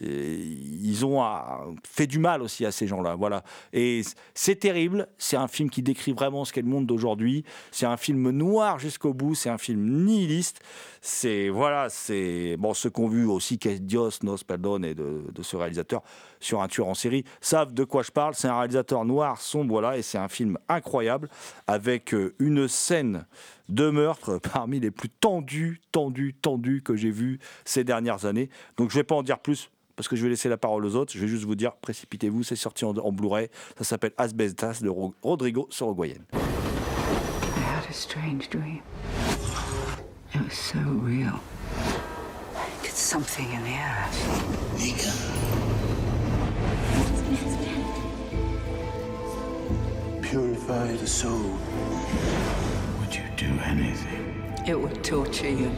ils 0.00 1.06
ont 1.06 1.22
fait 1.84 2.06
du 2.06 2.18
mal 2.18 2.42
aussi 2.42 2.66
à 2.66 2.72
ces 2.72 2.86
gens-là, 2.86 3.14
voilà. 3.14 3.44
Et 3.72 4.02
c'est 4.34 4.56
terrible. 4.56 5.08
C'est 5.18 5.36
un 5.36 5.48
film 5.48 5.70
qui 5.70 5.82
décrit 5.82 6.12
vraiment 6.12 6.44
ce 6.44 6.52
qu'est 6.52 6.62
le 6.62 6.68
monde 6.68 6.86
d'aujourd'hui. 6.86 7.44
C'est 7.70 7.86
un 7.86 7.96
film 7.96 8.30
noir 8.30 8.78
jusqu'au 8.78 9.14
bout. 9.14 9.34
C'est 9.34 9.50
un 9.50 9.58
film 9.58 10.04
nihiliste. 10.04 10.60
C'est 11.00 11.48
voilà, 11.48 11.88
c'est 11.90 12.56
bon. 12.58 12.74
Ceux 12.74 12.90
qui 12.90 13.00
ont 13.00 13.08
vu 13.08 13.26
aussi 13.26 13.58
qu'est 13.58 13.78
Dios 13.78 14.10
nos 14.22 14.36
perdone 14.36 14.94
de, 14.94 15.24
de 15.32 15.42
ce 15.42 15.56
réalisateur 15.56 15.83
sur 16.40 16.62
un 16.62 16.68
tueur 16.68 16.86
en 16.88 16.94
série 16.94 17.24
savent 17.40 17.74
de 17.74 17.84
quoi 17.84 18.02
je 18.02 18.10
parle. 18.10 18.34
C'est 18.34 18.48
un 18.48 18.56
réalisateur 18.58 19.04
noir, 19.04 19.40
sombre, 19.40 19.70
voilà, 19.70 19.96
et 19.98 20.02
c'est 20.02 20.18
un 20.18 20.28
film 20.28 20.58
incroyable 20.68 21.28
avec 21.66 22.14
euh, 22.14 22.34
une 22.38 22.68
scène 22.68 23.26
de 23.68 23.90
meurtre 23.90 24.38
parmi 24.52 24.80
les 24.80 24.90
plus 24.90 25.08
tendus, 25.08 25.80
tendus, 25.92 26.34
tendus 26.34 26.82
que 26.82 26.96
j'ai 26.96 27.10
vus 27.10 27.38
ces 27.64 27.84
dernières 27.84 28.24
années. 28.26 28.50
Donc 28.76 28.90
je 28.90 28.94
vais 28.96 29.04
pas 29.04 29.14
en 29.14 29.22
dire 29.22 29.38
plus 29.38 29.70
parce 29.96 30.08
que 30.08 30.16
je 30.16 30.22
vais 30.24 30.28
laisser 30.28 30.48
la 30.48 30.56
parole 30.56 30.84
aux 30.84 30.96
autres. 30.96 31.12
Je 31.14 31.18
vais 31.20 31.28
juste 31.28 31.44
vous 31.44 31.54
dire, 31.54 31.72
précipitez-vous, 31.76 32.42
c'est 32.42 32.56
sorti 32.56 32.84
en, 32.84 32.96
en 32.96 33.12
Blu-ray. 33.12 33.48
Ça 33.78 33.84
s'appelle 33.84 34.12
Asbestas 34.18 34.80
de 34.82 34.88
Ro- 34.88 35.14
Rodrigo 35.22 35.68
Sorogoyen. 35.70 36.18
I 36.32 36.36
had 37.60 37.88
a 37.88 37.92
strange 37.92 38.50
dream. 38.50 38.80
It 40.34 40.40
was 40.42 40.52
so 40.54 40.78
real. 41.02 41.38
It's 42.82 42.98
something 42.98 43.46
in 43.52 43.62
the 43.62 43.70
air. 43.70 44.08
Nika. 44.78 45.63
Purify 50.34 50.96
the 50.96 51.06
soul. 51.06 51.56
Would 52.98 53.14
you 53.14 53.22
do 53.36 53.46
anything? 53.66 54.42
It 54.66 54.74
would 54.74 55.04
torture 55.04 55.48
you. 55.48 55.70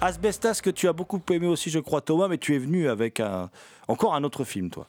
Asbestas 0.00 0.62
que 0.62 0.70
tu 0.70 0.88
as 0.88 0.94
beaucoup 0.94 1.20
aimé 1.30 1.46
aussi, 1.46 1.68
je 1.68 1.78
crois, 1.78 2.00
Thomas, 2.00 2.28
mais 2.28 2.38
tu 2.38 2.54
es 2.54 2.58
venu 2.58 2.88
avec 2.88 3.20
un, 3.20 3.50
encore 3.86 4.14
un 4.14 4.24
autre 4.24 4.44
film, 4.44 4.70
toi. 4.70 4.86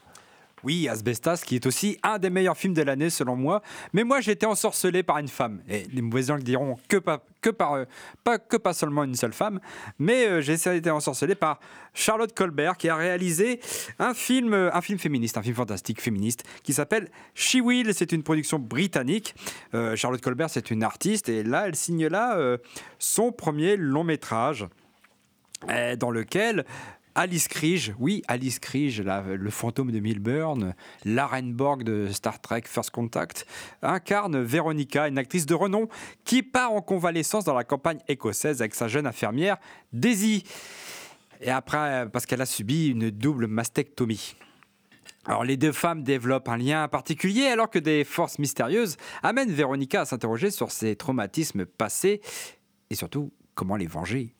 Oui, 0.65 0.89
Asbestas, 0.89 1.43
qui 1.45 1.53
est 1.53 1.67
aussi 1.67 1.99
un 2.01 2.17
des 2.17 2.31
meilleurs 2.31 2.57
films 2.57 2.73
de 2.73 2.81
l'année 2.81 3.11
selon 3.11 3.35
moi. 3.35 3.61
Mais 3.93 4.03
moi, 4.03 4.19
j'ai 4.19 4.31
été 4.31 4.47
ensorcelé 4.47 5.03
par 5.03 5.19
une 5.19 5.27
femme. 5.27 5.61
Et 5.69 5.83
les 5.93 6.01
mauvais 6.01 6.23
gens 6.23 6.39
diront 6.39 6.75
que 6.87 6.97
pas, 6.97 7.23
que 7.39 7.51
par, 7.51 7.73
euh, 7.73 7.85
pas, 8.23 8.39
que 8.39 8.57
pas 8.57 8.73
seulement 8.73 9.03
une 9.03 9.13
seule 9.13 9.33
femme. 9.33 9.59
Mais 9.99 10.25
euh, 10.25 10.41
j'ai 10.41 10.53
été 10.53 10.89
ensorcelé 10.89 11.35
par 11.35 11.59
Charlotte 11.93 12.33
Colbert, 12.33 12.77
qui 12.77 12.89
a 12.89 12.95
réalisé 12.95 13.59
un 13.99 14.15
film, 14.15 14.55
euh, 14.55 14.73
un 14.73 14.81
film 14.81 14.97
féministe, 14.97 15.37
un 15.37 15.43
film 15.43 15.55
fantastique 15.55 16.01
féministe, 16.01 16.43
qui 16.63 16.73
s'appelle 16.73 17.11
She 17.35 17.57
Will. 17.61 17.93
C'est 17.93 18.11
une 18.11 18.23
production 18.23 18.57
britannique. 18.57 19.35
Euh, 19.75 19.95
Charlotte 19.95 20.21
Colbert, 20.21 20.49
c'est 20.49 20.71
une 20.71 20.81
artiste. 20.81 21.29
Et 21.29 21.43
là, 21.43 21.67
elle 21.67 21.75
signe 21.75 22.07
là 22.07 22.57
son 22.97 23.31
premier 23.31 23.77
long 23.77 24.03
métrage. 24.03 24.65
dans 25.99 26.11
lequel 26.11 26.65
Alice 27.17 27.47
Krige, 27.47 27.93
oui, 27.97 28.21
Alice 28.27 28.59
Krige, 28.59 29.01
le 29.01 29.49
fantôme 29.49 29.89
de 29.89 30.01
Milburn, 30.01 30.75
l'Arenborg 31.05 31.83
de 31.83 32.09
Star 32.11 32.41
Trek 32.41 32.63
First 32.65 32.89
Contact, 32.89 33.47
incarne 33.81 34.41
Veronica, 34.43 35.07
une 35.07 35.17
actrice 35.17 35.45
de 35.45 35.53
renom 35.53 35.87
qui 36.25 36.43
part 36.43 36.73
en 36.73 36.81
convalescence 36.81 37.45
dans 37.45 37.53
la 37.53 37.63
campagne 37.63 37.99
écossaise 38.09 38.61
avec 38.61 38.75
sa 38.75 38.89
jeune 38.89 39.07
infirmière 39.07 39.55
Daisy. 39.93 40.43
Et 41.39 41.49
après, 41.49 42.05
parce 42.11 42.25
qu'elle 42.25 42.41
a 42.41 42.45
subi 42.45 42.87
une 42.87 43.09
double 43.11 43.47
mastectomie. 43.47 44.35
Alors 45.25 45.45
les 45.45 45.55
deux 45.55 45.71
femmes 45.71 46.03
développent 46.03 46.49
un 46.49 46.57
lien 46.57 46.85
particulier 46.89 47.45
alors 47.45 47.69
que 47.69 47.79
des 47.79 48.03
forces 48.03 48.39
mystérieuses 48.39 48.97
amènent 49.23 49.51
Véronica 49.51 50.01
à 50.01 50.05
s'interroger 50.05 50.51
sur 50.51 50.69
ses 50.69 50.97
traumatismes 50.97 51.65
passés 51.65 52.19
et 52.89 52.95
surtout 52.95 53.31
comment 53.55 53.77
les 53.77 53.87
venger. 53.87 54.35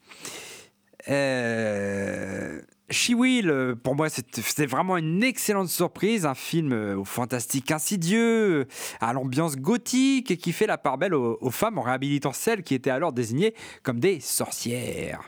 Euh... 1.08 2.62
She-Will, 2.91 3.49
euh, 3.49 3.75
pour 3.75 3.95
moi, 3.95 4.09
c'est- 4.09 4.65
vraiment 4.67 4.97
une 4.97 5.23
excellente 5.23 5.69
surprise. 5.69 6.25
Un 6.25 6.36
film 6.36 6.71
euh, 6.71 7.03
fantastique 7.03 7.71
insidieux, 7.71 8.67
à 9.01 9.11
l'ambiance 9.13 9.55
gothique 9.55 10.29
et 10.29 10.38
qui 10.38 10.51
fait 10.51 10.67
la 10.67 10.77
part 10.77 10.97
belle 10.97 11.15
aux, 11.15 11.49
femmes 11.49 11.79
en 11.79 11.81
réhabilitant 11.81 12.31
celles 12.33 12.61
qui 12.63 12.75
étaient 12.75 12.91
alors 12.91 13.11
désignées 13.11 13.55
comme 13.81 13.99
des 13.99 14.19
sorcières. 14.19 15.21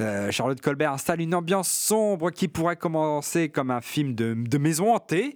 Euh, 0.00 0.30
Charlotte 0.30 0.60
Colbert 0.60 0.92
installe 0.92 1.20
une 1.20 1.34
ambiance 1.34 1.70
sombre 1.70 2.30
qui 2.30 2.48
pourrait 2.48 2.76
commencer 2.76 3.48
comme 3.48 3.70
un 3.70 3.80
film 3.80 4.14
de, 4.14 4.58
maison 4.58 4.94
hantée, 4.94 5.34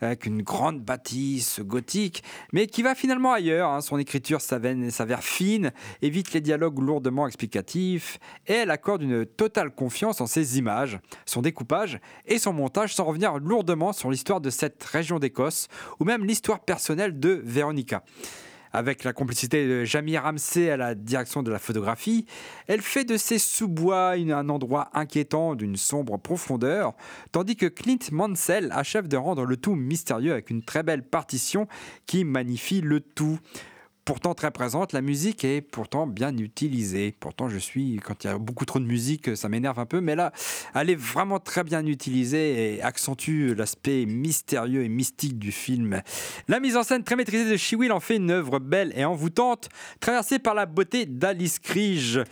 avec 0.00 0.26
une 0.26 0.42
grande 0.42 0.80
bâtisse 0.80 1.60
gothique, 1.60 2.22
mais 2.52 2.66
qui 2.66 2.82
va 2.82 2.94
finalement 2.94 3.32
ailleurs. 3.32 3.70
hein. 3.70 3.80
Son 3.80 3.98
écriture 3.98 4.40
s'avère 4.40 5.22
fine, 5.22 5.72
évite 6.02 6.32
les 6.32 6.40
dialogues 6.40 6.78
lourdement 6.80 7.26
explicatifs, 7.26 8.18
et 8.46 8.54
elle 8.54 8.70
accorde 8.70 9.02
une 9.02 9.26
totale 9.26 9.70
confiance 9.74 10.20
en 10.20 10.26
ses 10.26 10.58
images, 10.58 10.97
son 11.26 11.42
découpage 11.42 12.00
et 12.26 12.38
son 12.38 12.52
montage 12.52 12.94
sans 12.94 13.04
revenir 13.04 13.38
lourdement 13.38 13.92
sur 13.92 14.10
l'histoire 14.10 14.40
de 14.40 14.50
cette 14.50 14.82
région 14.84 15.18
d'Écosse, 15.18 15.68
ou 16.00 16.04
même 16.04 16.24
l'histoire 16.24 16.60
personnelle 16.60 17.18
de 17.18 17.40
Véronica. 17.44 18.02
Avec 18.72 19.04
la 19.04 19.12
complicité 19.12 19.66
de 19.66 19.84
Jamie 19.84 20.18
Ramsey 20.18 20.70
à 20.70 20.76
la 20.76 20.94
direction 20.94 21.42
de 21.42 21.50
la 21.50 21.58
photographie, 21.58 22.26
elle 22.66 22.82
fait 22.82 23.04
de 23.04 23.16
ces 23.16 23.38
sous-bois 23.38 24.10
un 24.10 24.48
endroit 24.50 24.90
inquiétant 24.92 25.54
d'une 25.54 25.76
sombre 25.76 26.18
profondeur, 26.18 26.92
tandis 27.32 27.56
que 27.56 27.66
Clint 27.66 27.98
Mansell 28.12 28.70
achève 28.72 29.08
de 29.08 29.16
rendre 29.16 29.44
le 29.44 29.56
tout 29.56 29.74
mystérieux 29.74 30.32
avec 30.32 30.50
une 30.50 30.62
très 30.62 30.82
belle 30.82 31.02
partition 31.02 31.66
qui 32.06 32.24
magnifie 32.24 32.82
le 32.82 33.00
tout. 33.00 33.38
Pourtant 34.08 34.32
très 34.32 34.50
présente, 34.50 34.94
la 34.94 35.02
musique 35.02 35.44
est 35.44 35.60
pourtant 35.60 36.06
bien 36.06 36.34
utilisée. 36.38 37.14
Pourtant, 37.20 37.50
je 37.50 37.58
suis, 37.58 38.00
quand 38.02 38.24
il 38.24 38.28
y 38.28 38.30
a 38.30 38.38
beaucoup 38.38 38.64
trop 38.64 38.78
de 38.78 38.86
musique, 38.86 39.36
ça 39.36 39.50
m'énerve 39.50 39.78
un 39.78 39.84
peu, 39.84 40.00
mais 40.00 40.16
là, 40.16 40.32
elle 40.74 40.88
est 40.88 40.98
vraiment 40.98 41.38
très 41.38 41.62
bien 41.62 41.84
utilisée 41.84 42.76
et 42.76 42.82
accentue 42.82 43.52
l'aspect 43.54 44.06
mystérieux 44.06 44.82
et 44.82 44.88
mystique 44.88 45.38
du 45.38 45.52
film. 45.52 46.00
La 46.48 46.58
mise 46.58 46.78
en 46.78 46.84
scène 46.84 47.04
très 47.04 47.16
maîtrisée 47.16 47.50
de 47.50 47.58
She-Will 47.58 47.92
en 47.92 48.00
fait 48.00 48.16
une 48.16 48.30
œuvre 48.30 48.60
belle 48.60 48.94
et 48.96 49.04
envoûtante, 49.04 49.68
traversée 50.00 50.38
par 50.38 50.54
la 50.54 50.64
beauté 50.64 51.04
d'Alice 51.04 51.58
Krige. 51.58 52.22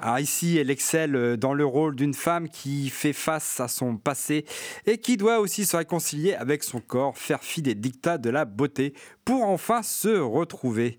Alors 0.00 0.18
ici, 0.18 0.58
elle 0.58 0.70
excelle 0.70 1.14
euh, 1.14 1.36
dans 1.36 1.54
le 1.54 1.64
rôle 1.64 1.94
d'une 1.94 2.14
femme 2.14 2.48
qui 2.48 2.90
fait 2.90 3.12
face 3.12 3.60
à 3.60 3.68
son 3.68 3.96
passé 3.96 4.44
et 4.86 4.98
qui 4.98 5.16
doit 5.16 5.38
aussi 5.38 5.64
se 5.64 5.76
réconcilier 5.76 6.34
avec 6.34 6.64
son 6.64 6.80
corps, 6.80 7.16
faire 7.16 7.42
fi 7.44 7.62
des 7.62 7.76
dictats 7.76 8.18
de 8.18 8.28
la 8.28 8.44
beauté 8.44 8.92
pour 9.24 9.44
enfin 9.44 9.82
se 9.82 10.18
retrouver. 10.18 10.98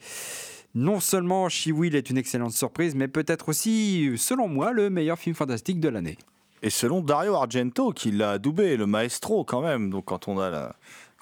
Non 0.75 0.99
seulement 1.01 1.49
She-Will 1.49 1.95
est 1.95 2.09
une 2.09 2.17
excellente 2.17 2.53
surprise, 2.53 2.95
mais 2.95 3.07
peut-être 3.07 3.49
aussi, 3.49 4.11
selon 4.17 4.47
moi, 4.47 4.71
le 4.71 4.89
meilleur 4.89 5.19
film 5.19 5.35
fantastique 5.35 5.79
de 5.79 5.89
l'année. 5.89 6.17
Et 6.61 6.69
selon 6.69 7.01
Dario 7.01 7.35
Argento, 7.35 7.91
qui 7.91 8.11
l'a 8.11 8.39
doublé, 8.39 8.75
le 8.75 8.87
maestro 8.87 9.43
quand 9.43 9.61
même. 9.61 9.89
Donc 9.89 10.05
quand 10.05 10.27
on 10.27 10.39
a 10.39 10.49
la- 10.49 10.75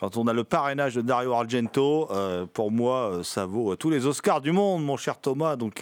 Quand 0.04 0.18
on 0.18 0.28
a 0.28 0.34
le 0.34 0.44
parrainage 0.44 0.96
de 0.96 1.02
Dario 1.02 1.32
Argento, 1.32 2.12
euh, 2.12 2.46
pour 2.46 2.72
moi, 2.72 3.10
euh, 3.10 3.24
ça 3.24 3.46
vaut 3.46 3.72
euh, 3.72 3.78
tous 3.78 3.90
les 3.90 4.06
Oscars 4.06 4.42
du 4.42 4.52
monde, 4.52 4.84
mon 4.84 4.98
cher 4.98 5.18
Thomas. 5.18 5.56
Donc, 5.56 5.82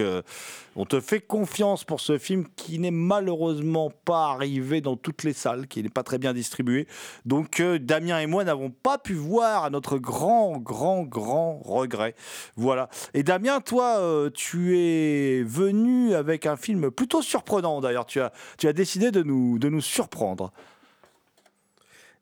on 0.75 0.85
te 0.85 0.99
fait 0.99 1.21
confiance 1.21 1.83
pour 1.83 1.99
ce 1.99 2.19
film 2.19 2.45
qui 2.55 2.77
n'est 2.77 2.91
malheureusement 2.91 3.91
pas 4.05 4.27
arrivé 4.27 4.79
dans 4.79 4.95
toutes 4.95 5.23
les 5.23 5.33
salles, 5.33 5.65
qui 5.65 5.81
n'est 5.81 5.89
pas 5.89 6.03
très 6.03 6.19
bien 6.19 6.33
distribué. 6.33 6.85
Donc, 7.25 7.63
Damien 7.63 8.19
et 8.19 8.27
moi 8.27 8.43
n'avons 8.43 8.69
pas 8.69 8.99
pu 8.99 9.15
voir 9.15 9.63
à 9.63 9.71
notre 9.71 9.97
grand, 9.97 10.59
grand, 10.59 11.01
grand 11.01 11.59
regret. 11.65 12.13
Voilà. 12.55 12.89
Et 13.15 13.23
Damien, 13.23 13.59
toi, 13.59 14.29
tu 14.35 14.77
es 14.77 15.41
venu 15.41 16.13
avec 16.13 16.45
un 16.45 16.57
film 16.57 16.91
plutôt 16.91 17.23
surprenant. 17.23 17.81
D'ailleurs, 17.81 18.05
tu 18.05 18.21
as, 18.21 18.31
tu 18.59 18.67
as 18.67 18.73
décidé 18.73 19.09
de 19.09 19.23
nous, 19.23 19.57
de 19.57 19.67
nous 19.67 19.81
surprendre. 19.81 20.53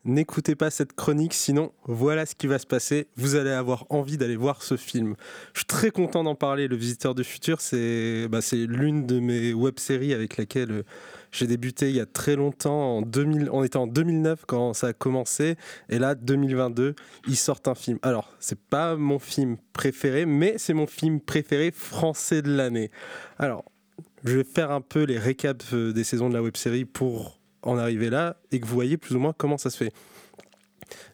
N'écoutez 0.10 0.56
pas 0.56 0.72
cette 0.72 0.94
chronique, 0.94 1.36
sinon 1.36 1.72
voilà 1.86 2.26
ce 2.26 2.34
qui 2.34 2.48
va 2.48 2.58
se 2.58 2.66
passer. 2.66 3.10
Vous 3.16 3.36
allez 3.36 3.52
avoir 3.52 3.86
envie 3.92 4.18
d'aller 4.18 4.38
voir 4.38 4.64
ce 4.64 4.76
film. 4.76 5.14
Je 5.54 5.60
suis 5.60 5.68
très 5.68 5.92
content 5.92 6.24
d'en 6.24 6.34
parler. 6.34 6.68
Le 6.68 6.76
Visiteur 6.76 7.14
du 7.14 7.24
futur, 7.24 7.62
c'est 7.62 8.28
bah, 8.28 8.40
l'une 8.52 9.06
de 9.06 9.20
mes 9.20 9.54
web-séries 9.54 10.16
avec 10.16 10.38
laquelle 10.38 10.72
euh, 10.72 10.84
j'ai 11.32 11.46
débuté 11.46 11.90
il 11.90 11.96
y 11.96 12.00
a 12.00 12.08
très 12.08 12.36
longtemps. 12.36 12.98
En 12.98 13.02
2000, 13.04 13.50
on 13.52 13.64
était 13.64 13.78
en 13.78 13.86
2009 13.86 14.46
quand 14.48 14.74
ça 14.74 14.88
a 14.88 14.94
commencé, 14.94 15.58
et 15.90 16.00
là 16.00 16.16
2022, 16.16 16.96
ils 17.28 17.38
sortent 17.38 17.68
un 17.68 17.76
film. 17.76 18.00
Alors 18.02 18.36
c'est 18.40 18.60
pas 18.60 18.96
mon 18.96 19.20
film 19.20 19.58
préféré, 19.74 20.26
mais 20.26 20.56
c'est 20.58 20.74
mon 20.74 20.88
film 20.88 21.20
préféré 21.22 21.70
français 21.70 22.42
de 22.42 22.52
l'année. 22.52 22.90
Alors 23.38 23.64
je 24.24 24.38
vais 24.38 24.44
faire 24.44 24.72
un 24.72 24.82
peu 24.82 25.04
les 25.04 25.20
récaps 25.20 25.72
euh, 25.74 25.94
des 25.94 26.04
saisons 26.04 26.30
de 26.30 26.34
la 26.34 26.42
web-série 26.42 26.86
pour 26.86 27.39
en 27.62 27.78
arriver 27.78 28.10
là 28.10 28.38
et 28.52 28.60
que 28.60 28.66
vous 28.66 28.74
voyez 28.74 28.98
plus 28.98 29.16
ou 29.16 29.20
moins 29.20 29.34
comment 29.38 29.58
ça 29.58 29.70
se 29.70 29.78
fait. 29.78 29.94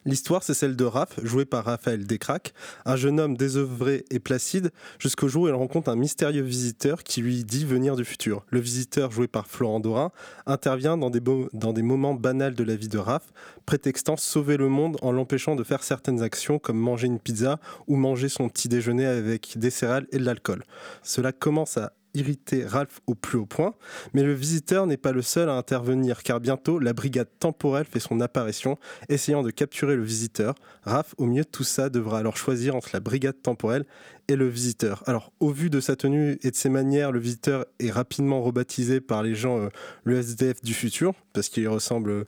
L'histoire, 0.04 0.42
c'est 0.42 0.54
celle 0.54 0.76
de 0.76 0.84
Raph, 0.84 1.18
joué 1.22 1.44
par 1.44 1.64
Raphaël 1.64 2.06
Descraques, 2.06 2.54
un 2.84 2.96
jeune 2.96 3.18
homme 3.20 3.36
désœuvré 3.36 4.04
et 4.10 4.20
placide, 4.20 4.70
jusqu'au 4.98 5.28
jour 5.28 5.44
où 5.44 5.48
il 5.48 5.54
rencontre 5.54 5.90
un 5.90 5.96
mystérieux 5.96 6.42
visiteur 6.42 7.02
qui 7.02 7.20
lui 7.20 7.44
dit 7.44 7.64
venir 7.64 7.96
du 7.96 8.04
futur. 8.04 8.44
Le 8.50 8.60
visiteur, 8.60 9.10
joué 9.10 9.26
par 9.26 9.46
Florent 9.46 9.80
Dorin, 9.80 10.12
intervient 10.46 10.96
dans 10.96 11.10
des, 11.10 11.20
dans 11.52 11.72
des 11.72 11.82
moments 11.82 12.14
banals 12.14 12.54
de 12.54 12.64
la 12.64 12.76
vie 12.76 12.88
de 12.88 12.98
Raph, 12.98 13.32
prétextant 13.66 14.16
sauver 14.16 14.56
le 14.56 14.68
monde 14.68 14.96
en 15.02 15.12
l'empêchant 15.12 15.56
de 15.56 15.64
faire 15.64 15.82
certaines 15.82 16.22
actions 16.22 16.58
comme 16.58 16.78
manger 16.78 17.08
une 17.08 17.18
pizza 17.18 17.58
ou 17.88 17.96
manger 17.96 18.28
son 18.28 18.48
petit 18.48 18.68
déjeuner 18.68 19.06
avec 19.06 19.58
des 19.58 19.70
céréales 19.70 20.06
et 20.12 20.18
de 20.18 20.24
l'alcool. 20.24 20.62
Cela 21.02 21.32
commence 21.32 21.76
à 21.76 21.92
irriter 22.16 22.64
Ralph 22.64 23.00
au 23.06 23.14
plus 23.14 23.38
haut 23.38 23.46
point, 23.46 23.74
mais 24.14 24.22
le 24.22 24.32
visiteur 24.32 24.86
n'est 24.86 24.96
pas 24.96 25.12
le 25.12 25.22
seul 25.22 25.48
à 25.48 25.54
intervenir 25.54 26.22
car 26.22 26.40
bientôt 26.40 26.78
la 26.78 26.92
brigade 26.92 27.28
temporelle 27.38 27.86
fait 27.86 28.00
son 28.00 28.20
apparition, 28.20 28.78
essayant 29.08 29.42
de 29.42 29.50
capturer 29.50 29.96
le 29.96 30.02
visiteur. 30.02 30.54
Raph, 30.82 31.14
au 31.18 31.26
milieu 31.26 31.42
de 31.42 31.48
tout 31.48 31.64
ça, 31.64 31.88
devra 31.90 32.18
alors 32.18 32.36
choisir 32.36 32.74
entre 32.74 32.90
la 32.92 33.00
brigade 33.00 33.40
temporelle 33.42 33.84
et 34.28 34.36
le 34.36 34.48
visiteur. 34.48 35.02
Alors, 35.06 35.32
au 35.40 35.50
vu 35.50 35.70
de 35.70 35.80
sa 35.80 35.94
tenue 35.94 36.38
et 36.42 36.50
de 36.50 36.56
ses 36.56 36.68
manières, 36.68 37.12
le 37.12 37.20
visiteur 37.20 37.66
est 37.78 37.90
rapidement 37.90 38.42
rebaptisé 38.42 39.00
par 39.00 39.22
les 39.22 39.34
gens 39.34 39.58
euh, 39.58 39.68
le 40.04 40.18
SDF 40.18 40.62
du 40.62 40.74
futur, 40.74 41.12
parce 41.32 41.48
qu'il 41.48 41.68
ressemble 41.68 42.10
euh, 42.10 42.24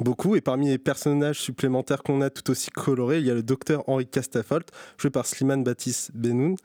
beaucoup. 0.00 0.36
Et 0.36 0.40
parmi 0.40 0.68
les 0.68 0.78
personnages 0.78 1.40
supplémentaires 1.40 2.02
qu'on 2.02 2.20
a 2.20 2.30
tout 2.30 2.50
aussi 2.50 2.70
colorés, 2.70 3.18
il 3.18 3.26
y 3.26 3.30
a 3.30 3.34
le 3.34 3.42
docteur 3.42 3.88
Henri 3.88 4.06
Castafolt, 4.06 4.70
joué 4.98 5.10
par 5.10 5.26
Slimane 5.26 5.64
Baptiste 5.64 6.10
Benoun, 6.14 6.56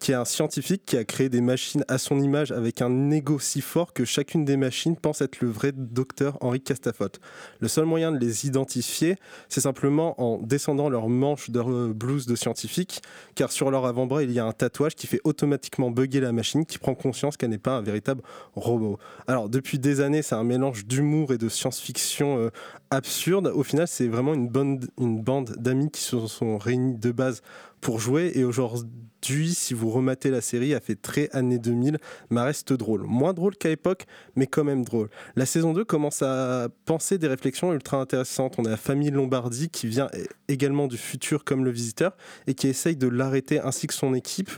qui 0.00 0.12
est 0.12 0.14
un 0.14 0.24
scientifique 0.24 0.82
qui 0.86 0.96
a 0.96 1.04
créé 1.04 1.28
des 1.28 1.42
machines 1.42 1.84
à 1.86 1.98
son 1.98 2.20
image 2.20 2.52
avec 2.52 2.80
un 2.80 3.10
ego 3.10 3.38
si 3.38 3.60
fort 3.60 3.92
que 3.92 4.06
chacune 4.06 4.46
des 4.46 4.56
machines 4.56 4.96
pense 4.96 5.20
être 5.20 5.40
le 5.40 5.48
vrai 5.48 5.72
docteur 5.76 6.38
Henri 6.40 6.60
Castafolt. 6.62 7.20
Le 7.60 7.68
seul 7.68 7.84
moyen 7.84 8.10
de 8.10 8.18
les 8.18 8.46
identifier, 8.46 9.16
c'est 9.50 9.60
simplement 9.60 10.20
en 10.20 10.38
descendant 10.38 10.88
leurs 10.88 11.10
manches 11.10 11.50
de 11.50 11.92
blouse 11.92 12.26
de 12.26 12.34
scientifique, 12.34 13.02
car 13.34 13.52
sur 13.52 13.70
leur 13.70 13.84
avant-bras, 13.84 14.22
il 14.22 14.32
y 14.32 14.38
a 14.38 14.46
un 14.46 14.52
tatouage 14.52 14.94
qui 14.94 15.06
fait 15.06 15.20
automatiquement 15.24 15.90
bugger 15.90 16.20
la 16.20 16.32
machine, 16.32 16.64
qui 16.64 16.78
prend 16.78 16.94
conscience 16.94 17.36
qu'elle 17.36 17.50
n'est 17.50 17.58
pas 17.58 17.76
un 17.76 17.82
véritable 17.82 18.22
robot. 18.54 18.98
Alors, 19.26 19.50
depuis 19.50 19.78
des 19.78 20.00
années, 20.00 20.22
c'est 20.22 20.34
un 20.34 20.44
mélange 20.44 20.86
d'humour 20.86 21.34
et 21.34 21.38
de 21.38 21.50
science-fiction 21.50 22.38
euh, 22.38 22.50
absurde. 22.90 23.52
Au 23.54 23.62
final, 23.62 23.86
c'est 23.86 24.08
vraiment 24.08 24.32
une 24.32 24.48
bande 24.48 25.50
d'amis 25.58 25.90
qui 25.90 26.00
se 26.00 26.26
sont 26.26 26.56
réunis 26.56 26.96
de 26.96 27.12
base 27.12 27.42
pour 27.80 28.00
jouer. 28.00 28.32
Et 28.34 28.44
aujourd'hui, 28.44 29.54
si 29.54 29.74
vous 29.74 29.90
rematez 29.90 30.30
la 30.30 30.40
série, 30.40 30.72
elle 30.72 30.80
fait 30.80 31.00
très 31.00 31.30
années 31.32 31.58
2000, 31.58 31.98
mais 32.30 32.40
reste 32.40 32.72
drôle. 32.72 33.02
Moins 33.02 33.32
drôle 33.32 33.56
qu'à 33.56 33.68
l'époque, 33.68 34.06
mais 34.36 34.46
quand 34.46 34.64
même 34.64 34.84
drôle. 34.84 35.08
La 35.36 35.46
saison 35.46 35.72
2 35.72 35.84
commence 35.84 36.22
à 36.22 36.68
penser 36.84 37.18
des 37.18 37.26
réflexions 37.26 37.72
ultra 37.72 37.98
intéressantes. 37.98 38.56
On 38.58 38.64
a 38.64 38.70
la 38.70 38.76
famille 38.76 39.10
Lombardi 39.10 39.68
qui 39.68 39.86
vient 39.86 40.08
également 40.48 40.86
du 40.86 40.96
futur 40.96 41.44
comme 41.44 41.64
le 41.64 41.70
visiteur 41.70 42.16
et 42.46 42.54
qui 42.54 42.68
essaye 42.68 42.96
de 42.96 43.08
l'arrêter 43.08 43.60
ainsi 43.60 43.86
que 43.86 43.94
son 43.94 44.14
équipe 44.14 44.50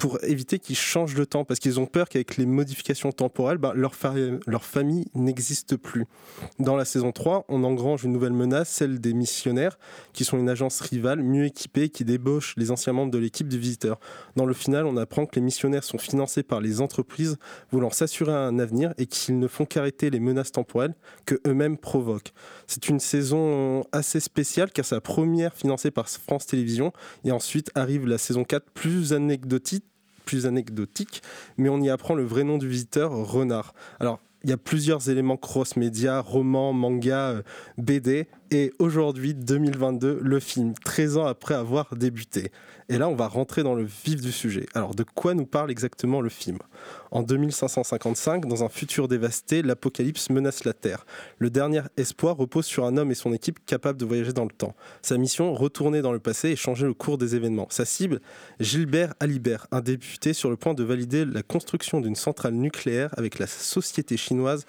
pour 0.00 0.18
éviter 0.24 0.58
qu'ils 0.58 0.76
changent 0.76 1.14
de 1.14 1.24
temps, 1.24 1.44
parce 1.44 1.60
qu'ils 1.60 1.78
ont 1.78 1.84
peur 1.84 2.08
qu'avec 2.08 2.38
les 2.38 2.46
modifications 2.46 3.12
temporelles, 3.12 3.58
leur, 3.74 3.94
fa- 3.94 4.14
leur 4.46 4.64
famille 4.64 5.04
n'existe 5.14 5.76
plus. 5.76 6.06
Dans 6.58 6.74
la 6.74 6.86
saison 6.86 7.12
3, 7.12 7.44
on 7.50 7.62
engrange 7.64 8.04
une 8.04 8.12
nouvelle 8.12 8.32
menace, 8.32 8.70
celle 8.70 8.98
des 8.98 9.12
missionnaires, 9.12 9.78
qui 10.14 10.24
sont 10.24 10.38
une 10.38 10.48
agence 10.48 10.80
rivale 10.80 11.22
mieux 11.22 11.44
équipée 11.44 11.90
qui 11.90 12.06
débauche 12.06 12.54
les 12.56 12.70
anciens 12.70 12.94
membres 12.94 13.12
de 13.12 13.18
l'équipe 13.18 13.46
du 13.46 13.58
visiteur. 13.58 14.00
Dans 14.36 14.46
le 14.46 14.54
final, 14.54 14.86
on 14.86 14.96
apprend 14.96 15.26
que 15.26 15.34
les 15.34 15.42
missionnaires 15.42 15.84
sont 15.84 15.98
financés 15.98 16.42
par 16.42 16.62
les 16.62 16.80
entreprises 16.80 17.36
voulant 17.70 17.90
s'assurer 17.90 18.32
un 18.32 18.58
avenir 18.58 18.94
et 18.96 19.04
qu'ils 19.04 19.38
ne 19.38 19.48
font 19.48 19.66
qu'arrêter 19.66 20.08
les 20.08 20.20
menaces 20.20 20.52
temporelles 20.52 20.94
que 21.26 21.34
eux-mêmes 21.46 21.76
provoquent. 21.76 22.32
C'est 22.66 22.88
une 22.88 23.00
saison 23.00 23.84
assez 23.92 24.18
spéciale 24.20 24.70
car 24.72 24.86
c'est 24.86 24.94
la 24.94 25.02
première 25.02 25.54
financée 25.54 25.90
par 25.90 26.08
France 26.08 26.46
Télévisions 26.46 26.94
et 27.24 27.32
ensuite 27.32 27.70
arrive 27.74 28.06
la 28.06 28.16
saison 28.16 28.44
4 28.44 28.64
plus 28.72 29.12
anecdotique 29.12 29.84
plus 30.30 30.46
anecdotique, 30.46 31.22
mais 31.58 31.68
on 31.68 31.80
y 31.80 31.90
apprend 31.90 32.14
le 32.14 32.22
vrai 32.22 32.44
nom 32.44 32.56
du 32.56 32.68
visiteur, 32.68 33.10
Renard. 33.10 33.74
Alors, 33.98 34.20
il 34.44 34.50
y 34.50 34.52
a 34.52 34.56
plusieurs 34.56 35.10
éléments 35.10 35.36
cross-média, 35.36 36.20
romans, 36.20 36.72
manga, 36.72 37.30
euh, 37.30 37.42
BD, 37.78 38.28
et 38.50 38.72
aujourd'hui, 38.78 39.34
2022, 39.34 40.20
le 40.22 40.40
film, 40.40 40.74
13 40.84 41.16
ans 41.18 41.26
après 41.26 41.54
avoir 41.54 41.94
débuté. 41.94 42.50
Et 42.88 42.98
là, 42.98 43.08
on 43.08 43.14
va 43.14 43.28
rentrer 43.28 43.62
dans 43.62 43.76
le 43.76 43.84
vif 43.84 44.20
du 44.20 44.32
sujet. 44.32 44.66
Alors, 44.74 44.96
de 44.96 45.04
quoi 45.04 45.34
nous 45.34 45.46
parle 45.46 45.70
exactement 45.70 46.20
le 46.20 46.28
film? 46.28 46.58
En 47.12 47.22
2555, 47.22 48.46
dans 48.46 48.64
un 48.64 48.68
futur 48.68 49.06
dévasté, 49.06 49.62
l'apocalypse 49.62 50.30
menace 50.30 50.64
la 50.64 50.72
Terre. 50.72 51.06
Le 51.38 51.50
dernier 51.50 51.82
espoir 51.96 52.36
repose 52.36 52.66
sur 52.66 52.84
un 52.84 52.96
homme 52.96 53.12
et 53.12 53.14
son 53.14 53.32
équipe 53.32 53.64
capables 53.64 53.98
de 53.98 54.04
voyager 54.04 54.32
dans 54.32 54.44
le 54.44 54.50
temps. 54.50 54.74
Sa 55.02 55.16
mission, 55.16 55.54
retourner 55.54 56.02
dans 56.02 56.12
le 56.12 56.18
passé 56.18 56.48
et 56.48 56.56
changer 56.56 56.86
le 56.86 56.94
cours 56.94 57.18
des 57.18 57.36
événements. 57.36 57.68
Sa 57.70 57.84
cible, 57.84 58.20
Gilbert 58.58 59.14
Alibert, 59.20 59.68
un 59.70 59.80
député 59.80 60.32
sur 60.32 60.50
le 60.50 60.56
point 60.56 60.74
de 60.74 60.82
valider 60.82 61.24
la 61.24 61.44
construction 61.44 62.00
d'une 62.00 62.16
centrale 62.16 62.54
nucléaire 62.54 63.14
avec 63.16 63.38
la 63.38 63.46
société 63.46 64.16
chinoise 64.16 64.66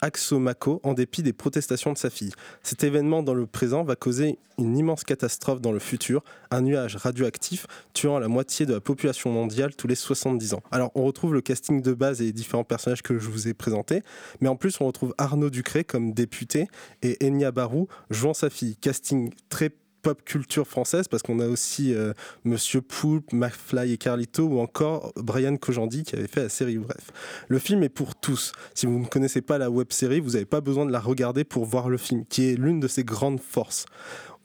Axomaco 0.00 0.80
en 0.84 0.94
dépit 0.94 1.22
des 1.22 1.32
protestations 1.32 1.92
de 1.92 1.98
sa 1.98 2.10
fille. 2.10 2.32
Cet 2.62 2.84
événement 2.84 3.22
dans 3.22 3.34
le 3.34 3.46
présent 3.46 3.84
va 3.84 3.96
causer 3.96 4.38
une 4.58 4.76
immense 4.76 5.04
catastrophe 5.04 5.60
dans 5.60 5.72
le 5.72 5.78
futur, 5.78 6.22
un 6.50 6.62
nuage 6.62 6.96
radioactif 6.96 7.66
tuant 7.92 8.18
la 8.18 8.28
moitié 8.28 8.66
de 8.66 8.74
la 8.74 8.80
population 8.80 9.30
mondiale 9.30 9.74
tous 9.74 9.86
les 9.86 9.94
70 9.94 10.54
ans. 10.54 10.62
Alors 10.70 10.90
on 10.94 11.04
retrouve 11.04 11.34
le 11.34 11.40
casting 11.40 11.82
de 11.82 11.92
base 11.92 12.20
et 12.20 12.24
les 12.24 12.32
différents 12.32 12.64
personnages 12.64 13.02
que 13.02 13.18
je 13.18 13.28
vous 13.28 13.48
ai 13.48 13.54
présentés, 13.54 14.02
mais 14.40 14.48
en 14.48 14.56
plus 14.56 14.80
on 14.80 14.86
retrouve 14.86 15.14
Arnaud 15.18 15.50
Ducré 15.50 15.84
comme 15.84 16.12
député 16.12 16.68
et 17.02 17.16
Enya 17.22 17.50
Barou 17.50 17.88
jouant 18.10 18.34
sa 18.34 18.50
fille. 18.50 18.76
Casting 18.76 19.32
très 19.48 19.70
pop 20.06 20.24
culture 20.24 20.68
française 20.68 21.08
parce 21.08 21.24
qu'on 21.24 21.40
a 21.40 21.48
aussi 21.48 21.92
euh, 21.92 22.12
Monsieur 22.44 22.80
Poulpe, 22.80 23.32
McFly 23.32 23.92
et 23.92 23.96
Carlito 23.96 24.44
ou 24.44 24.60
encore 24.60 25.12
Brian 25.16 25.56
Kojandi 25.56 26.04
qui 26.04 26.14
avait 26.14 26.28
fait 26.28 26.44
la 26.44 26.48
série 26.48 26.78
Bref. 26.78 27.10
Le 27.48 27.58
film 27.58 27.82
est 27.82 27.88
pour 27.88 28.14
tous. 28.14 28.52
Si 28.72 28.86
vous 28.86 29.00
ne 29.00 29.06
connaissez 29.06 29.42
pas 29.42 29.58
la 29.58 29.68
web 29.68 29.88
série, 29.90 30.20
vous 30.20 30.32
n'avez 30.32 30.44
pas 30.44 30.60
besoin 30.60 30.86
de 30.86 30.92
la 30.92 31.00
regarder 31.00 31.42
pour 31.42 31.64
voir 31.64 31.88
le 31.88 31.96
film, 31.96 32.24
qui 32.24 32.48
est 32.48 32.54
l'une 32.54 32.78
de 32.78 32.86
ses 32.86 33.02
grandes 33.02 33.40
forces. 33.40 33.86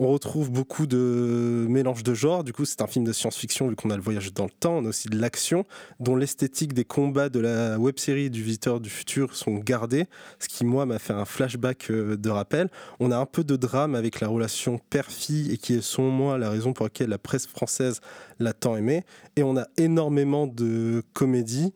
On 0.04 0.08
retrouve 0.08 0.49
beaucoup 0.49 0.88
de 0.88 1.68
mélange 1.70 2.02
de 2.02 2.16
genres. 2.16 2.43
Du 2.43 2.54
coup, 2.54 2.66
c'est 2.66 2.82
un 2.82 2.88
film 2.88 3.06
de 3.06 3.14
science-fiction 3.14 3.68
vu 3.68 3.76
qu'on 3.76 3.91
a 3.91 3.95
le 3.95 4.02
voyage 4.02 4.34
dans 4.34 4.45
le 4.45 4.49
temps. 4.49 4.78
On 4.78 4.86
a 4.86 4.89
aussi 4.89 5.10
de 5.10 5.16
l'action, 5.16 5.64
dont 5.99 6.16
l'esthétique 6.16 6.74
des 6.74 6.86
combats 6.86 7.30
de 7.30 7.39
la 7.39 7.78
web 7.78 7.99
série 7.99 8.32
du 8.32 8.41
Visiteur 8.41 8.80
du 8.80 8.89
Futur 8.89 9.36
sont 9.36 9.60
gardés, 9.60 10.08
ce 10.39 10.47
qui, 10.47 10.66
moi, 10.66 10.88
m'a 10.88 10.97
fait 10.97 11.14
un 11.14 11.26
flashback 11.26 11.91
euh, 11.91 12.18
de 12.18 12.30
rappel. 12.32 12.72
On 12.99 13.12
a 13.12 13.18
un 13.18 13.28
peu 13.28 13.43
de 13.43 13.56
drame 13.56 13.93
avec 13.93 14.22
la 14.22 14.28
relation 14.28 14.80
père-fille 14.89 15.52
et 15.52 15.58
qui 15.58 15.76
est, 15.76 15.82
selon 15.82 16.10
moi, 16.10 16.39
la 16.39 16.49
raison 16.49 16.74
pour 16.74 16.88
laquelle 16.88 17.10
la 17.10 17.20
presse 17.20 17.45
française 17.45 18.02
l'a 18.39 18.54
tant 18.54 18.76
aimé. 18.76 19.04
Et 19.36 19.43
on 19.43 19.56
a 19.56 19.68
énormément 19.78 20.47
de 20.47 21.04
comédie, 21.14 21.76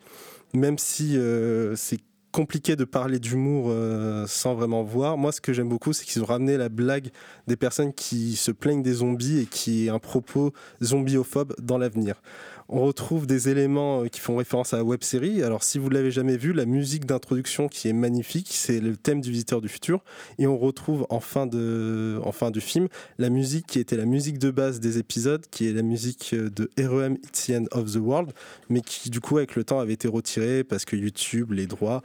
même 0.55 0.79
si 0.79 1.15
euh, 1.15 1.75
c'est 1.75 1.99
compliqué 2.35 2.75
de 2.75 2.83
parler 2.83 3.17
d'humour 3.17 3.67
euh, 3.69 4.25
sans 4.27 4.55
vraiment 4.55 4.83
voir. 4.83 5.17
Moi, 5.17 5.31
ce 5.31 5.39
que 5.39 5.53
j'aime 5.53 5.69
beaucoup, 5.69 5.93
c'est 5.93 6.03
qu'ils 6.03 6.21
ont 6.21 6.25
ramené 6.25 6.57
la 6.57 6.67
blague 6.67 7.11
des 7.47 7.55
personnes 7.55 7.93
qui 7.93 8.35
se 8.35 8.51
plaignent 8.51 8.83
des 8.83 8.95
zombies 8.95 9.39
et 9.39 9.45
qui 9.45 9.85
est 9.85 9.89
un 9.89 9.99
propos 9.99 10.51
zombiophobe 10.83 11.55
dans 11.61 11.77
l'avenir. 11.77 12.21
On 12.67 12.83
retrouve 12.83 13.27
des 13.27 13.49
éléments 13.49 14.03
euh, 14.03 14.07
qui 14.07 14.19
font 14.19 14.37
référence 14.37 14.73
à 14.73 14.77
la 14.77 14.83
web 14.83 15.03
série. 15.03 15.43
Alors, 15.43 15.63
si 15.63 15.77
vous 15.77 15.89
l'avez 15.89 16.09
jamais 16.09 16.35
vu, 16.35 16.51
la 16.51 16.65
musique 16.65 17.05
d'introduction 17.05 17.67
qui 17.67 17.87
est 17.87 17.93
magnifique, 17.93 18.47
c'est 18.49 18.79
le 18.79 18.97
thème 18.97 19.21
du 19.21 19.29
Visiteur 19.29 19.61
du 19.61 19.69
Futur. 19.69 20.03
Et 20.39 20.47
on 20.47 20.57
retrouve 20.57 21.05
en 21.09 21.19
fin, 21.19 21.45
de, 21.45 22.19
en 22.23 22.31
fin 22.31 22.49
du 22.49 22.61
film 22.61 22.87
la 23.19 23.29
musique 23.29 23.67
qui 23.67 23.79
était 23.79 23.97
la 23.97 24.05
musique 24.05 24.39
de 24.39 24.49
base 24.49 24.79
des 24.79 24.97
épisodes, 24.97 25.45
qui 25.51 25.67
est 25.67 25.73
la 25.73 25.83
musique 25.83 26.31
euh, 26.33 26.49
de 26.49 26.69
REM 26.79 27.17
It's 27.23 27.45
the 27.45 27.51
End 27.51 27.65
of 27.71 27.91
the 27.93 27.97
World, 27.97 28.31
mais 28.69 28.81
qui, 28.81 29.11
du 29.11 29.19
coup, 29.19 29.37
avec 29.37 29.55
le 29.55 29.63
temps, 29.63 29.79
avait 29.79 29.93
été 29.93 30.07
retirée 30.07 30.63
parce 30.63 30.85
que 30.85 30.95
YouTube, 30.95 31.51
les 31.51 31.67
droits, 31.67 32.01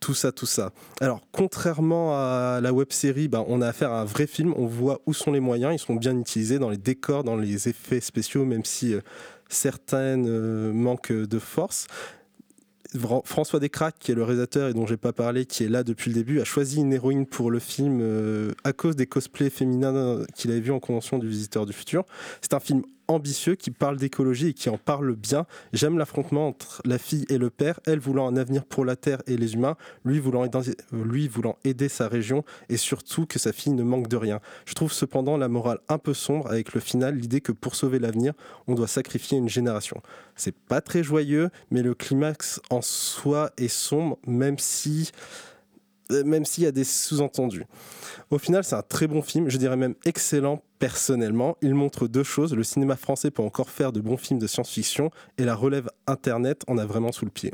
tout 0.00 0.14
ça, 0.14 0.32
tout 0.32 0.46
ça. 0.46 0.72
Alors, 1.00 1.20
contrairement 1.32 2.16
à 2.16 2.60
la 2.60 2.72
web 2.72 2.92
série, 2.92 3.28
ben, 3.28 3.44
on 3.48 3.60
a 3.60 3.68
affaire 3.68 3.92
à 3.92 4.00
un 4.00 4.04
vrai 4.04 4.26
film. 4.26 4.54
On 4.56 4.66
voit 4.66 5.00
où 5.06 5.14
sont 5.14 5.32
les 5.32 5.40
moyens. 5.40 5.74
Ils 5.74 5.84
sont 5.84 5.94
bien 5.94 6.16
utilisés 6.18 6.58
dans 6.58 6.70
les 6.70 6.76
décors, 6.76 7.24
dans 7.24 7.36
les 7.36 7.68
effets 7.68 8.00
spéciaux, 8.00 8.44
même 8.44 8.64
si 8.64 8.94
euh, 8.94 9.00
certaines 9.48 10.26
euh, 10.28 10.72
manquent 10.72 11.12
de 11.12 11.38
force. 11.38 11.86
François 13.24 13.60
Descraques, 13.60 13.96
qui 13.98 14.12
est 14.12 14.14
le 14.14 14.22
réalisateur 14.22 14.68
et 14.68 14.74
dont 14.74 14.86
j'ai 14.86 14.96
pas 14.96 15.12
parlé, 15.12 15.44
qui 15.46 15.64
est 15.64 15.68
là 15.68 15.82
depuis 15.82 16.10
le 16.10 16.14
début, 16.14 16.40
a 16.40 16.44
choisi 16.44 16.80
une 16.80 16.92
héroïne 16.92 17.26
pour 17.26 17.50
le 17.50 17.58
film 17.58 17.98
euh, 18.00 18.52
à 18.64 18.72
cause 18.72 18.96
des 18.96 19.06
cosplays 19.06 19.50
féminins 19.50 19.94
euh, 19.94 20.24
qu'il 20.34 20.50
avait 20.50 20.60
vus 20.60 20.72
en 20.72 20.80
convention 20.80 21.18
du 21.18 21.28
Visiteur 21.28 21.66
du 21.66 21.72
Futur. 21.72 22.04
C'est 22.40 22.54
un 22.54 22.60
film 22.60 22.82
ambitieux 23.08 23.54
qui 23.54 23.70
parle 23.70 23.96
d'écologie 23.96 24.48
et 24.48 24.54
qui 24.54 24.68
en 24.68 24.78
parle 24.78 25.14
bien. 25.14 25.46
J'aime 25.72 25.98
l'affrontement 25.98 26.48
entre 26.48 26.82
la 26.84 26.98
fille 26.98 27.24
et 27.28 27.38
le 27.38 27.50
père, 27.50 27.80
elle 27.86 27.98
voulant 27.98 28.28
un 28.28 28.36
avenir 28.36 28.64
pour 28.64 28.84
la 28.84 28.96
Terre 28.96 29.22
et 29.26 29.36
les 29.36 29.54
humains, 29.54 29.76
lui 30.04 30.18
voulant 30.18 30.44
aider, 30.44 30.76
lui 30.92 31.28
voulant 31.28 31.56
aider 31.64 31.88
sa 31.88 32.08
région 32.08 32.44
et 32.68 32.76
surtout 32.76 33.26
que 33.26 33.38
sa 33.38 33.52
fille 33.52 33.72
ne 33.72 33.82
manque 33.82 34.08
de 34.08 34.16
rien. 34.16 34.40
Je 34.64 34.74
trouve 34.74 34.92
cependant 34.92 35.36
la 35.36 35.48
morale 35.48 35.78
un 35.88 35.98
peu 35.98 36.14
sombre 36.14 36.48
avec 36.48 36.74
le 36.74 36.80
final, 36.80 37.16
l'idée 37.16 37.40
que 37.40 37.52
pour 37.52 37.74
sauver 37.74 37.98
l'avenir, 37.98 38.32
on 38.66 38.74
doit 38.74 38.88
sacrifier 38.88 39.38
une 39.38 39.48
génération. 39.48 40.00
C'est 40.34 40.54
pas 40.54 40.80
très 40.80 41.02
joyeux, 41.02 41.50
mais 41.70 41.82
le 41.82 41.94
climax 41.94 42.60
en 42.70 42.82
soi 42.82 43.50
est 43.56 43.68
sombre, 43.68 44.18
même 44.26 44.58
si 44.58 45.12
même 46.10 46.44
s'il 46.44 46.64
y 46.64 46.66
a 46.66 46.72
des 46.72 46.84
sous-entendus. 46.84 47.64
Au 48.30 48.38
final, 48.38 48.64
c'est 48.64 48.74
un 48.76 48.82
très 48.82 49.06
bon 49.06 49.22
film, 49.22 49.48
je 49.48 49.58
dirais 49.58 49.76
même 49.76 49.94
excellent 50.04 50.62
personnellement. 50.78 51.56
Il 51.62 51.74
montre 51.74 52.06
deux 52.08 52.24
choses. 52.24 52.54
Le 52.54 52.64
cinéma 52.64 52.96
français 52.96 53.30
peut 53.30 53.42
encore 53.42 53.70
faire 53.70 53.92
de 53.92 54.00
bons 54.00 54.16
films 54.16 54.38
de 54.38 54.46
science-fiction 54.46 55.10
et 55.38 55.44
la 55.44 55.54
relève 55.54 55.88
Internet 56.06 56.62
en 56.66 56.78
a 56.78 56.84
vraiment 56.84 57.12
sous 57.12 57.24
le 57.24 57.30
pied. 57.30 57.50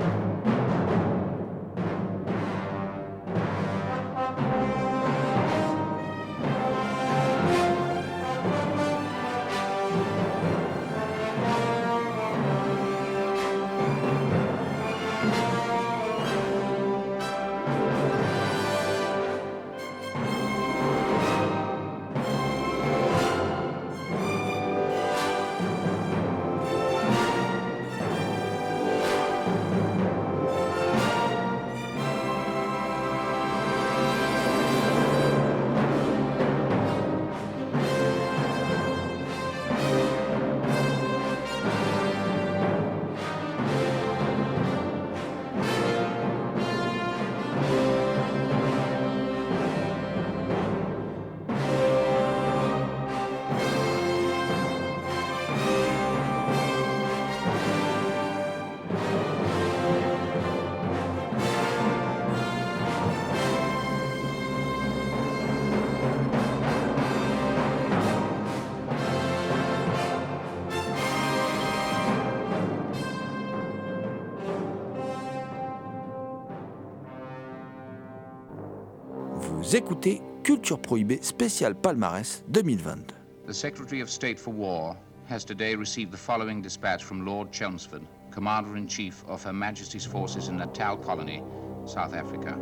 Écoutez 79.74 80.20
Culture 80.44 80.78
Prohibée 80.78 81.22
spécial 81.22 81.74
palmarès 81.74 82.44
2022. 82.48 83.14
The 83.46 83.54
Secretary 83.54 84.02
of 84.02 84.10
State 84.10 84.38
for 84.38 84.52
War 84.52 84.96
has 85.30 85.44
today 85.44 85.74
received 85.74 86.12
the 86.12 86.18
following 86.18 86.60
dispatch 86.60 87.02
from 87.02 87.24
Lord 87.24 87.52
Chelmsford. 87.52 88.02
Commander 88.30 88.76
in 88.76 88.86
Chief 88.86 89.24
of 89.28 89.42
Her 89.44 89.52
Majesty's 89.52 90.04
forces 90.04 90.48
in 90.48 90.58
Natal 90.58 90.96
Colony, 90.96 91.42
South 91.86 92.14
Africa. 92.14 92.58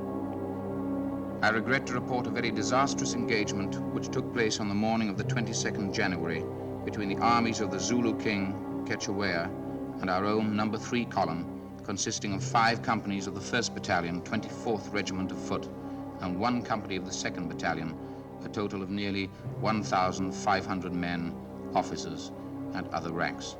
I 1.43 1.49
regret 1.51 1.87
to 1.87 1.95
report 1.95 2.27
a 2.27 2.31
very 2.31 2.51
disastrous 2.51 3.15
engagement 3.15 3.81
which 3.93 4.11
took 4.11 4.33
place 4.33 4.61
on 4.61 4.69
the 4.69 4.75
morning 4.75 5.09
of 5.09 5.17
the 5.17 5.25
22nd 5.25 5.93
January 5.93 6.45
between 6.85 7.09
the 7.09 7.23
armies 7.23 7.61
of 7.61 7.71
the 7.71 7.79
Zulu 7.79 8.19
King, 8.19 8.85
Kechawea, 8.87 9.51
and 10.01 10.11
our 10.11 10.27
own 10.27 10.55
number 10.55 10.79
3 10.79 11.07
column, 11.07 11.61
consisting 11.83 12.35
of 12.35 12.45
five 12.45 12.83
companies 12.83 13.27
of 13.27 13.35
the 13.35 13.41
1st 13.41 13.75
Battalion, 13.75 14.21
24th 14.23 14.93
Regiment 14.93 15.33
of 15.33 15.39
Foot, 15.39 15.69
and 16.21 16.39
one 16.39 16.63
company 16.63 16.97
of 16.97 17.05
the 17.05 17.11
2nd 17.11 17.49
Battalion, 17.49 17.97
a 18.45 18.49
total 18.49 18.83
of 18.83 18.91
nearly 18.91 19.27
1,500 19.61 20.93
men, 20.93 21.35
officers, 21.75 22.33
and 22.75 22.87
other 22.89 23.13
ranks. 23.13 23.57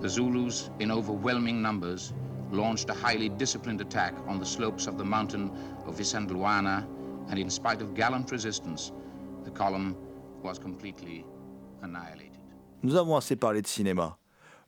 The 0.00 0.08
Zulus, 0.08 0.70
in 0.80 0.90
overwhelming 0.90 1.62
numbers, 1.62 2.12
launched 2.50 2.90
a 2.90 2.94
highly 2.94 3.28
disciplined 3.28 3.80
attack 3.80 4.14
on 4.26 4.38
the 4.38 4.46
slopes 4.46 4.86
of 4.86 4.98
the 4.98 5.04
mountain 5.04 5.50
of 5.86 5.96
Visandluana, 5.96 6.86
and 7.28 7.38
in 7.38 7.48
spite 7.48 7.80
of 7.80 7.94
gallant 7.94 8.30
resistance, 8.30 8.92
the 9.44 9.50
column 9.50 9.96
was 10.42 10.58
completely 10.58 11.24
annihilated. 11.82 12.40
Nous 12.82 12.96
avons 12.96 13.16
assez 13.16 13.36
parlé 13.36 13.62
de 13.62 13.66
cinéma. 13.68 14.16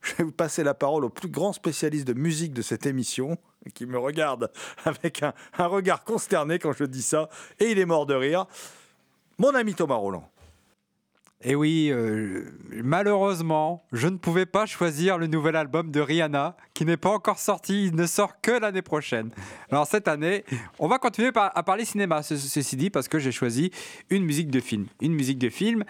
Je 0.01 0.15
vais 0.15 0.23
vous 0.23 0.31
passer 0.31 0.63
la 0.63 0.73
parole 0.73 1.05
au 1.05 1.09
plus 1.09 1.29
grand 1.29 1.53
spécialiste 1.53 2.07
de 2.07 2.13
musique 2.13 2.53
de 2.53 2.61
cette 2.61 2.85
émission, 2.85 3.37
qui 3.73 3.85
me 3.85 3.97
regarde 3.97 4.51
avec 4.85 5.23
un, 5.23 5.33
un 5.57 5.67
regard 5.67 6.03
consterné 6.03 6.59
quand 6.59 6.73
je 6.73 6.83
dis 6.83 7.01
ça, 7.01 7.29
et 7.59 7.71
il 7.71 7.79
est 7.79 7.85
mort 7.85 8.05
de 8.05 8.13
rire. 8.13 8.45
Mon 9.37 9.53
ami 9.53 9.75
Thomas 9.75 9.95
Roland. 9.95 10.29
Et 11.43 11.53
oui, 11.53 11.89
euh, 11.91 12.45
malheureusement, 12.71 13.85
je 13.91 14.07
ne 14.07 14.17
pouvais 14.17 14.47
pas 14.47 14.65
choisir 14.65 15.19
le 15.19 15.27
nouvel 15.27 15.55
album 15.55 15.91
de 15.91 15.99
Rihanna, 15.99 16.57
qui 16.73 16.83
n'est 16.83 16.97
pas 16.97 17.11
encore 17.11 17.37
sorti, 17.37 17.85
il 17.85 17.95
ne 17.95 18.07
sort 18.07 18.41
que 18.41 18.51
l'année 18.51 18.81
prochaine. 18.81 19.29
Alors 19.69 19.85
cette 19.85 20.07
année, 20.07 20.45
on 20.79 20.87
va 20.87 20.97
continuer 20.97 21.29
à 21.35 21.61
parler 21.63 21.85
cinéma, 21.85 22.23
ce- 22.23 22.37
ceci 22.37 22.75
dit, 22.75 22.89
parce 22.89 23.07
que 23.07 23.19
j'ai 23.19 23.31
choisi 23.31 23.69
une 24.09 24.25
musique 24.25 24.49
de 24.49 24.59
film. 24.59 24.87
Une 24.99 25.13
musique 25.13 25.37
de 25.37 25.49
film, 25.49 25.83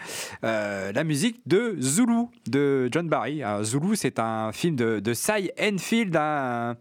euh, 0.44 0.92
la 0.92 1.02
musique 1.02 1.40
de 1.46 1.76
Zulu, 1.80 2.26
de 2.46 2.90
John 2.92 3.08
Barry. 3.08 3.40
Zulu, 3.62 3.96
c'est 3.96 4.18
un 4.18 4.52
film 4.52 4.76
de, 4.76 5.00
de 5.00 5.14
Cy 5.14 5.50
Enfield, 5.58 6.14
un, 6.14 6.76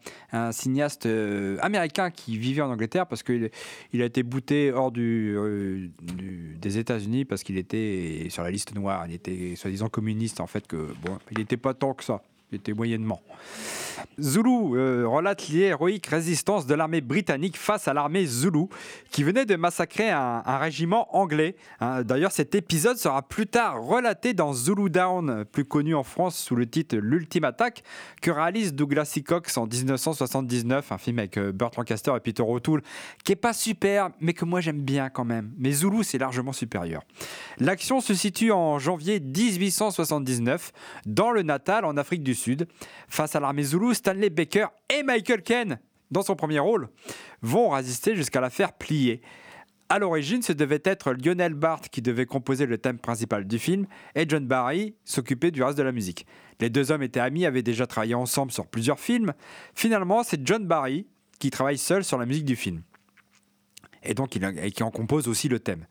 cinéaste 0.52 1.06
euh, 1.06 1.58
américain 1.62 2.12
qui 2.12 2.38
vivait 2.38 2.62
en 2.62 2.70
Angleterre, 2.70 3.08
parce 3.08 3.24
qu'il 3.24 3.50
il 3.94 4.02
a 4.02 4.06
été 4.06 4.24
bouté 4.24 4.74
hors 4.74 4.92
des 4.92 5.90
États-Unis, 6.78 7.24
parce 7.24 7.44
qu'il 7.44 7.58
était 7.58 8.28
sur 8.30 8.44
la 8.44 8.52
liste 8.52 8.57
noire. 8.76 9.06
Il 9.08 9.14
était 9.14 9.56
soi-disant 9.56 9.90
communiste, 9.90 10.40
en 10.40 10.48
fait, 10.48 10.68
que 10.68 10.94
bon, 11.02 11.18
il 11.32 11.40
n'était 11.40 11.58
pas 11.58 11.74
tant 11.74 11.94
que 11.94 12.04
ça. 12.04 12.22
Était 12.52 12.74
moyennement. 12.74 13.22
Zulu 14.20 14.78
euh, 14.78 15.08
relate 15.08 15.48
l'héroïque 15.50 16.08
résistance 16.08 16.66
de 16.66 16.74
l'armée 16.74 17.02
britannique 17.02 17.58
face 17.58 17.88
à 17.88 17.94
l'armée 17.94 18.26
Zulu, 18.26 18.66
qui 19.12 19.24
venait 19.24 19.46
de 19.46 19.56
massacrer 19.56 20.10
un, 20.10 20.42
régiment 20.58 21.16
anglais. 21.16 21.56
hein. 21.80 22.04
D'ailleurs, 22.04 22.32
cet 22.32 22.56
épisode 22.56 22.98
sera 22.98 23.22
plus 23.22 23.48
tard 23.48 23.84
relaté 23.84 24.34
dans 24.34 24.54
Zulu 24.54 24.90
Down, 24.90 25.46
plus 25.46 25.66
connu 25.66 25.94
en 25.94 26.04
France 26.04 26.38
sous 26.38 26.56
le 26.56 26.68
titre 26.68 26.98
L'Ultime 26.98 27.44
Attaque, 27.44 27.84
que 28.22 28.32
réalise 28.32 28.74
Douglas 28.74 29.06
Seacox 29.06 29.58
en 29.58 29.68
1979, 29.68 30.92
un 30.92 30.98
film 30.98 31.20
avec 31.20 31.38
euh, 31.38 31.52
Burt 31.52 31.76
Lancaster 31.78 32.14
et 32.16 32.20
Peter 32.20 32.44
O'Toole, 32.44 32.82
qui 33.24 33.34
est 33.34 33.36
pas 33.36 33.54
super, 33.54 34.10
mais 34.20 34.34
que 34.34 34.46
moi 34.46 34.62
j'aime 34.62 34.82
bien 34.82 35.10
quand 35.10 35.26
même. 35.26 35.52
Mais 35.58 35.72
Zulu, 35.72 36.04
c'est 36.04 36.18
largement 36.18 36.54
supérieur. 36.54 37.04
L'action 37.60 38.02
se 38.02 38.14
situe 38.14 38.52
en 38.52 38.80
janvier 38.80 39.20
1879, 39.20 40.72
dans 41.06 41.32
le 41.32 41.44
Natal, 41.44 41.86
en 41.86 41.98
Afrique 41.98 42.24
du 42.24 42.34
Sud. 42.38 42.68
Face 43.10 43.36
à 43.36 43.40
l'armée 43.40 43.64
Zulu, 43.64 43.94
Stanley 43.94 44.30
Baker 44.30 44.68
et 44.90 45.04
Michael 45.04 45.44
Ken, 45.44 45.80
dans 46.12 46.22
son 46.22 46.36
premier 46.36 46.60
rôle, 46.60 46.90
vont 47.42 47.70
résister 47.70 48.16
jusqu'à 48.16 48.40
la 48.40 48.50
faire 48.50 48.74
plier. 48.74 49.22
À 49.90 50.00
l'origine, 50.00 50.42
ce 50.42 50.52
devait 50.52 50.82
être 50.84 51.14
Lionel 51.14 51.54
Barth 51.54 51.88
qui 51.88 52.02
devait 52.02 52.26
composer 52.26 52.66
le 52.66 52.78
thème 52.78 53.00
principal 53.00 53.48
du 53.48 53.58
film 53.58 53.88
et 54.16 54.26
John 54.28 54.46
Barry 54.46 54.96
s'occuper 55.06 55.50
du 55.50 55.64
reste 55.64 55.78
de 55.78 55.84
la 55.84 55.94
musique. 55.94 56.26
Les 56.60 56.70
deux 56.70 56.92
hommes 56.92 57.04
étaient 57.04 57.22
amis, 57.22 57.46
avaient 57.46 57.64
déjà 57.64 57.88
travaillé 57.88 58.14
ensemble 58.14 58.52
sur 58.52 58.68
plusieurs 58.68 59.00
films. 59.00 59.34
Finalement, 59.76 60.24
c'est 60.24 60.46
John 60.46 60.66
Barry 60.66 61.08
qui 61.40 61.52
travaille 61.52 61.78
seul 61.78 62.04
sur 62.04 62.18
la 62.18 62.26
musique 62.26 62.46
du 62.46 62.58
film. 62.58 62.82
Et 64.04 64.14
donc, 64.14 64.36
il, 64.36 64.74
qui 64.74 64.84
en 64.84 64.92
compose 64.92 65.28
aussi 65.28 65.50
le 65.50 65.60
thème. 65.60 65.86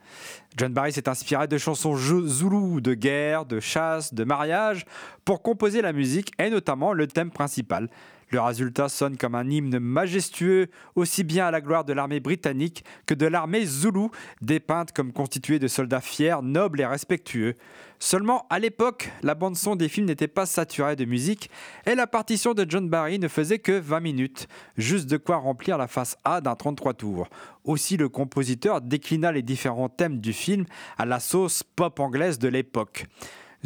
John 0.56 0.72
Barry 0.72 0.92
s'est 0.92 1.08
inspiré 1.08 1.46
de 1.48 1.58
chansons 1.58 1.96
zoulous, 1.96 2.80
de 2.80 2.94
guerre, 2.94 3.44
de 3.44 3.60
chasse, 3.60 4.14
de 4.14 4.24
mariage, 4.24 4.84
pour 5.24 5.42
composer 5.42 5.82
la 5.82 5.92
musique 5.92 6.32
et 6.38 6.50
notamment 6.50 6.92
le 6.92 7.06
thème 7.06 7.30
principal. 7.30 7.88
Le 8.30 8.40
résultat 8.40 8.88
sonne 8.88 9.16
comme 9.16 9.36
un 9.36 9.48
hymne 9.48 9.78
majestueux, 9.78 10.68
aussi 10.96 11.22
bien 11.22 11.46
à 11.46 11.50
la 11.52 11.60
gloire 11.60 11.84
de 11.84 11.92
l'armée 11.92 12.18
britannique 12.18 12.84
que 13.06 13.14
de 13.14 13.26
l'armée 13.26 13.64
zoulou, 13.64 14.10
dépeinte 14.42 14.92
comme 14.92 15.12
constituée 15.12 15.60
de 15.60 15.68
soldats 15.68 16.00
fiers, 16.00 16.42
nobles 16.42 16.80
et 16.80 16.86
respectueux. 16.86 17.54
Seulement, 17.98 18.46
à 18.50 18.58
l'époque, 18.58 19.10
la 19.22 19.34
bande-son 19.34 19.76
des 19.76 19.88
films 19.88 20.06
n'était 20.06 20.28
pas 20.28 20.44
saturée 20.44 20.96
de 20.96 21.04
musique 21.04 21.50
et 21.86 21.94
la 21.94 22.06
partition 22.06 22.52
de 22.52 22.66
John 22.68 22.88
Barry 22.88 23.18
ne 23.18 23.28
faisait 23.28 23.60
que 23.60 23.72
20 23.72 24.00
minutes, 24.00 24.48
juste 24.76 25.08
de 25.08 25.16
quoi 25.16 25.36
remplir 25.36 25.78
la 25.78 25.86
face 25.86 26.16
A 26.24 26.40
d'un 26.40 26.56
33 26.56 26.94
tours. 26.94 27.28
Aussi, 27.64 27.96
le 27.96 28.08
compositeur 28.08 28.80
déclina 28.80 29.32
les 29.32 29.42
différents 29.42 29.88
thèmes 29.88 30.18
du 30.18 30.32
film 30.32 30.66
à 30.98 31.06
la 31.06 31.20
sauce 31.20 31.62
pop 31.62 32.00
anglaise 32.00 32.38
de 32.38 32.48
l'époque. 32.48 33.06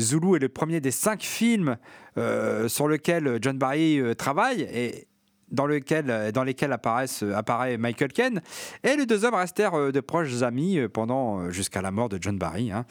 Zulu 0.01 0.37
est 0.37 0.41
le 0.41 0.49
premier 0.49 0.81
des 0.81 0.91
cinq 0.91 1.23
films 1.23 1.77
euh, 2.19 2.69
sur 2.69 2.89
lequel 2.89 3.39
John 3.41 3.59
Barry 3.59 4.01
euh, 4.01 4.15
travaille 4.15 4.63
et 4.63 5.07
dans, 5.51 5.69
euh, 5.69 6.45
lesquels 6.45 6.73
apparaît 6.73 7.77
Michael 7.77 8.13
Ken. 8.13 8.41
Et 8.85 8.97
les 8.97 9.07
deux 9.07 9.25
hommes 9.25 9.35
restèrent 9.35 9.93
de 9.93 10.01
proches 10.01 10.43
amis 10.43 10.79
pendant 10.93 11.51
jusqu'à 11.51 11.83
la 11.83 11.91
mort 11.91 12.09
de 12.09 12.19
John 12.21 12.39
Barry. 12.39 12.71
hein. 12.73 12.85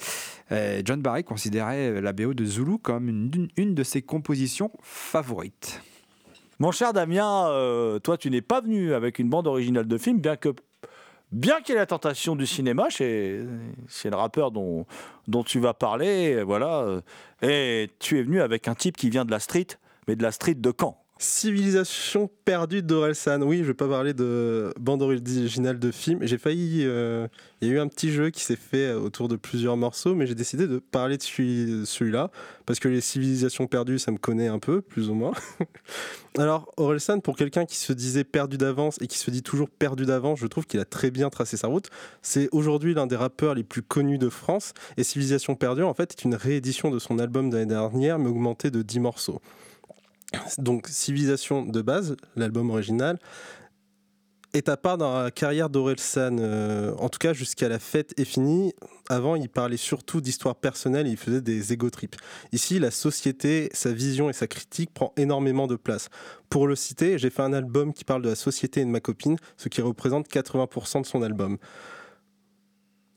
John 0.84 1.01
Barry 1.01 1.24
considérait 1.24 2.01
la 2.01 2.12
BO 2.14 2.34
de 2.34 2.45
Zulu 2.45 2.78
comme 2.78 3.07
une, 3.55 3.76
de 3.76 3.84
ses 3.84 4.01
compositions 4.01 4.72
favorites. 4.82 5.82
Mon 6.60 6.72
cher 6.72 6.91
Damien, 6.91 7.99
toi, 8.03 8.18
tu 8.18 8.30
n'es 8.30 8.41
pas 8.41 8.60
venu 8.60 8.93
avec 8.93 9.20
une 9.20 9.30
bande 9.30 9.47
originale 9.47 9.88
de 9.88 9.97
film, 9.97 10.20
bien 10.20 10.36
que. 10.36 10.49
Bien 11.32 11.62
qu'il 11.62 11.74
y 11.74 11.78
ait 11.78 11.80
la 11.80 11.86
tentation 11.86 12.36
du 12.36 12.48
cinéma 12.48 12.90
chez 12.90 13.46
le 14.04 14.16
rappeur 14.16 14.52
dont, 14.52 14.88
dont 15.28 15.44
tu 15.44 15.60
vas 15.60 15.76
parler, 15.76 16.42
voilà, 16.42 16.80
euh, 16.80 17.02
et 17.44 17.92
tu 18.00 18.18
es 18.18 18.24
venu 18.24 18.42
avec 18.42 18.68
un 18.68 18.74
type 18.74 18.98
qui 18.98 19.12
vient 19.12 19.26
de 19.26 19.32
la 19.32 19.40
street, 19.40 19.68
mais 20.08 20.16
de 20.16 20.24
la 20.24 20.32
street 20.32 20.56
de 20.56 20.74
Caen. 20.78 20.99
Civilisation 21.22 22.30
perdue 22.46 22.82
d'Orelsan. 22.82 23.42
Oui, 23.42 23.58
je 23.60 23.64
vais 23.66 23.74
pas 23.74 23.90
parler 23.90 24.14
de 24.14 24.74
bande 24.80 25.02
originale 25.02 25.78
de 25.78 25.92
film. 25.92 26.20
J'ai 26.26 26.38
failli. 26.38 26.84
euh, 26.86 27.28
Il 27.62 27.68
y 27.68 27.72
a 27.72 27.74
eu 27.74 27.80
un 27.80 27.90
petit 27.90 28.10
jeu 28.10 28.30
qui 28.30 28.42
s'est 28.42 28.56
fait 28.56 28.94
autour 28.94 29.28
de 29.28 29.36
plusieurs 29.36 29.76
morceaux, 29.76 30.16
mais 30.16 30.26
j'ai 30.28 30.34
décidé 30.34 30.66
de 30.66 30.80
parler 30.80 31.18
de 31.18 31.22
celui- 31.24 31.86
celui-là 31.86 32.32
parce 32.66 32.80
que 32.80 32.88
les 32.88 33.02
civilisations 33.02 33.68
perdues, 33.68 34.00
ça 34.00 34.14
me 34.14 34.18
connaît 34.18 34.48
un 34.48 34.60
peu, 34.60 34.80
plus 34.80 35.10
ou 35.10 35.14
moins. 35.14 35.34
Alors, 36.38 36.72
Orelsan, 36.78 37.20
pour 37.20 37.36
quelqu'un 37.36 37.66
qui 37.66 37.76
se 37.76 37.92
disait 37.92 38.24
perdu 38.24 38.58
d'avance 38.58 38.96
et 39.02 39.08
qui 39.08 39.18
se 39.18 39.30
dit 39.30 39.44
toujours 39.44 39.70
perdu 39.70 40.06
d'avance, 40.06 40.40
je 40.40 40.48
trouve 40.48 40.68
qu'il 40.68 40.80
a 40.80 40.86
très 40.86 41.12
bien 41.12 41.30
tracé 41.30 41.58
sa 41.58 41.68
route. 41.68 41.90
C'est 42.22 42.48
aujourd'hui 42.54 42.94
l'un 42.94 43.08
des 43.08 43.18
rappeurs 43.18 43.56
les 43.56 43.64
plus 43.64 43.82
connus 43.82 44.20
de 44.20 44.30
France. 44.30 44.74
Et 44.96 45.04
Civilisation 45.04 45.56
perdue, 45.56 45.84
en 45.84 45.94
fait, 45.94 46.14
est 46.14 46.24
une 46.24 46.36
réédition 46.36 46.92
de 46.92 46.98
son 47.00 47.20
album 47.20 47.50
d'année 47.50 47.66
dernière, 47.66 48.20
mais 48.20 48.30
augmenté 48.30 48.72
de 48.72 48.82
10 48.82 49.02
morceaux. 49.02 49.42
Donc, 50.58 50.88
Civilisation 50.88 51.66
de 51.66 51.82
base, 51.82 52.16
l'album 52.36 52.70
original, 52.70 53.18
est 54.54 54.70
à 54.70 54.78
part 54.78 54.98
dans 54.98 55.24
la 55.24 55.32
carrière 55.32 55.70
d'Orelsan, 55.70 56.38
euh, 56.40 56.94
en 56.98 57.10
tout 57.10 57.20
cas 57.20 57.34
jusqu'à 57.34 57.70
la 57.70 57.80
fête 57.80 58.20
est 58.20 58.26
finie. 58.26 58.74
Avant, 59.08 59.36
il 59.36 59.50
parlait 59.50 59.78
surtout 59.78 60.22
d'histoire 60.22 60.56
personnelle 60.56 61.08
et 61.08 61.12
il 61.12 61.18
faisait 61.18 61.42
des 61.42 61.74
ego 61.74 61.90
trips. 61.90 62.16
Ici, 62.52 62.80
la 62.80 62.92
société, 62.92 63.70
sa 63.74 63.92
vision 63.92 64.30
et 64.30 64.34
sa 64.34 64.48
critique 64.48 64.94
prend 64.94 65.14
énormément 65.18 65.68
de 65.68 65.76
place. 65.76 66.10
Pour 66.50 66.68
le 66.68 66.76
citer, 66.76 67.18
j'ai 67.18 67.30
fait 67.30 67.44
un 67.44 67.54
album 67.54 67.94
qui 67.94 68.06
parle 68.06 68.22
de 68.22 68.30
la 68.30 68.36
société 68.36 68.82
et 68.82 68.86
de 68.86 68.90
ma 68.90 69.00
copine, 69.00 69.38
ce 69.58 69.70
qui 69.70 69.82
représente 69.82 70.28
80% 70.30 71.02
de 71.02 71.06
son 71.06 71.22
album. 71.22 71.58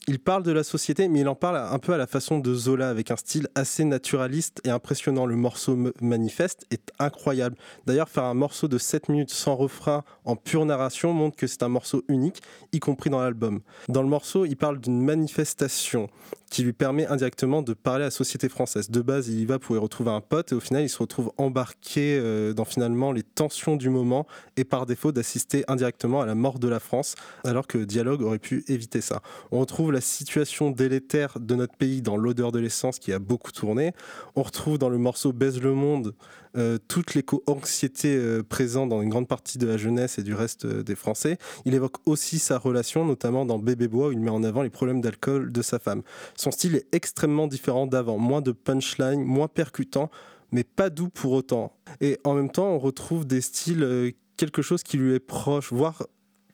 Il 0.09 0.19
parle 0.19 0.43
de 0.43 0.51
la 0.51 0.63
société, 0.63 1.07
mais 1.07 1.21
il 1.21 1.29
en 1.29 1.35
parle 1.35 1.55
un 1.55 1.79
peu 1.79 1.93
à 1.93 1.97
la 1.97 2.07
façon 2.07 2.39
de 2.39 2.53
Zola, 2.53 2.89
avec 2.89 3.09
un 3.09 3.15
style 3.15 3.47
assez 3.55 3.85
naturaliste 3.85 4.59
et 4.65 4.69
impressionnant. 4.69 5.25
Le 5.25 5.37
morceau 5.37 5.77
manifeste 6.01 6.65
est 6.71 6.91
incroyable. 6.99 7.55
D'ailleurs, 7.85 8.09
faire 8.09 8.25
un 8.25 8.33
morceau 8.33 8.67
de 8.67 8.77
7 8.77 9.07
minutes 9.07 9.29
sans 9.29 9.55
refrain 9.55 10.03
en 10.25 10.35
pure 10.35 10.65
narration 10.65 11.13
montre 11.13 11.37
que 11.37 11.47
c'est 11.47 11.63
un 11.63 11.69
morceau 11.69 12.03
unique, 12.09 12.41
y 12.73 12.81
compris 12.81 13.09
dans 13.09 13.21
l'album. 13.21 13.61
Dans 13.87 14.01
le 14.01 14.09
morceau, 14.09 14.43
il 14.43 14.57
parle 14.57 14.81
d'une 14.81 15.01
manifestation 15.01 16.09
qui 16.53 16.61
lui 16.61 16.73
permet 16.73 17.07
indirectement 17.07 17.63
de 17.63 17.73
parler 17.73 18.03
à 18.03 18.07
la 18.07 18.11
société 18.11 18.47
française. 18.47 18.91
De 18.91 19.01
base, 19.01 19.27
il 19.27 19.39
y 19.39 19.45
va 19.45 19.57
pour 19.57 19.75
y 19.75 19.79
retrouver 19.79 20.11
un 20.11 20.21
pote 20.21 20.51
et 20.51 20.55
au 20.55 20.59
final, 20.59 20.83
il 20.83 20.89
se 20.89 20.99
retrouve 20.99 21.31
embarqué 21.37 22.15
euh, 22.19 22.53
dans 22.53 22.63
finalement 22.63 23.11
les 23.11 23.23
tensions 23.23 23.75
du 23.75 23.89
moment 23.89 24.27
et 24.55 24.63
par 24.63 24.85
défaut 24.85 25.11
d'assister 25.11 25.63
indirectement 25.67 26.21
à 26.21 26.27
la 26.27 26.35
mort 26.35 26.59
de 26.59 26.67
la 26.67 26.79
France, 26.79 27.15
alors 27.43 27.65
que 27.65 27.79
Dialogue 27.79 28.21
aurait 28.21 28.37
pu 28.37 28.63
éviter 28.67 29.01
ça. 29.01 29.23
On 29.51 29.59
la 29.93 30.01
situation 30.01 30.71
délétère 30.71 31.39
de 31.39 31.55
notre 31.55 31.75
pays 31.75 32.01
dans 32.01 32.17
l'odeur 32.17 32.51
de 32.51 32.59
l'essence 32.59 32.99
qui 32.99 33.13
a 33.13 33.19
beaucoup 33.19 33.51
tourné. 33.51 33.93
On 34.35 34.43
retrouve 34.43 34.77
dans 34.77 34.89
le 34.89 34.97
morceau 34.97 35.31
Baise 35.31 35.61
le 35.61 35.73
monde 35.73 36.13
euh, 36.55 36.77
toute 36.87 37.15
l'éco-anxiété 37.15 38.15
euh, 38.15 38.43
présente 38.43 38.89
dans 38.89 39.01
une 39.01 39.09
grande 39.09 39.27
partie 39.27 39.57
de 39.57 39.65
la 39.65 39.77
jeunesse 39.77 40.19
et 40.19 40.23
du 40.23 40.35
reste 40.35 40.65
euh, 40.65 40.83
des 40.83 40.95
Français. 40.95 41.37
Il 41.65 41.73
évoque 41.73 41.97
aussi 42.05 42.37
sa 42.37 42.57
relation, 42.57 43.05
notamment 43.05 43.45
dans 43.45 43.57
Bébé 43.57 43.87
Bois, 43.87 44.09
où 44.09 44.11
il 44.11 44.19
met 44.19 44.29
en 44.29 44.43
avant 44.43 44.61
les 44.61 44.69
problèmes 44.69 45.01
d'alcool 45.01 45.51
de 45.51 45.61
sa 45.61 45.79
femme. 45.79 46.03
Son 46.35 46.51
style 46.51 46.75
est 46.75 46.87
extrêmement 46.91 47.47
différent 47.47 47.87
d'avant, 47.87 48.17
moins 48.17 48.41
de 48.41 48.51
punchline, 48.51 49.23
moins 49.23 49.47
percutant, 49.47 50.11
mais 50.51 50.63
pas 50.63 50.89
doux 50.89 51.09
pour 51.09 51.31
autant. 51.31 51.75
Et 52.01 52.19
en 52.23 52.33
même 52.33 52.51
temps, 52.51 52.67
on 52.67 52.79
retrouve 52.79 53.25
des 53.25 53.41
styles, 53.41 54.13
quelque 54.37 54.61
chose 54.61 54.83
qui 54.83 54.97
lui 54.97 55.15
est 55.15 55.19
proche, 55.19 55.71
voire 55.71 56.03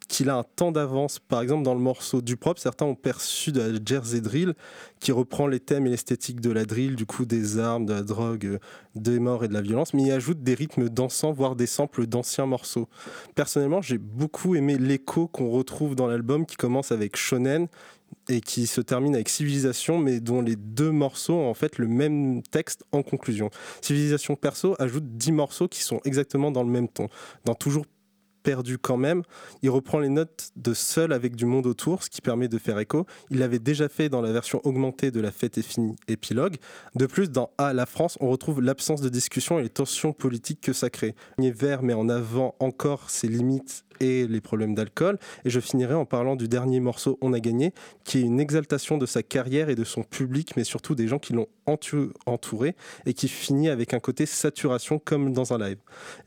qu'il 0.10 0.30
a 0.30 0.36
un 0.36 0.44
temps 0.44 0.74
d'avance. 0.74 1.20
Par 1.20 1.42
exemple, 1.42 1.64
dans 1.64 1.76
le 1.76 1.80
morceau 1.80 2.22
du 2.22 2.36
propre, 2.36 2.60
certains 2.60 2.86
ont 2.86 2.96
perçu 2.96 3.54
de 3.54 3.62
la 3.62 3.80
Jersey 3.86 4.20
Drill, 4.20 4.56
qui 5.00 5.14
reprend 5.14 5.48
les 5.48 5.62
thèmes 5.62 5.88
et 5.88 5.90
l'esthétique 5.90 6.42
de 6.42 6.52
la 6.52 6.66
drill, 6.66 6.96
du 6.96 7.06
coup 7.06 7.26
des 7.26 7.60
armes, 7.60 7.86
de 7.86 7.94
la 7.94 8.02
drogue, 8.02 8.46
euh, 8.46 8.60
des 8.96 9.20
morts 9.20 9.46
et 9.46 9.48
de 9.48 9.54
la 9.54 9.62
violence, 9.62 9.94
mais 9.94 10.04
il 10.04 10.12
ajoute 10.12 10.44
des 10.44 10.56
rythmes 10.56 10.90
dansants, 10.90 11.32
voire 11.32 11.56
des 11.56 11.68
samples 11.68 12.08
d'anciens 12.08 12.48
morceaux. 12.48 12.90
Personnellement, 13.36 13.82
j'ai 13.82 14.00
beaucoup 14.00 14.56
aimé 14.56 14.78
l'écho 14.78 15.28
qu'on 15.28 15.50
retrouve 15.52 15.96
dans 15.96 16.08
l'album, 16.08 16.46
qui 16.46 16.58
commence 16.58 16.92
avec 16.92 17.16
Shonen 17.16 17.68
et 18.28 18.42
qui 18.42 18.66
se 18.66 18.82
termine 18.82 19.14
avec 19.14 19.30
Civilisation, 19.30 20.00
mais 20.00 20.20
dont 20.20 20.42
les 20.42 20.56
deux 20.56 20.92
morceaux 20.92 21.36
ont 21.36 21.50
en 21.50 21.54
fait 21.54 21.78
le 21.78 21.88
même 21.88 22.42
texte 22.42 22.84
en 22.92 23.04
conclusion. 23.04 23.52
Civilisation 23.82 24.36
perso 24.36 24.76
ajoute 24.80 25.04
10 25.18 25.32
morceaux 25.34 25.68
qui 25.68 25.84
sont 25.84 26.02
exactement 26.04 26.50
dans 26.50 26.64
le 26.64 26.70
même 26.70 26.88
ton, 26.88 27.10
dans 27.46 27.54
toujours 27.54 27.86
perdu 28.44 28.78
quand 28.78 28.98
même. 28.98 29.24
Il 29.62 29.70
reprend 29.70 30.00
les 30.00 30.10
notes 30.10 30.50
de 30.56 30.74
Seul 30.74 31.14
avec 31.14 31.36
du 31.36 31.46
monde 31.46 31.66
autour, 31.66 32.04
ce 32.04 32.10
qui 32.10 32.22
permet 32.22 32.48
de 32.48 32.58
faire 32.58 32.80
écho. 32.80 33.06
Il 33.30 33.40
l'avait 33.40 33.60
déjà 33.60 33.90
fait 33.90 34.10
dans 34.10 34.22
la 34.22 34.32
version 34.32 34.62
augmentée 34.64 35.12
de 35.12 35.20
La 35.20 35.32
fête 35.32 35.58
est 35.58 35.64
finie, 35.64 35.96
épilogue. 36.08 36.58
De 36.96 37.06
plus, 37.06 37.30
dans 37.30 37.52
A, 37.58 37.74
la 37.74 37.86
France, 37.86 38.18
on 38.22 38.30
retrouve 38.30 38.62
l'absence 38.62 39.02
de 39.02 39.10
discussion 39.10 39.60
et 39.60 39.64
les 39.64 39.70
tensions 39.70 40.14
politiques 40.14 40.62
que 40.62 40.74
ça 40.74 40.90
crée. 40.90 41.16
Vert 41.38 41.84
met 41.84 41.94
en 41.94 42.10
avant 42.10 42.56
encore 42.60 43.10
ses 43.10 43.28
limites 43.28 43.84
et 44.00 44.28
les 44.28 44.42
problèmes 44.42 44.76
d'alcool. 44.76 45.18
Et 45.46 45.50
je 45.50 45.60
finirai 45.60 45.94
en 45.94 46.06
parlant 46.06 46.36
du 46.36 46.48
dernier 46.48 46.80
morceau 46.80 47.18
On 47.22 47.34
a 47.34 47.40
gagné, 47.40 47.74
qui 48.04 48.20
est 48.20 48.22
une 48.22 48.40
exaltation 48.40 48.98
de 48.98 49.06
sa 49.06 49.24
carrière 49.24 49.70
et 49.70 49.76
de 49.76 49.84
son 49.84 50.04
public, 50.04 50.54
mais 50.56 50.64
surtout 50.64 50.96
des 50.96 51.08
gens 51.08 51.20
qui 51.20 51.34
l'ont 51.34 51.48
entouré 52.26 52.76
et 53.06 53.14
qui 53.14 53.28
finit 53.28 53.70
avec 53.70 53.94
un 53.94 54.00
côté 54.00 54.26
saturation 54.26 55.00
comme 55.00 55.34
dans 55.34 55.54
un 55.54 55.58
live. 55.58 55.78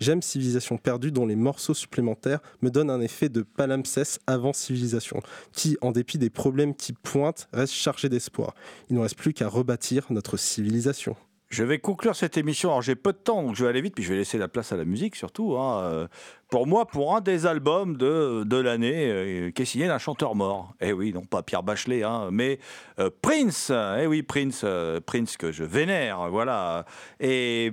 J'aime 0.01 0.23
Civilisation 0.23 0.77
perdue 0.77 1.11
dont 1.11 1.27
les 1.27 1.37
morceaux 1.37 1.75
supplémentaires 1.75 2.41
me 2.61 2.70
donnent 2.70 2.91
un 2.91 3.01
effet 3.01 3.29
de 3.29 3.43
palimpseste 3.43 4.20
avant 4.27 4.53
Civilisation, 4.53 5.20
qui, 5.53 5.77
en 5.81 5.93
dépit 5.93 6.18
des 6.18 6.31
problèmes 6.31 6.75
qui 6.75 6.93
pointent, 6.93 7.49
reste 7.53 7.75
chargé 7.75 8.09
d'espoir. 8.09 8.55
Il 8.89 8.97
ne 8.97 9.01
reste 9.01 9.16
plus 9.16 9.33
qu'à 9.33 9.49
rebâtir 9.49 10.07
notre 10.11 10.37
civilisation. 10.37 11.16
Je 11.53 11.64
vais 11.64 11.79
conclure 11.79 12.16
cette 12.16 12.39
émission. 12.39 12.70
Alors 12.70 12.81
j'ai 12.81 12.95
peu 12.95 13.12
de 13.12 13.18
temps, 13.18 13.43
donc 13.43 13.57
je 13.57 13.64
vais 13.64 13.68
aller 13.68 13.83
vite, 13.83 13.95
puis 13.95 14.03
je 14.03 14.09
vais 14.09 14.16
laisser 14.16 14.39
la 14.39 14.49
place 14.49 14.73
à 14.73 14.77
la 14.79 14.87
musique 14.87 15.16
surtout. 15.16 15.59
Hein. 15.59 16.09
Pour 16.53 16.66
moi, 16.66 16.84
pour 16.84 17.16
un 17.16 17.22
des 17.22 17.46
albums 17.46 17.96
de, 17.96 18.44
de 18.44 18.57
l'année, 18.59 19.07
euh, 19.09 19.50
qui 19.53 19.62
est 19.62 19.64
signé 19.64 19.86
d'un 19.86 19.96
chanteur 19.96 20.34
mort. 20.34 20.74
Eh 20.82 20.92
oui, 20.92 21.11
non 21.11 21.22
pas 21.22 21.42
Pierre 21.42 21.62
Bachelet, 21.62 22.03
hein, 22.03 22.28
mais 22.30 22.59
euh, 22.98 23.09
Prince. 23.22 23.72
Eh 23.98 24.07
oui, 24.07 24.22
Prince, 24.22 24.61
euh, 24.62 25.00
Prince 25.00 25.38
que 25.38 25.50
je 25.50 25.64
vénère, 25.64 26.28
voilà. 26.28 26.84
Et 27.20 27.72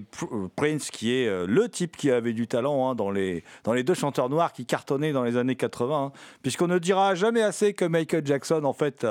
Prince 0.55 0.91
qui 0.91 1.13
est 1.13 1.45
le 1.45 1.67
type 1.67 1.97
qui 1.97 2.09
avait 2.09 2.31
du 2.31 2.47
talent 2.47 2.89
hein, 2.89 2.95
dans, 2.95 3.11
les, 3.11 3.43
dans 3.65 3.73
les 3.73 3.83
deux 3.83 3.95
chanteurs 3.95 4.29
noirs 4.29 4.53
qui 4.53 4.65
cartonnaient 4.65 5.11
dans 5.11 5.23
les 5.23 5.35
années 5.35 5.57
80. 5.57 6.05
Hein. 6.05 6.11
puisqu'on 6.41 6.67
ne 6.67 6.79
dira 6.79 7.15
jamais 7.15 7.41
assez 7.41 7.73
que 7.73 7.83
Michael 7.83 8.25
Jackson, 8.25 8.63
en 8.63 8.71
fait, 8.71 9.05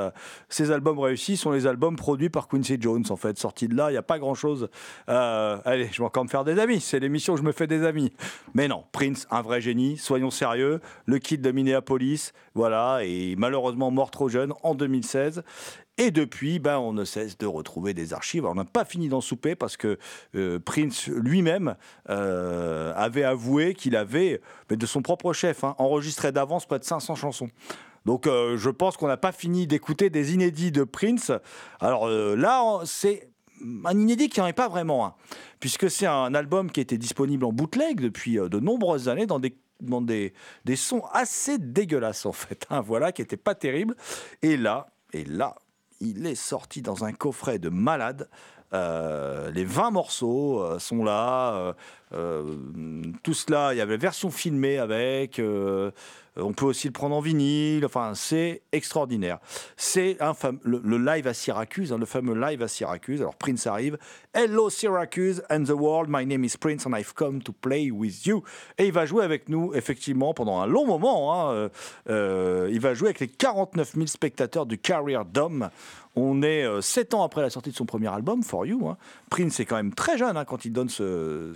ses 0.48 0.70
albums 0.70 0.98
réussis 0.98 1.36
sont 1.36 1.50
les 1.50 1.66
albums 1.66 1.96
produits 1.96 2.30
par 2.30 2.48
Quincy 2.48 2.78
Jones, 2.80 3.04
en 3.10 3.16
fait. 3.16 3.36
Sortis 3.36 3.68
de 3.68 3.76
là, 3.76 3.90
il 3.90 3.92
n'y 3.92 3.98
a 3.98 4.02
pas 4.02 4.18
grand-chose. 4.18 4.70
allez, 5.06 5.90
je 5.92 5.98
vais 5.98 6.06
encore 6.06 6.24
me 6.24 6.30
faire 6.30 6.44
des 6.44 6.58
amis. 6.58 6.80
C'est 6.80 7.00
l'émission 7.00 7.34
où 7.34 7.36
je 7.36 7.42
me 7.42 7.52
fais 7.52 7.66
des 7.66 7.84
amis. 7.84 8.14
Mais 8.54 8.66
non, 8.66 8.84
Prince, 8.92 9.26
un 9.30 9.42
vrai 9.42 9.57
génie, 9.61 9.96
soyons 9.96 10.30
sérieux. 10.30 10.80
Le 11.06 11.18
kid 11.18 11.40
de 11.40 11.50
Minneapolis, 11.50 12.32
voilà, 12.54 13.00
et 13.04 13.34
malheureusement 13.36 13.90
mort 13.90 14.11
trop 14.11 14.28
jeune 14.28 14.52
en 14.62 14.74
2016. 14.74 15.42
Et 16.00 16.12
depuis, 16.12 16.61
ben, 16.61 16.78
on 16.78 16.92
ne 16.92 17.04
cesse 17.04 17.36
de 17.38 17.46
retrouver 17.46 17.92
des 17.92 18.14
archives. 18.14 18.46
on 18.46 18.54
n'a 18.54 18.64
pas 18.64 18.84
fini 18.84 19.09
d'en 19.09 19.20
souper 19.20 19.56
parce 19.56 19.76
que 19.76 19.98
euh, 20.36 20.61
Prince 20.61 21.09
lui-même 21.09 21.74
euh, 22.09 22.92
avait 22.94 23.24
avoué 23.24 23.74
qu'il 23.74 23.96
avait, 23.96 24.40
mais 24.70 24.76
de 24.76 24.86
son 24.86 25.02
propre 25.02 25.32
chef, 25.32 25.64
hein, 25.64 25.74
enregistré 25.78 26.30
d'avance 26.30 26.66
près 26.66 26.78
de 26.78 26.84
500 26.84 27.16
chansons. 27.16 27.50
Donc 28.06 28.28
euh, 28.28 28.56
je 28.56 28.70
pense 28.70 28.96
qu'on 28.96 29.09
n'a 29.09 29.16
pas 29.16 29.32
fini 29.32 29.66
d'écouter 29.66 30.09
des 30.09 30.34
inédits 30.34 30.70
de 30.70 30.84
Prince. 30.84 31.32
Alors 31.80 32.09
là, 32.09 32.80
c'est 32.84 33.28
un 33.84 33.98
inédit 33.98 34.28
qui 34.28 34.40
n'en 34.40 34.46
est 34.46 34.52
pas 34.52 34.68
vraiment 34.68 35.06
un, 35.06 35.14
puisque 35.61 35.90
c'est 35.90 36.06
un 36.06 36.34
album 36.34 36.70
qui 36.70 36.80
était 36.80 36.98
disponible 36.98 37.44
en 37.44 37.52
bootleg 37.52 38.00
depuis 38.00 38.38
euh, 38.38 38.48
de 38.48 38.61
nombreuses 38.61 39.09
années 39.09 39.26
dans 39.26 39.40
des 39.40 39.56
dans 39.80 40.00
des, 40.00 40.34
des 40.64 40.74
sons 40.74 41.04
assez 41.12 41.56
dégueulasses 41.56 42.26
en 42.26 42.32
fait, 42.32 42.66
hein, 42.68 42.80
voilà, 42.80 43.12
qui 43.12 43.22
n'étaient 43.22 43.36
pas 43.36 43.54
terribles. 43.54 43.94
Et 44.42 44.56
là, 44.56 44.88
et 45.12 45.24
là, 45.24 45.54
il 46.00 46.26
est 46.26 46.34
sorti 46.34 46.82
dans 46.82 47.04
un 47.04 47.12
coffret 47.12 47.61
de 47.61 47.68
malade. 47.68 48.28
Euh, 48.72 49.52
les 49.52 49.64
20 49.64 49.92
morceaux 49.92 50.61
euh, 50.61 50.80
sont 50.80 51.04
là. 51.04 51.76
tout 52.11 53.34
cela, 53.34 53.72
il 53.72 53.76
y 53.76 53.80
avait 53.80 53.92
la 53.92 53.98
version 53.98 54.32
filmée 54.32 54.78
avec. 54.78 55.40
Euh, 56.39 56.43
on 56.43 56.53
peut 56.53 56.64
aussi 56.64 56.86
le 56.86 56.93
prendre 56.93 57.16
en 57.16 57.20
vinyle. 57.20 57.84
Enfin, 57.84 58.12
c'est 58.14 58.62
extraordinaire. 58.72 59.39
C'est 59.76 60.18
le, 60.62 60.99
live 60.99 61.26
à 61.26 61.34
Syracuse, 61.34 61.93
hein, 61.93 61.99
le 61.99 62.07
fameux 62.07 62.34
live 62.34 62.62
à 62.62 62.68
Syracuse. 62.68 63.20
Alors 63.20 63.36
Prince 63.36 63.66
arrive. 63.66 63.99
Hello 64.34 64.70
Syracuse 64.70 65.43
and 65.51 65.64
the 65.64 65.70
world. 65.70 66.09
My 66.11 66.24
name 66.24 66.45
is 66.45 66.57
Prince 66.59 66.86
and 66.86 66.95
I've 66.95 67.14
come 67.14 67.43
to 67.43 67.53
play 67.53 67.91
with 67.91 68.26
you. 68.26 68.43
Et 68.78 68.86
il 68.86 68.93
va 68.93 69.07
jouer 69.07 69.24
avec 69.24 69.49
nous 69.49 69.74
effectivement 69.74 70.34
pendant 70.34 70.61
un 70.61 70.66
long 70.66 70.86
moment. 70.86 71.34
Hein. 71.34 71.53
Euh, 71.53 71.68
euh, 72.09 72.68
il 72.70 72.80
va 72.80 72.95
jouer 72.95 73.09
avec 73.09 73.20
les 73.20 73.28
49 73.28 73.95
000 73.95 74.07
spectateurs 74.07 74.66
du 74.66 74.78
Carrier 74.78 75.20
Dome. 75.32 75.70
On 76.20 76.42
est 76.42 76.64
euh, 76.64 76.80
sept 76.80 77.14
ans 77.14 77.22
après 77.22 77.42
la 77.42 77.50
sortie 77.50 77.70
de 77.70 77.76
son 77.76 77.86
premier 77.86 78.08
album, 78.08 78.42
For 78.42 78.66
You. 78.66 78.88
Hein. 78.88 78.96
Prince 79.30 79.60
est 79.60 79.64
quand 79.64 79.76
même 79.76 79.94
très 79.94 80.18
jeune 80.18 80.36
hein, 80.36 80.44
quand 80.44 80.64
il 80.64 80.72
donne 80.72 80.88
ce, 80.88 81.54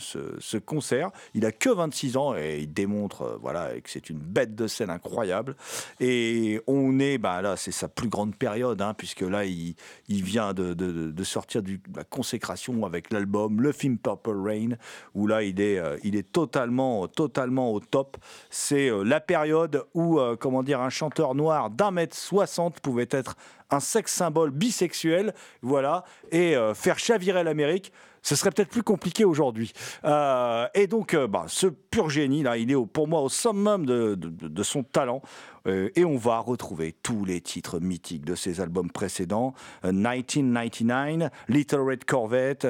concert. 0.59 1.11
Il 1.35 1.45
a 1.45 1.51
que 1.51 1.69
26 1.69 2.17
ans 2.17 2.37
et 2.37 2.61
il 2.61 2.73
démontre 2.73 3.23
euh, 3.23 3.39
voilà, 3.41 3.81
que 3.81 3.91
c'est 3.91 4.09
une 4.09 4.19
bête 4.19 4.55
de 4.55 4.69
scène 4.69 4.91
incroyable. 4.91 5.57
Et 5.99 6.61
on 6.69 7.01
est, 7.01 7.19
bah, 7.19 7.43
là, 7.43 7.57
c'est 7.57 7.73
sa 7.73 7.89
plus 7.89 8.09
grande 8.09 8.37
période, 8.37 8.81
hein, 8.81 8.95
puisque 8.97 9.23
là, 9.23 9.45
il, 9.45 9.75
vient 10.09 10.55
de, 10.55 11.25
sortir 11.25 11.65
de 11.65 11.79
la 11.97 12.05
consécration 12.05 12.87
avec 12.87 13.13
l'album, 13.13 13.61
le 13.61 13.73
film 13.73 13.99
Purple 13.99 14.41
Rain, 14.41 14.77
où 15.17 15.27
là, 15.27 15.43
il 15.43 15.61
est, 15.61 15.79
euh, 15.79 15.97
il 16.05 16.15
est 16.15 16.31
totalement, 16.31 17.09
totalement 17.09 17.73
au 17.73 17.81
top. 17.81 18.17
C'est 18.49 18.91
la 19.05 19.21
période 19.21 19.85
où, 19.95 20.21
comment 20.39 20.63
dire, 20.63 20.81
un 20.81 20.91
chanteur 20.91 21.35
noir 21.35 21.71
d'un 21.71 21.91
mètre 21.91 22.17
soixante 22.17 22.79
pouvait 22.79 23.09
être 23.11 23.37
un 23.73 23.81
sexe 23.81 24.13
symbole 24.13 24.51
bisexuel, 24.51 25.35
voilà, 25.63 26.05
et 26.31 26.57
euh, 26.57 26.75
faire 26.75 26.99
chavirer 26.99 27.43
l'Amérique, 27.43 27.93
ce 28.25 28.37
serait 28.37 28.53
peut-être 28.53 28.69
plus 28.69 28.85
compliqué 28.85 29.25
aujourd'hui. 29.25 29.73
Euh, 30.05 30.69
et 30.75 30.87
donc, 30.87 31.13
euh, 31.15 31.27
bah, 31.27 31.47
ce 31.49 31.67
pur 31.67 32.09
génie, 32.09 32.45
là, 32.45 32.57
il 32.57 32.71
est 32.71 32.87
pour 32.87 33.09
moi 33.09 33.21
au 33.21 33.29
summum 33.29 33.85
de, 33.85 34.15
de, 34.15 34.63
son 34.63 34.85
talent. 34.85 35.23
et 35.67 36.05
on 36.05 36.17
va 36.17 36.39
retrouver 36.39 36.95
tous 37.03 37.25
les 37.25 37.41
titres 37.41 37.81
mythiques 37.81 38.25
de 38.25 38.37
ses 38.37 38.61
albums 38.61 38.91
précédents 38.91 39.55
1999, 39.85 41.31
Little 41.49 41.81
Red 41.81 42.05
Corvette, 42.05 42.69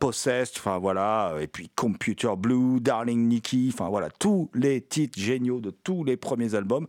Possessed, 0.00 0.56
enfin 0.58 0.78
voilà, 0.78 1.34
et 1.40 1.46
puis 1.46 1.70
Computer 1.74 2.36
Blue, 2.36 2.80
Darling 2.80 3.26
Nikki, 3.26 3.70
enfin 3.72 3.88
voilà, 3.88 4.10
tous 4.10 4.50
les 4.54 4.82
titres 4.82 5.18
géniaux 5.18 5.60
de 5.60 5.70
tous 5.70 6.04
les 6.04 6.18
premiers 6.18 6.54
albums 6.54 6.86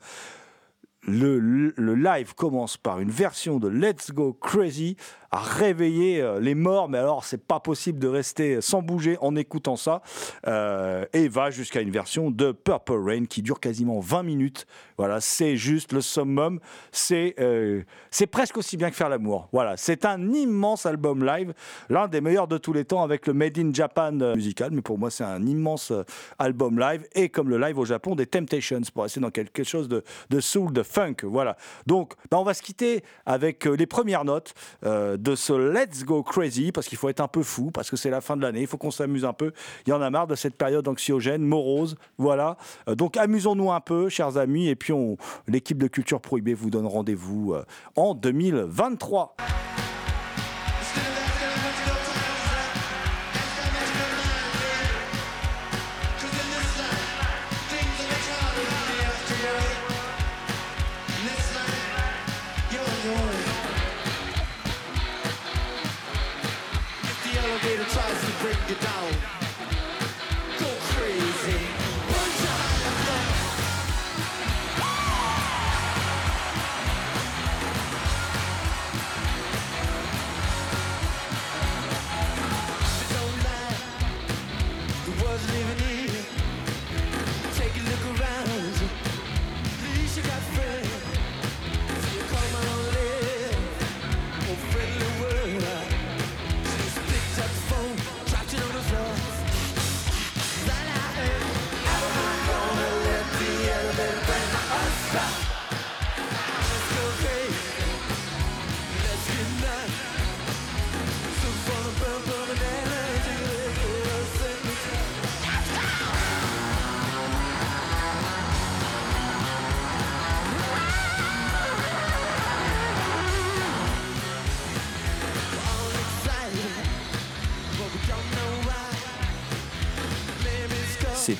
le, 1.11 1.95
live 1.95 2.33
commence 2.35 2.77
par 2.77 2.99
une 2.99 3.11
version 3.11 3.59
de 3.59 3.67
Let's 3.67 4.11
Go 4.11 4.33
Crazy 4.33 4.95
à 5.31 5.39
réveiller 5.39 6.21
euh, 6.21 6.39
les 6.39 6.55
morts, 6.55 6.89
mais 6.89 6.97
alors 6.97 7.23
c'est 7.23 7.43
pas 7.43 7.59
possible 7.59 7.99
de 7.99 8.07
rester 8.07 8.61
sans 8.61 8.81
bouger 8.81 9.17
en 9.21 9.35
écoutant 9.35 9.75
ça, 9.75 10.01
euh, 10.47 11.05
et 11.13 11.27
va 11.27 11.51
jusqu'à 11.51 11.81
une 11.81 11.91
version 11.91 12.31
de 12.31 12.51
Purple 12.51 12.93
Rain 12.93 13.25
qui 13.25 13.41
dure 13.41 13.59
quasiment 13.59 13.99
20 13.99 14.23
minutes. 14.23 14.65
Voilà, 14.97 15.21
c'est 15.21 15.55
juste 15.55 15.93
le 15.93 16.01
summum, 16.01 16.59
c'est 16.91 17.35
euh, 17.39 17.83
c'est 18.11 18.27
presque 18.27 18.57
aussi 18.57 18.75
bien 18.75 18.89
que 18.89 18.95
faire 18.95 19.09
l'amour. 19.09 19.47
Voilà, 19.51 19.77
c'est 19.77 20.05
un 20.05 20.33
immense 20.33 20.85
album 20.85 21.23
live, 21.23 21.53
l'un 21.89 22.07
des 22.07 22.21
meilleurs 22.21 22.47
de 22.47 22.57
tous 22.57 22.73
les 22.73 22.85
temps 22.85 23.03
avec 23.03 23.27
le 23.27 23.33
Made 23.33 23.57
in 23.57 23.71
Japan 23.73 24.11
musical, 24.35 24.71
mais 24.71 24.81
pour 24.81 24.97
moi 24.97 25.11
c'est 25.11 25.23
un 25.23 25.45
immense 25.45 25.93
album 26.39 26.79
live, 26.79 27.05
et 27.13 27.29
comme 27.29 27.49
le 27.49 27.59
live 27.59 27.77
au 27.77 27.85
Japon 27.85 28.15
des 28.15 28.25
Temptations, 28.25 28.81
pour 28.93 29.03
rester 29.03 29.19
dans 29.19 29.31
quelque 29.31 29.63
chose 29.63 29.87
de, 29.87 30.03
de 30.29 30.39
soul, 30.39 30.73
de 30.73 30.83
funk, 30.83 31.15
voilà. 31.23 31.55
Donc, 31.85 32.13
bah, 32.31 32.39
on 32.39 32.43
va 32.43 32.53
se 32.53 32.61
quitter 32.61 33.03
avec 33.25 33.65
les 33.65 33.85
premières 33.85 34.25
notes 34.25 34.53
de 35.19 35.35
ce 35.35 35.53
Let's 35.53 36.03
Go 36.05 36.23
Crazy, 36.23 36.71
parce 36.71 36.87
qu'il 36.87 36.97
faut 36.97 37.09
être 37.09 37.19
un 37.19 37.27
peu 37.27 37.43
fou, 37.43 37.71
parce 37.71 37.89
que 37.89 37.97
c'est 37.97 38.09
la 38.09 38.21
fin 38.21 38.37
de 38.37 38.41
l'année, 38.41 38.61
il 38.61 38.67
faut 38.67 38.77
qu'on 38.77 38.91
s'amuse 38.91 39.25
un 39.25 39.33
peu. 39.33 39.51
Il 39.85 39.89
y 39.89 39.93
en 39.93 40.01
a 40.01 40.09
marre 40.09 40.27
de 40.27 40.35
cette 40.35 40.55
période 40.55 40.87
anxiogène, 40.87 41.43
morose, 41.43 41.95
voilà. 42.17 42.57
Euh, 42.87 42.95
Donc 42.95 43.17
amusons-nous 43.17 43.71
un 43.71 43.81
peu, 43.81 44.09
chers 44.09 44.37
amis, 44.37 44.67
et 44.67 44.75
puis 44.75 44.93
l'équipe 45.47 45.77
de 45.77 45.87
Culture 45.87 46.21
Prohibée 46.21 46.53
vous 46.53 46.69
donne 46.69 46.87
rendez-vous 46.87 47.53
euh, 47.53 47.63
en 47.95 48.13
2023. 48.13 49.35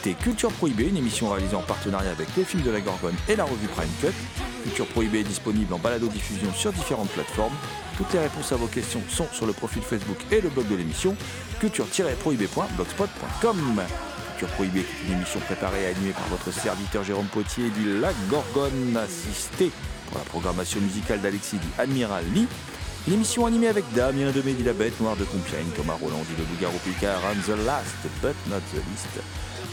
Culture 0.01 0.51
Prohibée, 0.53 0.87
une 0.87 0.95
émission 0.97 1.29
réalisée 1.29 1.55
en 1.55 1.61
partenariat 1.61 2.09
avec 2.11 2.27
le 2.37 2.43
film 2.43 2.61
de 2.63 2.71
la 2.71 2.79
Gorgone 2.79 3.15
et 3.27 3.35
la 3.35 3.43
revue 3.43 3.67
Prime 3.67 3.89
Cut. 3.99 4.13
Culture 4.63 4.87
Prohibée 4.87 5.19
est 5.19 5.23
disponible 5.23 5.73
en 5.73 5.77
balado-diffusion 5.77 6.53
sur 6.53 6.71
différentes 6.71 7.09
plateformes. 7.09 7.51
Toutes 7.97 8.13
les 8.13 8.19
réponses 8.19 8.53
à 8.53 8.55
vos 8.55 8.67
questions 8.67 9.01
sont 9.09 9.27
sur 9.33 9.45
le 9.45 9.51
profil 9.51 9.81
Facebook 9.81 10.15
et 10.31 10.39
le 10.39 10.47
blog 10.49 10.69
de 10.69 10.75
l'émission, 10.75 11.17
culture-prohibée.blogspot.com. 11.59 13.81
Culture 14.37 14.55
Prohibée 14.55 14.85
une 15.07 15.15
émission 15.15 15.41
préparée 15.41 15.83
et 15.83 15.87
animée 15.87 16.13
par 16.13 16.29
votre 16.29 16.49
serviteur 16.51 17.03
Jérôme 17.03 17.27
Potier 17.27 17.69
du 17.69 17.99
La 17.99 18.13
Gorgone, 18.29 18.95
assisté 18.95 19.69
pour 20.07 20.17
la 20.17 20.23
programmation 20.23 20.79
musicale 20.79 21.19
d'Alexis 21.19 21.57
dit 21.57 21.67
Admiral 21.77 22.23
Lee. 22.33 22.47
Une 23.07 23.15
émission 23.15 23.45
animée 23.45 23.67
avec 23.67 23.83
Damien 23.93 24.31
de 24.31 24.41
la 24.63 24.73
Bête, 24.73 24.97
Noir 25.01 25.17
de 25.17 25.25
Compiègne, 25.25 25.67
Thomas 25.75 25.97
Roland, 26.01 26.23
le 26.37 26.45
Loup-Garou 26.45 26.79
Picard, 26.85 27.21
and 27.25 27.41
the 27.45 27.57
last 27.65 27.97
but 28.21 28.35
not 28.49 28.61
the 28.71 28.77
least. 28.89 29.19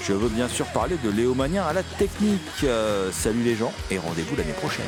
Je 0.06 0.12
veux 0.12 0.28
bien 0.28 0.46
sûr 0.46 0.66
parler 0.66 0.96
de 1.02 1.10
Léo 1.10 1.34
Magnien 1.34 1.64
à 1.64 1.72
la 1.72 1.82
technique. 1.82 2.40
Euh, 2.62 3.10
salut 3.10 3.42
les 3.42 3.56
gens 3.56 3.72
et 3.90 3.98
rendez-vous 3.98 4.36
l'année 4.36 4.52
prochaine. 4.52 4.86